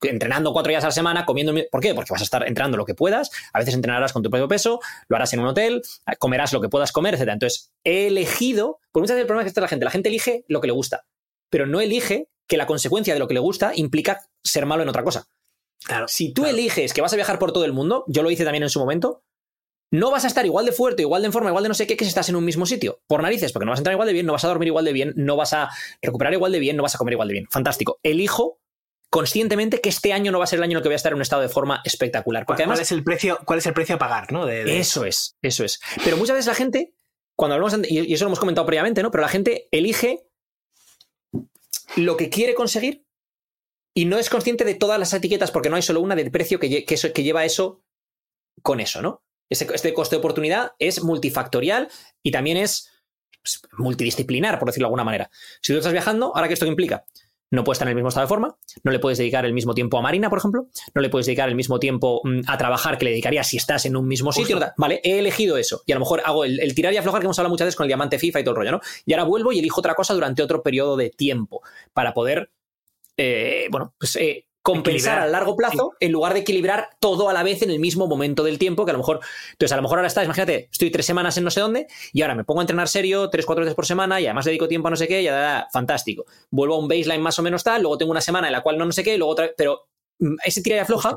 [0.03, 1.55] entrenando cuatro días a la semana, comiendo...
[1.70, 1.95] ¿Por qué?
[1.95, 4.81] Porque vas a estar entrenando lo que puedas, a veces entrenarás con tu propio peso,
[5.09, 5.83] lo harás en un hotel,
[6.18, 7.28] comerás lo que puedas comer, etc.
[7.33, 10.45] Entonces, he elegido, por muchas veces el problema que está la gente, la gente elige
[10.47, 11.05] lo que le gusta
[11.51, 14.88] pero no elige que la consecuencia de lo que le gusta implica ser malo en
[14.88, 15.28] otra cosa.
[15.84, 18.44] Claro, si tú eliges que vas a viajar por todo el mundo, yo lo hice
[18.44, 19.22] también en su momento,
[19.92, 21.86] no vas a estar igual de fuerte, igual de en forma, igual de no sé
[21.86, 23.01] qué que si estás en un mismo sitio.
[23.07, 24.84] Por narices, porque no vas a entrar igual de bien, no vas a dormir igual
[24.84, 25.68] de bien, no vas a
[26.01, 27.46] recuperar igual de bien, no vas a comer igual de bien.
[27.51, 27.98] Fantástico.
[28.03, 28.61] Elijo
[29.11, 30.96] conscientemente que este año no va a ser el año en el que voy a
[30.96, 32.46] estar en un estado de forma espectacular.
[32.46, 34.30] Porque además, ¿Cuál es el precio, cuál es el precio a pagar?
[34.32, 34.48] ¿no?
[34.48, 35.80] Eso es, eso es.
[36.05, 36.94] Pero muchas veces la gente,
[37.36, 39.11] cuando hablamos, y eso lo hemos comentado previamente, ¿no?
[39.11, 40.24] Pero la gente elige
[41.97, 43.05] lo que quiere conseguir
[43.95, 46.61] y no es consciente de todas las etiquetas, porque no hay solo una del precio
[46.61, 47.82] que, que, lleva eso
[48.62, 49.24] con eso, ¿no?
[49.49, 51.88] este coste de oportunidad es multifactorial
[52.22, 52.88] y también es
[53.43, 55.30] pues, multidisciplinar, por decirlo de alguna manera.
[55.61, 57.05] Si tú estás viajando, ¿ahora qué esto implica?
[57.51, 59.74] No puedes estar en el mismo estado de forma, no le puedes dedicar el mismo
[59.74, 62.96] tiempo a Marina, por ejemplo, no le puedes dedicar el mismo tiempo mm, a trabajar
[62.96, 64.61] que le dedicarías si estás en un mismo sitio.
[64.76, 67.38] Vale, he elegido eso y a lo mejor hago el, tirar y aflojar que hemos
[67.38, 68.80] hablado muchas veces con el diamante FIFA y todo el rollo, ¿no?
[69.05, 72.51] Y ahora vuelvo y elijo otra cosa durante otro periodo de tiempo para poder,
[73.16, 77.43] eh, bueno, pues eh, compensar a largo plazo en lugar de equilibrar todo a la
[77.43, 79.21] vez en el mismo momento del tiempo, que a lo mejor,
[79.53, 82.23] entonces a lo mejor ahora estás, imagínate, estoy tres semanas en no sé dónde y
[82.23, 84.89] ahora me pongo a entrenar serio tres, cuatro veces por semana y además dedico tiempo
[84.89, 86.27] a no sé qué, y ya, fantástico.
[86.51, 88.77] Vuelvo a un baseline más o menos tal, luego tengo una semana en la cual
[88.77, 89.89] no no sé qué, y luego otra pero
[90.19, 91.17] mm, ese tira y afloja,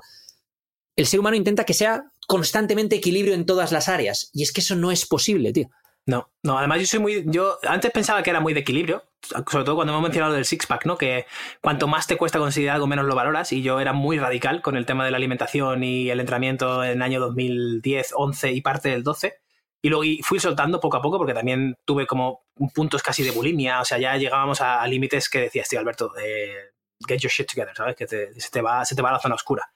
[0.95, 4.61] el ser humano intenta que sea constantemente equilibrio en todas las áreas y es que
[4.61, 5.69] eso no es posible, tío.
[6.05, 7.23] No, no, además yo soy muy.
[7.27, 10.85] Yo antes pensaba que era muy de equilibrio, sobre todo cuando hemos mencionado del six-pack,
[10.85, 10.97] ¿no?
[10.97, 11.25] Que
[11.61, 13.51] cuanto más te cuesta conseguir algo, menos lo valoras.
[13.51, 16.91] Y yo era muy radical con el tema de la alimentación y el entrenamiento en
[16.91, 19.39] el año 2010, 11 y parte del 12.
[19.81, 23.81] Y luego fui soltando poco a poco porque también tuve como puntos casi de bulimia.
[23.81, 26.71] O sea, ya llegábamos a, límites que decías, tío, Alberto, eh,
[27.07, 27.95] get your shit together, ¿sabes?
[27.95, 29.69] Que se, te va, se te va a la zona oscura.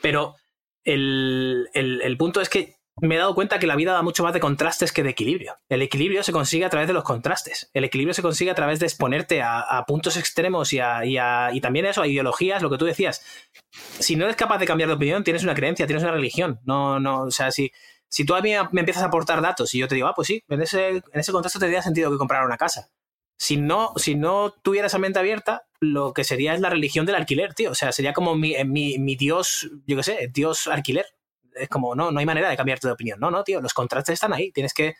[0.00, 0.36] Pero
[0.84, 4.32] el, el punto es que me he dado cuenta que la vida da mucho más
[4.32, 5.56] de contrastes que de equilibrio.
[5.68, 7.70] El equilibrio se consigue a través de los contrastes.
[7.72, 12.02] El equilibrio se consigue a través de exponerte a, puntos extremos y, y, también eso,
[12.02, 13.24] a ideologías, lo que tú decías.
[13.70, 16.60] Si no eres capaz de cambiar de opinión, tienes una creencia, tienes una religión.
[16.64, 17.72] No, no, o sea, si,
[18.08, 20.28] si tú a mí me empiezas a aportar datos y yo te digo, ah, pues
[20.28, 22.90] sí, en ese, en ese contraste tendría sentido que comprar una casa.
[23.38, 27.14] Si no, si no tuviera esa mente abierta, lo que sería es la religión del
[27.14, 27.70] alquiler, tío.
[27.70, 31.06] O sea, sería como mi, mi, mi dios, yo qué sé, dios alquiler
[31.54, 33.18] es como, no, no hay manera de cambiarte de opinión.
[33.20, 34.52] No, no, tío, los contrastes están ahí.
[34.52, 34.94] Tienes que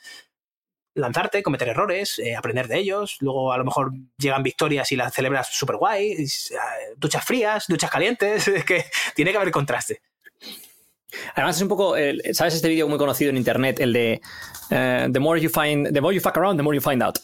[0.94, 3.16] lanzarte, cometer errores, eh, aprender de ellos.
[3.20, 6.12] Luego a lo mejor llegan victorias y las celebras súper guay.
[6.12, 6.26] Eh,
[6.96, 8.48] duchas frías, duchas calientes.
[8.60, 10.02] Es que tiene que haber contraste.
[11.34, 11.96] Además es un poco,
[12.32, 13.80] ¿sabes este vídeo muy conocido en internet?
[13.80, 14.20] El de
[14.70, 17.18] eh, the more you find, the more you fuck around, the more you find out.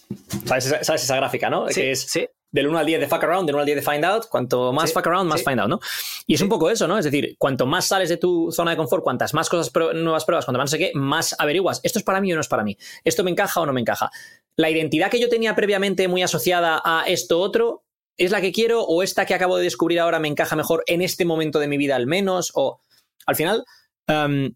[0.44, 1.68] ¿Sabes esa, gráfica, no?
[1.68, 2.28] Sí, es, sí.
[2.50, 4.72] Del 1 al 10 de fuck around, del 1 al 10 de find out, cuanto
[4.72, 5.80] más fuck around, más find out, ¿no?
[6.26, 6.98] Y es un poco eso, ¿no?
[6.98, 10.44] Es decir, cuanto más sales de tu zona de confort, cuantas más cosas nuevas pruebas,
[10.44, 12.64] cuanto más no sé qué, más averiguas, ¿esto es para mí o no es para
[12.64, 12.76] mí?
[13.04, 14.10] ¿Esto me encaja o no me encaja?
[14.56, 17.84] La identidad que yo tenía previamente muy asociada a esto otro,
[18.16, 21.02] ¿es la que quiero o esta que acabo de descubrir ahora me encaja mejor en
[21.02, 22.52] este momento de mi vida al menos?
[22.54, 22.80] O
[23.26, 23.64] al final...
[24.08, 24.54] Em,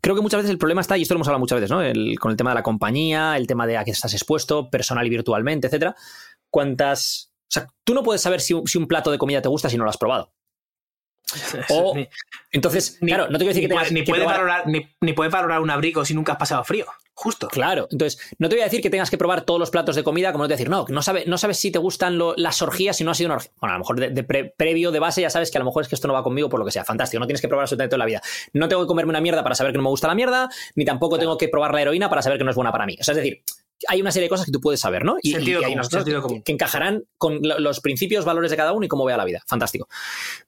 [0.00, 1.78] creo que muchas veces el problema está, y esto lo hemos hablado muchas veces, ¿no?
[2.20, 5.10] con el tema de la compañía, el tema de a qué estás expuesto, personal y
[5.10, 5.96] virtualmente, etcétera.
[6.50, 7.32] Cuántas.
[7.42, 9.84] O sea, tú no puedes saber si un, plato de comida te gusta si no
[9.84, 10.32] lo has probado.
[11.70, 11.94] O,
[12.50, 15.70] entonces, claro, no te voy a decir que ni, puedes valorar, ni, puedes valorar un
[15.70, 16.86] abrigo si nunca has pasado frío.
[17.14, 17.48] Justo.
[17.48, 17.86] Claro.
[17.90, 20.32] Entonces, no te voy a decir que tengas que probar todos los platos de comida,
[20.32, 22.62] como no te voy a decir, no, no sabes, no sabes si te gustan las
[22.62, 23.52] orgías si no ha sido una orgía.
[23.60, 25.88] Bueno, a lo mejor de, previo, de base, ya sabes que a lo mejor es
[25.88, 26.84] que esto no va conmigo por lo que sea.
[26.84, 27.20] Fantástico.
[27.20, 28.22] No tienes que probar absolutamente toda la vida.
[28.54, 30.86] No tengo que comerme una mierda para saber que no me gusta la mierda, ni
[30.86, 32.96] tampoco tengo que probar la heroína para saber que no es buena para mí.
[32.98, 33.42] O sea, es decir,
[33.88, 35.16] hay una serie de cosas que tú puedes saber, ¿no?
[35.22, 36.04] Y, hay unas cosas
[36.44, 39.42] que, encajarán con los principios, valores de cada uno y cómo vea la vida.
[39.46, 39.88] Fantástico.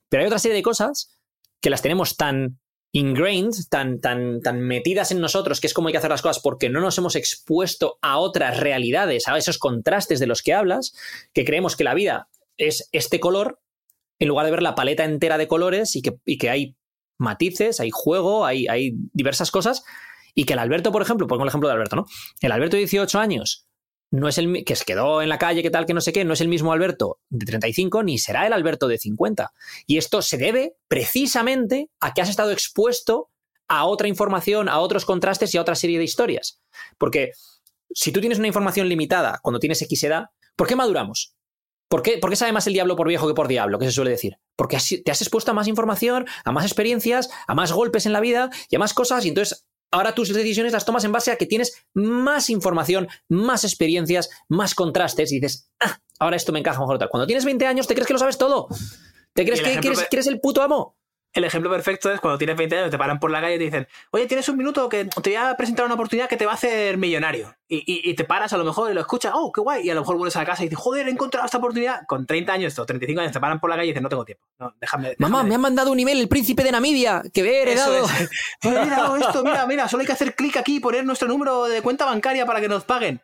[0.08, 1.18] Pero hay otra serie de cosas
[1.60, 2.58] que las tenemos tan
[2.92, 6.42] ingrained, tan, tan, tan metidas en nosotros, que es como hay que hacer las cosas
[6.42, 10.92] porque no nos hemos expuesto a otras realidades, a esos contrastes de los que hablas,
[11.32, 12.28] que creemos que la vida
[12.58, 13.60] es este color,
[14.18, 16.76] en lugar de ver la paleta entera de colores y que, que hay
[17.18, 19.84] matices, hay juego, hay, hay diversas cosas,
[20.34, 22.06] y que el Alberto, por ejemplo, pongo el ejemplo de Alberto, ¿no?
[22.40, 23.66] El Alberto de 18 años
[24.12, 26.24] no es el que se quedó en la calle, que tal, que no sé qué,
[26.24, 29.52] no es el mismo Alberto de 35 ni será el Alberto de 50.
[29.86, 33.30] Y esto se debe precisamente a que has estado expuesto
[33.68, 36.60] a otra información, a otros contrastes y a otra serie de historias.
[36.98, 37.32] Porque
[37.94, 40.26] si tú tienes una información limitada cuando tienes X edad,
[40.56, 41.34] ¿por qué maduramos?
[41.88, 43.92] ¿Por qué, ¿Por qué, sabe más el diablo por viejo que por diablo, que se
[43.92, 44.36] suele decir?
[44.56, 48.20] Porque te has expuesto a más información, a más experiencias, a más golpes en la
[48.20, 51.36] vida y a más cosas, y entonces ahora tus decisiones las tomas en base a
[51.36, 56.80] que tienes más información, más experiencias, más contrastes y dices, ah, ahora esto me encaja
[56.80, 56.98] mejor.
[57.08, 58.66] Cuando tienes 20 años, ¿te crees que lo sabes todo?
[59.34, 60.96] ¿Te crees que, eres, que eres el puto amo?
[61.32, 63.64] El ejemplo perfecto es cuando tienes 20 años, te paran por la calle y te
[63.64, 66.52] dicen, oye, tienes un minuto que te voy a presentar una oportunidad que te va
[66.52, 67.54] a hacer millonario.
[67.74, 69.86] Y, te paras a lo mejor y lo escuchas, oh, qué guay.
[69.86, 72.06] Y a lo mejor vuelves a la casa y dices, joder, he encontrado esta oportunidad.
[72.06, 74.26] Con 30 años o 35 años te paran por la calle y dices, no tengo
[74.26, 74.44] tiempo.
[74.58, 78.06] No, déjame, Mamá, me han mandado un email el príncipe de Namibia que he heredado.
[78.64, 81.80] mira, esto, mira, mira, solo hay que hacer clic aquí y poner nuestro número de
[81.80, 83.22] cuenta bancaria para que nos paguen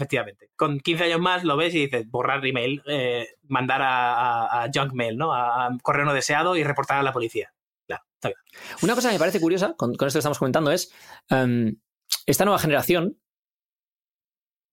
[0.00, 0.50] efectivamente.
[0.56, 5.16] Con 15 años más lo ves y dices borrar email, eh, mandar a, junk mail,
[5.16, 5.34] ¿no?
[5.34, 7.52] A, correo no deseado y reportar a la policía.
[7.86, 8.02] Claro,
[8.82, 10.92] Una cosa que me parece curiosa con, esto que estamos comentando es
[11.28, 11.76] em,
[12.26, 13.18] esta nueva generación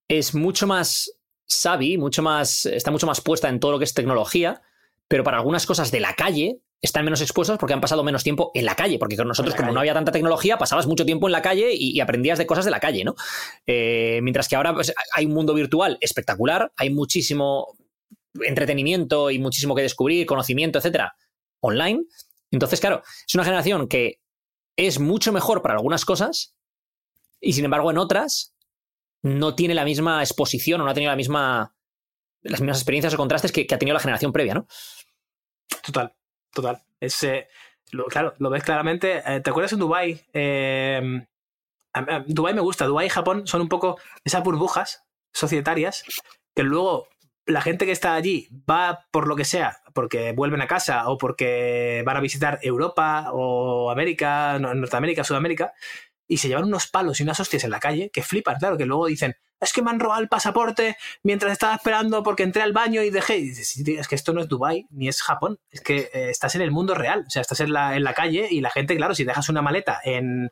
[0.08, 1.12] es mucho más
[1.46, 4.62] savvy, mucho más, está mucho más puesta en todo lo que es tecnología,
[5.08, 8.52] pero para algunas cosas de la calle están menos expuestos porque han pasado menos tiempo
[8.54, 11.32] en la calle, porque con nosotros, como no había tanta tecnología, pasabas mucho tiempo en
[11.32, 13.16] la calle y, aprendías de cosas de la calle, ¿no?
[13.66, 17.76] Eh, mientras que ahora pues, hay un mundo virtual espectacular, hay muchísimo
[18.42, 21.16] entretenimiento y muchísimo que descubrir, conocimiento, etcétera,
[21.62, 22.04] online.
[22.52, 24.22] Entonces, claro, es una generación que
[24.76, 26.56] es mucho mejor para algunas cosas
[27.42, 28.54] y, sin embargo, en otras
[29.24, 31.76] no tiene la misma exposición o no ha tenido la misma,
[32.44, 34.68] las mismas experiencias o contrastes que, que ha tenido la generación previa, ¿no?
[35.84, 36.17] Total
[36.62, 36.82] total.
[37.00, 37.26] Es,
[38.10, 39.22] claro, lo ves claramente.
[39.26, 40.26] Eh, ¿Te acuerdas en Dubai?
[40.34, 41.26] Eh,
[42.28, 42.86] Dubai me gusta.
[42.86, 45.04] Dubai y Japón son un poco esas burbujas
[45.34, 46.04] societarias
[46.56, 47.08] que luego
[47.46, 51.18] la gente que está allí va por lo que sea, porque vuelven a casa o
[51.18, 55.74] porque van a visitar Europa o América, Norteamérica, Sudamérica,
[56.28, 58.86] y se llevan unos palos y unas hostias en la calle que flipan, claro, que
[58.86, 62.74] luego dicen, es que me han robado el pasaporte mientras estaba esperando porque entré al
[62.74, 63.38] baño y dejé.
[63.38, 66.56] Y dices, es que esto no es Dubai ni es Japón, es que eh, estás
[66.56, 68.96] en el mundo real, o sea, estás en la, en la calle y la gente,
[68.96, 70.52] claro, si dejas una maleta en,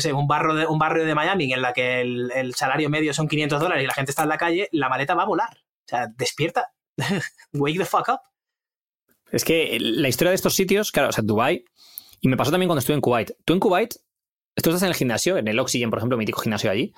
[0.00, 3.28] sé, un barrio de, un barrio de Miami en la que el, salario medio son
[3.28, 5.50] 500 dólares y la gente está en la calle, la maleta va a volar.
[5.52, 6.72] O sea, despierta.
[7.52, 8.20] Wake the fuck up.
[9.30, 11.64] Es que la historia de estos sitios, claro, o sea, Dubai,
[12.20, 13.32] y me pasó también cuando estuve en Kuwait.
[13.44, 13.94] Tú en Kuwait,
[14.56, 16.92] tú estás en el gimnasio, en el Oxygen, por ejemplo, mítico gimnasio allí,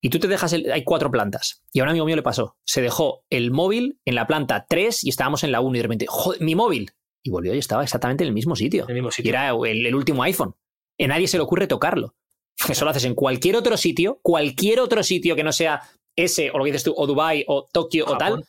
[0.00, 1.62] y tú te dejas, el, hay cuatro plantas.
[1.72, 2.56] Y a un amigo mío le pasó.
[2.64, 5.82] Se dejó el móvil en la planta 3 y estábamos en la 1 y de
[5.82, 6.92] repente, joder, mi móvil.
[7.22, 8.86] Y volvió y estaba exactamente en el mismo sitio.
[8.88, 9.28] El mismo sitio.
[9.28, 10.54] Y era el, último iPhone.
[11.00, 12.14] A nadie se le ocurre tocarlo.
[12.68, 15.82] Eso lo haces en cualquier otro sitio, cualquier otro sitio que no sea
[16.16, 18.44] ese, o lo que dices tú, o Dubai, o Tokio, o tal.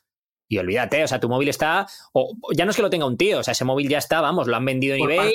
[0.48, 1.88] Y olvídate, o sea, tu móvil está.
[2.14, 4.22] O ya no es que lo tenga un tío, o sea, ese móvil ya está,
[4.22, 5.34] vamos, lo han vendido en eBay.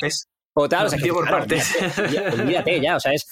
[0.55, 1.75] O tal, o sea, que, por partes.
[2.33, 3.27] olvídate ya, o sea, es.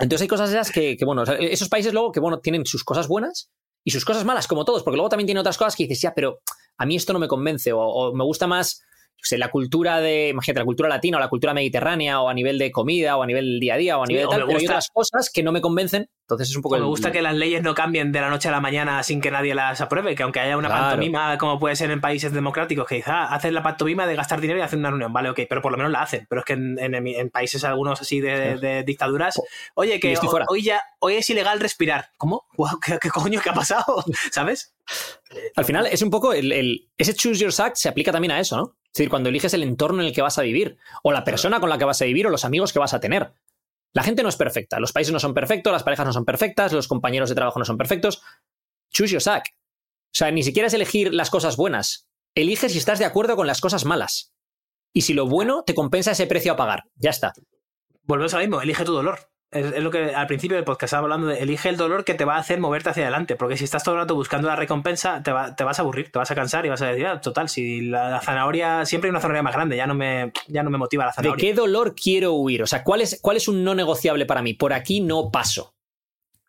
[0.00, 3.50] Entonces hay cosas esas que, bueno, esos países luego que, bueno, tienen sus cosas buenas
[3.84, 6.14] y sus cosas malas, como todos, porque luego también tiene otras cosas que dices, ya,
[6.14, 6.40] pero
[6.78, 8.82] a mí esto no me convence o, me gusta más,
[9.22, 12.58] sé, la cultura de, imagínate, la cultura latina o la cultura mediterránea o a nivel
[12.58, 14.64] de comida o a nivel día a día o a nivel de tal, pero hay
[14.64, 16.78] otras cosas que no me convencen Entonces es un poco...
[16.78, 19.30] me gusta que las leyes no cambien de la noche a la mañana sin que
[19.30, 22.96] nadie las apruebe, que aunque haya una pantomima, como puede ser en países democráticos, que
[22.96, 25.60] quizá ah, hacen la pantomima de gastar dinero y hacen una reunión, vale, ok, pero
[25.60, 26.26] por lo menos la hacen.
[26.30, 29.38] Pero es que en, países algunos así de, dictaduras,
[29.74, 30.16] oye, que
[30.48, 32.10] hoy, ya, hoy es ilegal respirar.
[32.16, 32.46] ¿Cómo?
[32.82, 34.02] ¿Qué, coño qué ha pasado?
[34.32, 34.74] ¿Sabes?
[35.56, 38.56] Al final es un poco el, ese choose your sack se aplica también a eso,
[38.56, 38.76] ¿no?
[38.86, 41.58] Es decir, cuando eliges el entorno en el que vas a vivir, o la persona
[41.58, 43.32] con la que vas a vivir, o los amigos que vas a tener.
[43.94, 46.72] La gente no es perfecta, los países no son perfectos, las parejas no son perfectas,
[46.72, 48.22] los compañeros de trabajo no son perfectos.
[48.92, 49.54] Choose your sack.
[49.56, 52.08] O sea, ni siquiera es elegir las cosas buenas.
[52.34, 54.32] Elige si estás de acuerdo con las cosas malas.
[54.92, 56.84] Y si lo bueno te compensa ese precio a pagar.
[56.96, 57.32] Ya está.
[58.02, 59.30] Volvemos al mismo, elige tu dolor.
[59.54, 62.24] Es, lo que al principio del podcast estaba hablando de elige el dolor que te
[62.24, 63.36] va a hacer moverte hacia adelante.
[63.36, 66.30] Porque si estás todo el rato buscando la recompensa, te, vas a aburrir, te vas
[66.30, 69.42] a cansar y vas a decir, ah, total, si la, zanahoria, siempre hay una zanahoria
[69.42, 71.40] más grande, ya no me, ya no me motiva la zanahoria.
[71.40, 72.62] ¿De qué dolor quiero huir?
[72.62, 74.54] O sea, ¿cuál es, ¿cuál es un no negociable para mí?
[74.54, 75.74] Por aquí no paso.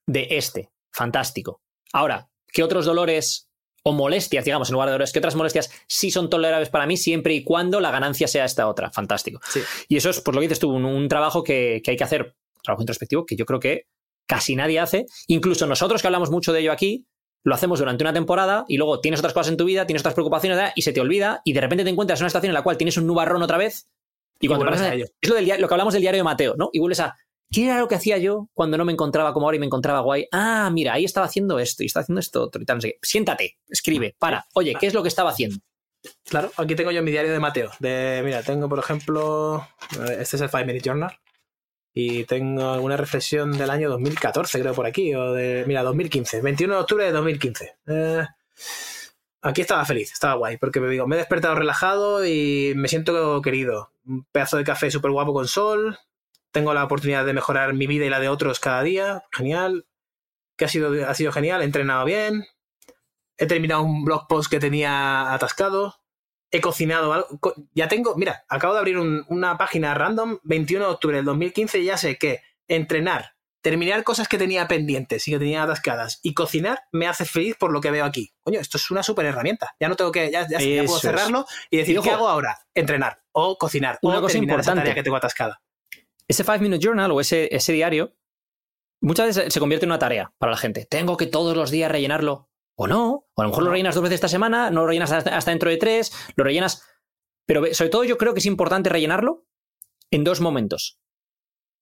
[0.08, 0.70] De este.
[0.92, 1.62] Fantástico.
[1.94, 3.50] Ahora, ¿qué otros dolores
[3.84, 6.98] o molestias, digamos, en lugar de dolores, qué otras molestias sí son tolerables para mí
[6.98, 8.92] siempre y cuando la ganancia sea esta otra?
[8.92, 9.40] Fantástico.
[9.88, 12.36] Y eso es, por lo que dices tú, un, trabajo que, que hay que hacer
[12.66, 13.88] trabajo introspectivo que yo creo que
[14.28, 15.06] casi nadie hace.
[15.28, 17.06] Incluso nosotros que hablamos mucho de ello aquí,
[17.44, 20.16] lo hacemos durante una temporada y luego tienes otras cosas en tu vida, tienes otras
[20.16, 22.64] preocupaciones y se te olvida y de repente te encuentras en una situación en la
[22.64, 23.88] cual tienes un nubarrón otra vez
[24.40, 25.06] y, cuando te a ello.
[25.22, 26.70] Es lo, del, lo que hablamos del diario de Mateo, ¿no?
[26.74, 27.16] Y vuelves a,
[27.52, 30.00] ¿qué era lo que hacía yo cuando no me encontraba como ahora y me encontraba
[30.00, 30.28] guay?
[30.32, 32.98] Ah, mira, ahí estaba haciendo esto y estaba haciendo esto otro y tal, no sé
[33.02, 34.48] Siéntate, escribe, para.
[34.56, 35.58] Oye, ¿qué es lo que estaba haciendo?
[36.24, 37.72] Claro, aquí tengo yo mi diario de Mateo.
[37.80, 39.68] De, mira, tengo por ejemplo,
[40.18, 41.16] este es el Five Minute Journal.
[41.98, 46.74] Y tengo alguna reflexión del año 2014, creo, por aquí, o de, mira, 2015, 21
[46.74, 47.78] de octubre de 2015.
[47.88, 48.28] Eh,
[49.42, 53.42] aquí estaba feliz, estaba guay, porque me digo, me he despertado relajado y me siento
[53.42, 53.92] querido.
[54.06, 55.98] Un pedazo de café súper guapo con sol,
[56.52, 59.88] tengo la oportunidad de mejorar mi vida y la de otros cada día, genial.
[60.58, 62.46] Que ha sido, ha sido genial, he entrenado bien,
[63.38, 65.96] he terminado un blog post que tenía atascado,
[66.52, 67.28] he cocinado algo.
[67.74, 71.86] Ya tengo, mira, acabo de abrir una página random, 21 de octubre del 2015, y
[71.86, 76.82] ya sé que entrenar, terminar cosas que tenía pendientes y que tenía atascadas y cocinar
[76.92, 78.32] me hace feliz por lo que veo aquí.
[78.42, 79.76] Coño, esto es una super herramienta.
[79.80, 82.60] Ya no tengo que, ya, puedo cerrarlo y decir, ¿qué hago ahora?
[82.74, 85.62] Entrenar o cocinar una o cosa importante que tengo atascada.
[86.28, 88.16] Ese 5 Minute Journal o ese, ese diario
[89.02, 90.86] muchas veces se convierte en una tarea para la gente.
[90.86, 92.50] Tengo que todos los días rellenarlo.
[92.76, 95.12] O no, o a lo mejor lo rellenas dos veces esta semana, no lo rellenas
[95.12, 96.84] hasta dentro de tres, lo rellenas.
[97.46, 99.46] Pero sobre todo yo creo que es importante rellenarlo
[100.12, 101.00] en dos momentos.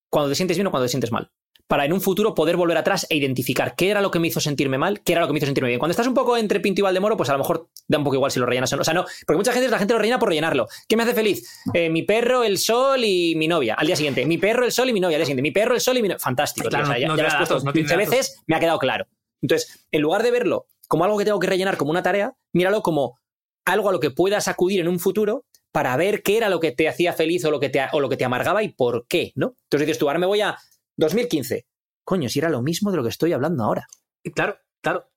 [0.09, 1.31] Cuando te sientes bien o cuando te sientes mal.
[1.65, 4.39] Para en un futuro poder volver atrás e identificar qué era lo que me hizo
[4.39, 5.79] sentirme mal, qué era lo que me hizo sentirme bien.
[5.79, 8.17] Cuando estás un poco entre Pinto y Valdemoro, pues a lo mejor da un poco
[8.17, 8.81] igual si lo rellenas o no.
[8.81, 10.67] O sea, no, porque mucha gente, la gente lo rellena por rellenarlo.
[10.87, 11.49] ¿Qué me hace feliz?
[11.73, 13.75] Eh, mi perro, el sol y mi novia.
[13.75, 14.25] Al día siguiente.
[14.25, 15.15] Mi perro, el sol y mi novia.
[15.15, 15.41] Al día siguiente.
[15.41, 16.19] Mi perro, el sol y mi novia.
[16.19, 16.69] Fantástico.
[16.69, 19.07] ya, lo has puesto 15 veces, me ha quedado claro.
[19.41, 22.83] Entonces, en lugar de verlo como algo que tengo que rellenar como una tarea, míralo
[22.83, 23.17] como
[23.65, 26.71] algo a lo que puedas acudir en un futuro para ver qué era lo que
[26.71, 29.31] te hacía feliz o lo que te, o lo que te amargaba y por qué,
[29.33, 29.55] ¿no?
[29.63, 30.55] Entonces dices tú, ahora me voy a
[30.97, 31.65] 2015.
[32.03, 33.87] Coño, si era lo mismo de lo que estoy hablando ahora.
[34.35, 35.09] Claro, claro.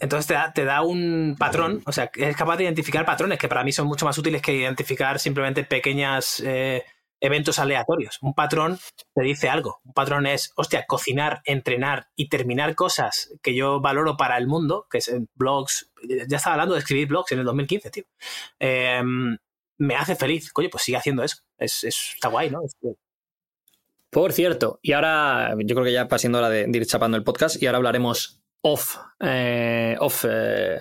[0.00, 3.46] Entonces te da, te da un patrón, o sea, es capaz de identificar patrones que
[3.46, 6.82] para mí son mucho más útiles que identificar simplemente pequeñas eh,
[7.20, 8.18] eventos aleatorios.
[8.22, 8.78] Un patrón
[9.14, 9.80] te dice algo.
[9.84, 14.86] Un patrón es, hostia, cocinar, entrenar y terminar cosas que yo valoro para el mundo,
[14.90, 15.90] que es en blogs.
[16.28, 18.04] Ya estaba hablando de escribir blogs en el 2015, tío.
[18.58, 19.36] Em,
[19.78, 20.52] me hace feliz.
[20.52, 21.38] Coño, pues sigue haciendo eso.
[21.58, 22.62] Es, está guay, ¿no?
[24.10, 27.60] Por cierto, y ahora yo creo que ya pasando hora de, ir chapando el podcast
[27.60, 28.96] y ahora hablaremos off.
[29.20, 30.80] Eh, off, eh,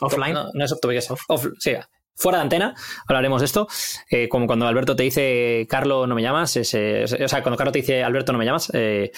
[0.00, 0.34] offline.
[0.34, 1.74] No, es off es off, off sí,
[2.14, 2.74] fuera de antena,
[3.06, 3.68] hablaremos de esto.
[4.10, 6.56] Eh, como cuando Alberto te dice, Carlos, no me llamas.
[6.56, 8.70] o sea, cuando Carlos te dice, Alberto, no me llamas.
[8.74, 9.10] Eh,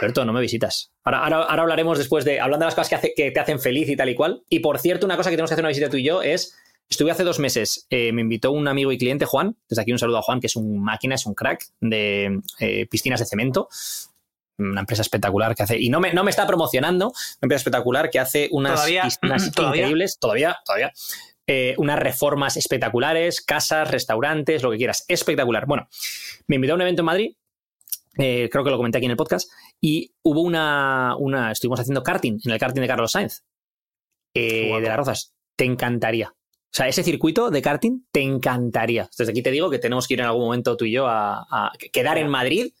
[0.00, 0.92] Alberto, no me visitas.
[1.04, 4.08] Ahora, ahora, hablaremos después de, hablando de las cosas que, te hacen feliz y tal
[4.08, 4.42] y cual.
[4.48, 6.56] Y por cierto, una cosa que tenemos que hacer una visita tú y yo es,
[6.88, 9.56] estuve hace dos meses, eh, me invitó un amigo y cliente, Juan.
[9.68, 12.40] Desde aquí un saludo a Juan, que es un máquina, es un crack de
[12.90, 13.68] piscinas de cemento
[14.56, 18.08] una empresa espectacular que hace, y no me, no me está promocionando, una empresa espectacular
[18.08, 20.92] que hace unas piscinas increíbles, todavía, todavía,
[21.46, 25.04] eh, unas reformas espectaculares, casas, restaurantes, lo que quieras.
[25.08, 25.66] Espectacular.
[25.66, 25.88] Bueno,
[26.46, 27.36] me invitó a un evento en Madrid,
[28.18, 29.50] eh, creo que lo comenté aquí en el podcast,
[29.80, 33.44] y hubo una, una estuvimos haciendo karting, en el karting de Carlos Sainz,
[34.34, 35.34] eh, de las Rozas.
[35.56, 36.28] Te encantaría.
[36.28, 39.08] O sea, ese circuito de karting te encantaría.
[39.16, 41.70] Desde aquí te digo que tenemos que ir en algún momento tú y yo a,
[41.92, 42.72] quedar en Madrid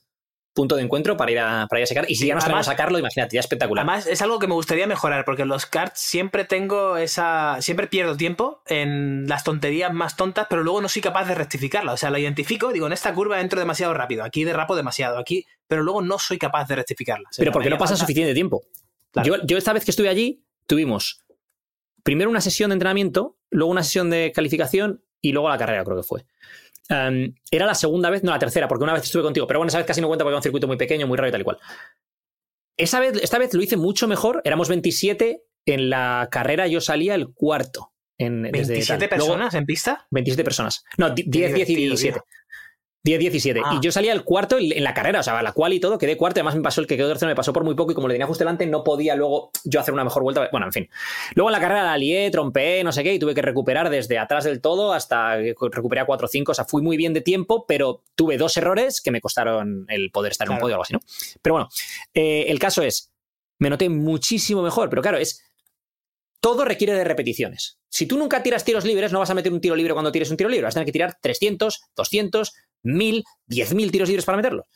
[0.54, 2.06] punto de encuentro para ir a, para ir a sacar.
[2.08, 3.84] Y si ya nos tenemos a sacarlo, imagínate, ya espectacular.
[3.84, 7.60] Además, es algo que me gustaría mejorar, porque en los karts siempre tengo esa.
[7.60, 11.92] Siempre pierdo tiempo en las tonterías más tontas, pero luego no soy capaz de rectificarla.
[11.92, 15.44] O sea, la identifico, digo, en esta curva entro demasiado rápido, aquí derrapo demasiado, aquí,
[15.66, 17.28] pero luego no soy capaz de rectificarla.
[17.36, 18.62] pero porque no pasa suficiente tiempo.
[19.24, 21.24] Yo, yo esta vez que estuve allí, tuvimos
[22.02, 25.96] primero una sesión de entrenamiento, luego una sesión de calificación y luego la carrera, creo
[25.96, 26.26] que fue.
[26.88, 29.68] Em, era la segunda vez, no la tercera, porque una vez estuve contigo, pero bueno,
[29.68, 31.40] esa vez casi no cuenta porque era un circuito muy pequeño, muy raro y tal
[31.40, 31.58] y cual.
[32.76, 37.14] Esa vez, esta vez lo hice mucho mejor, éramos 27, en la carrera yo salía
[37.14, 37.92] el cuarto.
[38.18, 40.06] En, ¿27 personas en pista?
[40.10, 40.84] 27 personas.
[40.98, 42.20] No, 10, 10 y 17.
[43.04, 43.58] 10-17.
[43.58, 43.80] Y ah.
[43.82, 46.40] yo salía el cuarto en la carrera, o sea, la cual y todo, quedé cuarto.
[46.40, 48.14] Además, me pasó el que quedó tercero, me pasó por muy poco y como le
[48.14, 50.48] tenía justo delante, no podía luego yo hacer una mejor vuelta.
[50.50, 50.88] Bueno, en fin.
[51.34, 54.18] Luego en la carrera la lié, trompé, no sé qué, y tuve que recuperar desde
[54.18, 56.48] atrás del todo hasta recuperé a 4-5.
[56.48, 60.10] O sea, fui muy bien de tiempo, pero tuve dos errores que me costaron el
[60.10, 61.00] poder estar en un podio o algo así, ¿no?
[61.42, 61.68] Pero bueno,
[62.14, 63.12] eh, el caso es,
[63.58, 65.42] me noté muchísimo mejor, pero claro, es.
[66.40, 67.78] Todo requiere de repeticiones.
[67.88, 70.30] Si tú nunca tiras tiros libres, no vas a meter un tiro libre cuando tires
[70.30, 70.64] un tiro libre.
[70.64, 72.52] Vas a tener que tirar 300, 200,
[72.84, 74.66] mil, diez mil tiros libres para meterlo.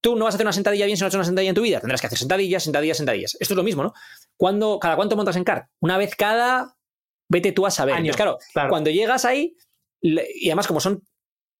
[0.00, 1.54] Tú no vas a hacer una sentadilla bien si no has hecho una sentadilla en
[1.54, 1.80] tu vida.
[1.80, 3.36] Tendrás que hacer sentadillas, sentadillas, sentadillas.
[3.38, 3.94] Esto es lo mismo, ¿no?
[4.36, 5.68] Cuando, ¿Cada cuánto montas en car?
[5.80, 6.76] Una vez cada.
[7.28, 7.96] Vete tú a saber.
[8.14, 8.38] claro,
[8.68, 9.56] cuando llegas ahí,
[10.00, 11.02] y además, como son.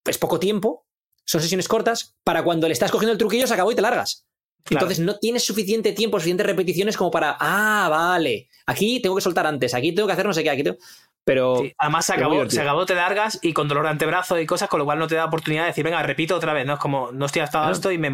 [0.04, 0.86] Es poco tiempo,
[1.24, 4.26] son sesiones cortas, para cuando le estás cogiendo el truquillo se acabó y te largas.
[4.70, 7.36] Entonces no tienes suficiente tiempo, suficientes repeticiones como para.
[7.38, 8.48] Ah, vale.
[8.66, 10.78] Aquí tengo que soltar antes, aquí tengo que hacer no sé qué, aquí tengo.
[11.26, 11.60] Pero.
[11.76, 14.78] además se acabó, se acabó, te largas y con dolor de antebrazo y cosas, con
[14.78, 16.74] lo cual no te da oportunidad de decir, venga, repito otra vez, ¿no?
[16.74, 18.08] Es como, no estoy hasta esto y me,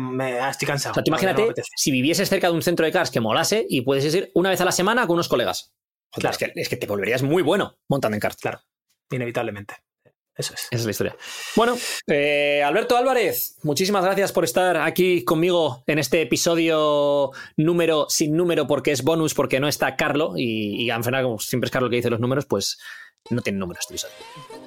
[0.49, 0.93] estoy cansado.
[0.93, 3.83] O sea, tú imagínate si vivieses cerca de un centro de cars que molase y
[3.83, 5.75] puedes ir una vez a la semana con unos colegas.
[6.17, 8.37] es, que, es, que, te volverías muy bueno montando en cars.
[8.37, 8.63] Claro,
[9.11, 9.75] inevitablemente.
[10.43, 10.63] Eso es.
[10.65, 11.17] Esa es la historia.
[11.55, 11.77] Bueno,
[12.09, 18.67] eh, Alberto Álvarez, muchísimas gracias por estar aquí conmigo en este episodio número sin número
[18.67, 20.35] porque es bonus, porque no está Carlo.
[20.37, 22.79] Y, y en final, como siempre es Carlo que dice los números, pues
[23.31, 24.09] no tiene números este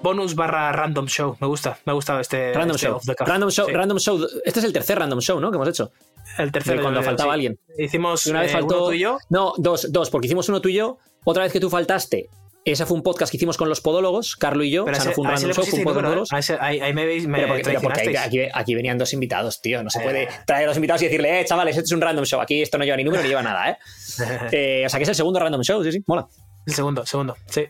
[0.01, 1.35] Bonus barra random show.
[1.41, 2.53] Me gusta, me ha gustado este.
[2.53, 2.99] Random este show.
[3.19, 4.27] Random show, random show.
[4.45, 5.51] Este es el tercer random show, ¿no?
[5.51, 5.91] Que hemos hecho.
[6.37, 6.81] El tercer.
[6.81, 7.59] cuando faltaba alguien.
[7.77, 9.17] Hicimos una vez eh, faltó, uno tú y yo.
[9.29, 10.99] No, dos, dos, porque hicimos uno tú y yo.
[11.25, 12.29] Otra vez que tú faltaste,
[12.65, 14.85] ese fue un podcast que hicimos con los podólogos, Carlo y yo.
[14.85, 16.29] Pero o sea, no fue un random show, fue un podólogos.
[16.59, 19.83] ahí, me veis, me pero porque, aquí, aquí, venían dos invitados, tío.
[19.83, 20.29] No se puede eh.
[20.47, 22.41] traer a los invitados y decirle, eh, chavales, esto es un random show.
[22.41, 23.77] Aquí esto no lleva ni número ni lleva nada, ¿eh?
[24.51, 26.27] eh o sea, que es el segundo random show, sí, sí, mola.
[26.65, 27.67] El segundo, segundo, sí.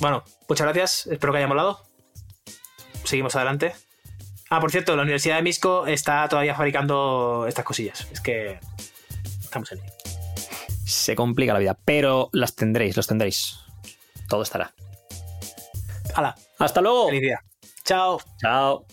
[0.00, 1.06] Bueno, muchas gracias.
[1.08, 1.80] Espero que haya molado.
[3.04, 3.74] Seguimos adelante.
[4.48, 8.08] Ah, por cierto, la Universidad de Misco está todavía fabricando estas cosillas.
[8.10, 8.58] Es que
[9.42, 9.92] estamos en ello.
[10.86, 13.61] Se complica la vida, pero las tendréis, los tendréis.
[14.32, 14.72] Todo estará.
[16.14, 16.34] ¡Hala!
[16.58, 17.08] ¡Hasta luego!
[17.08, 17.38] ¡Feliz día!
[17.84, 18.18] ¡Chao!
[18.40, 18.86] ¡Chao!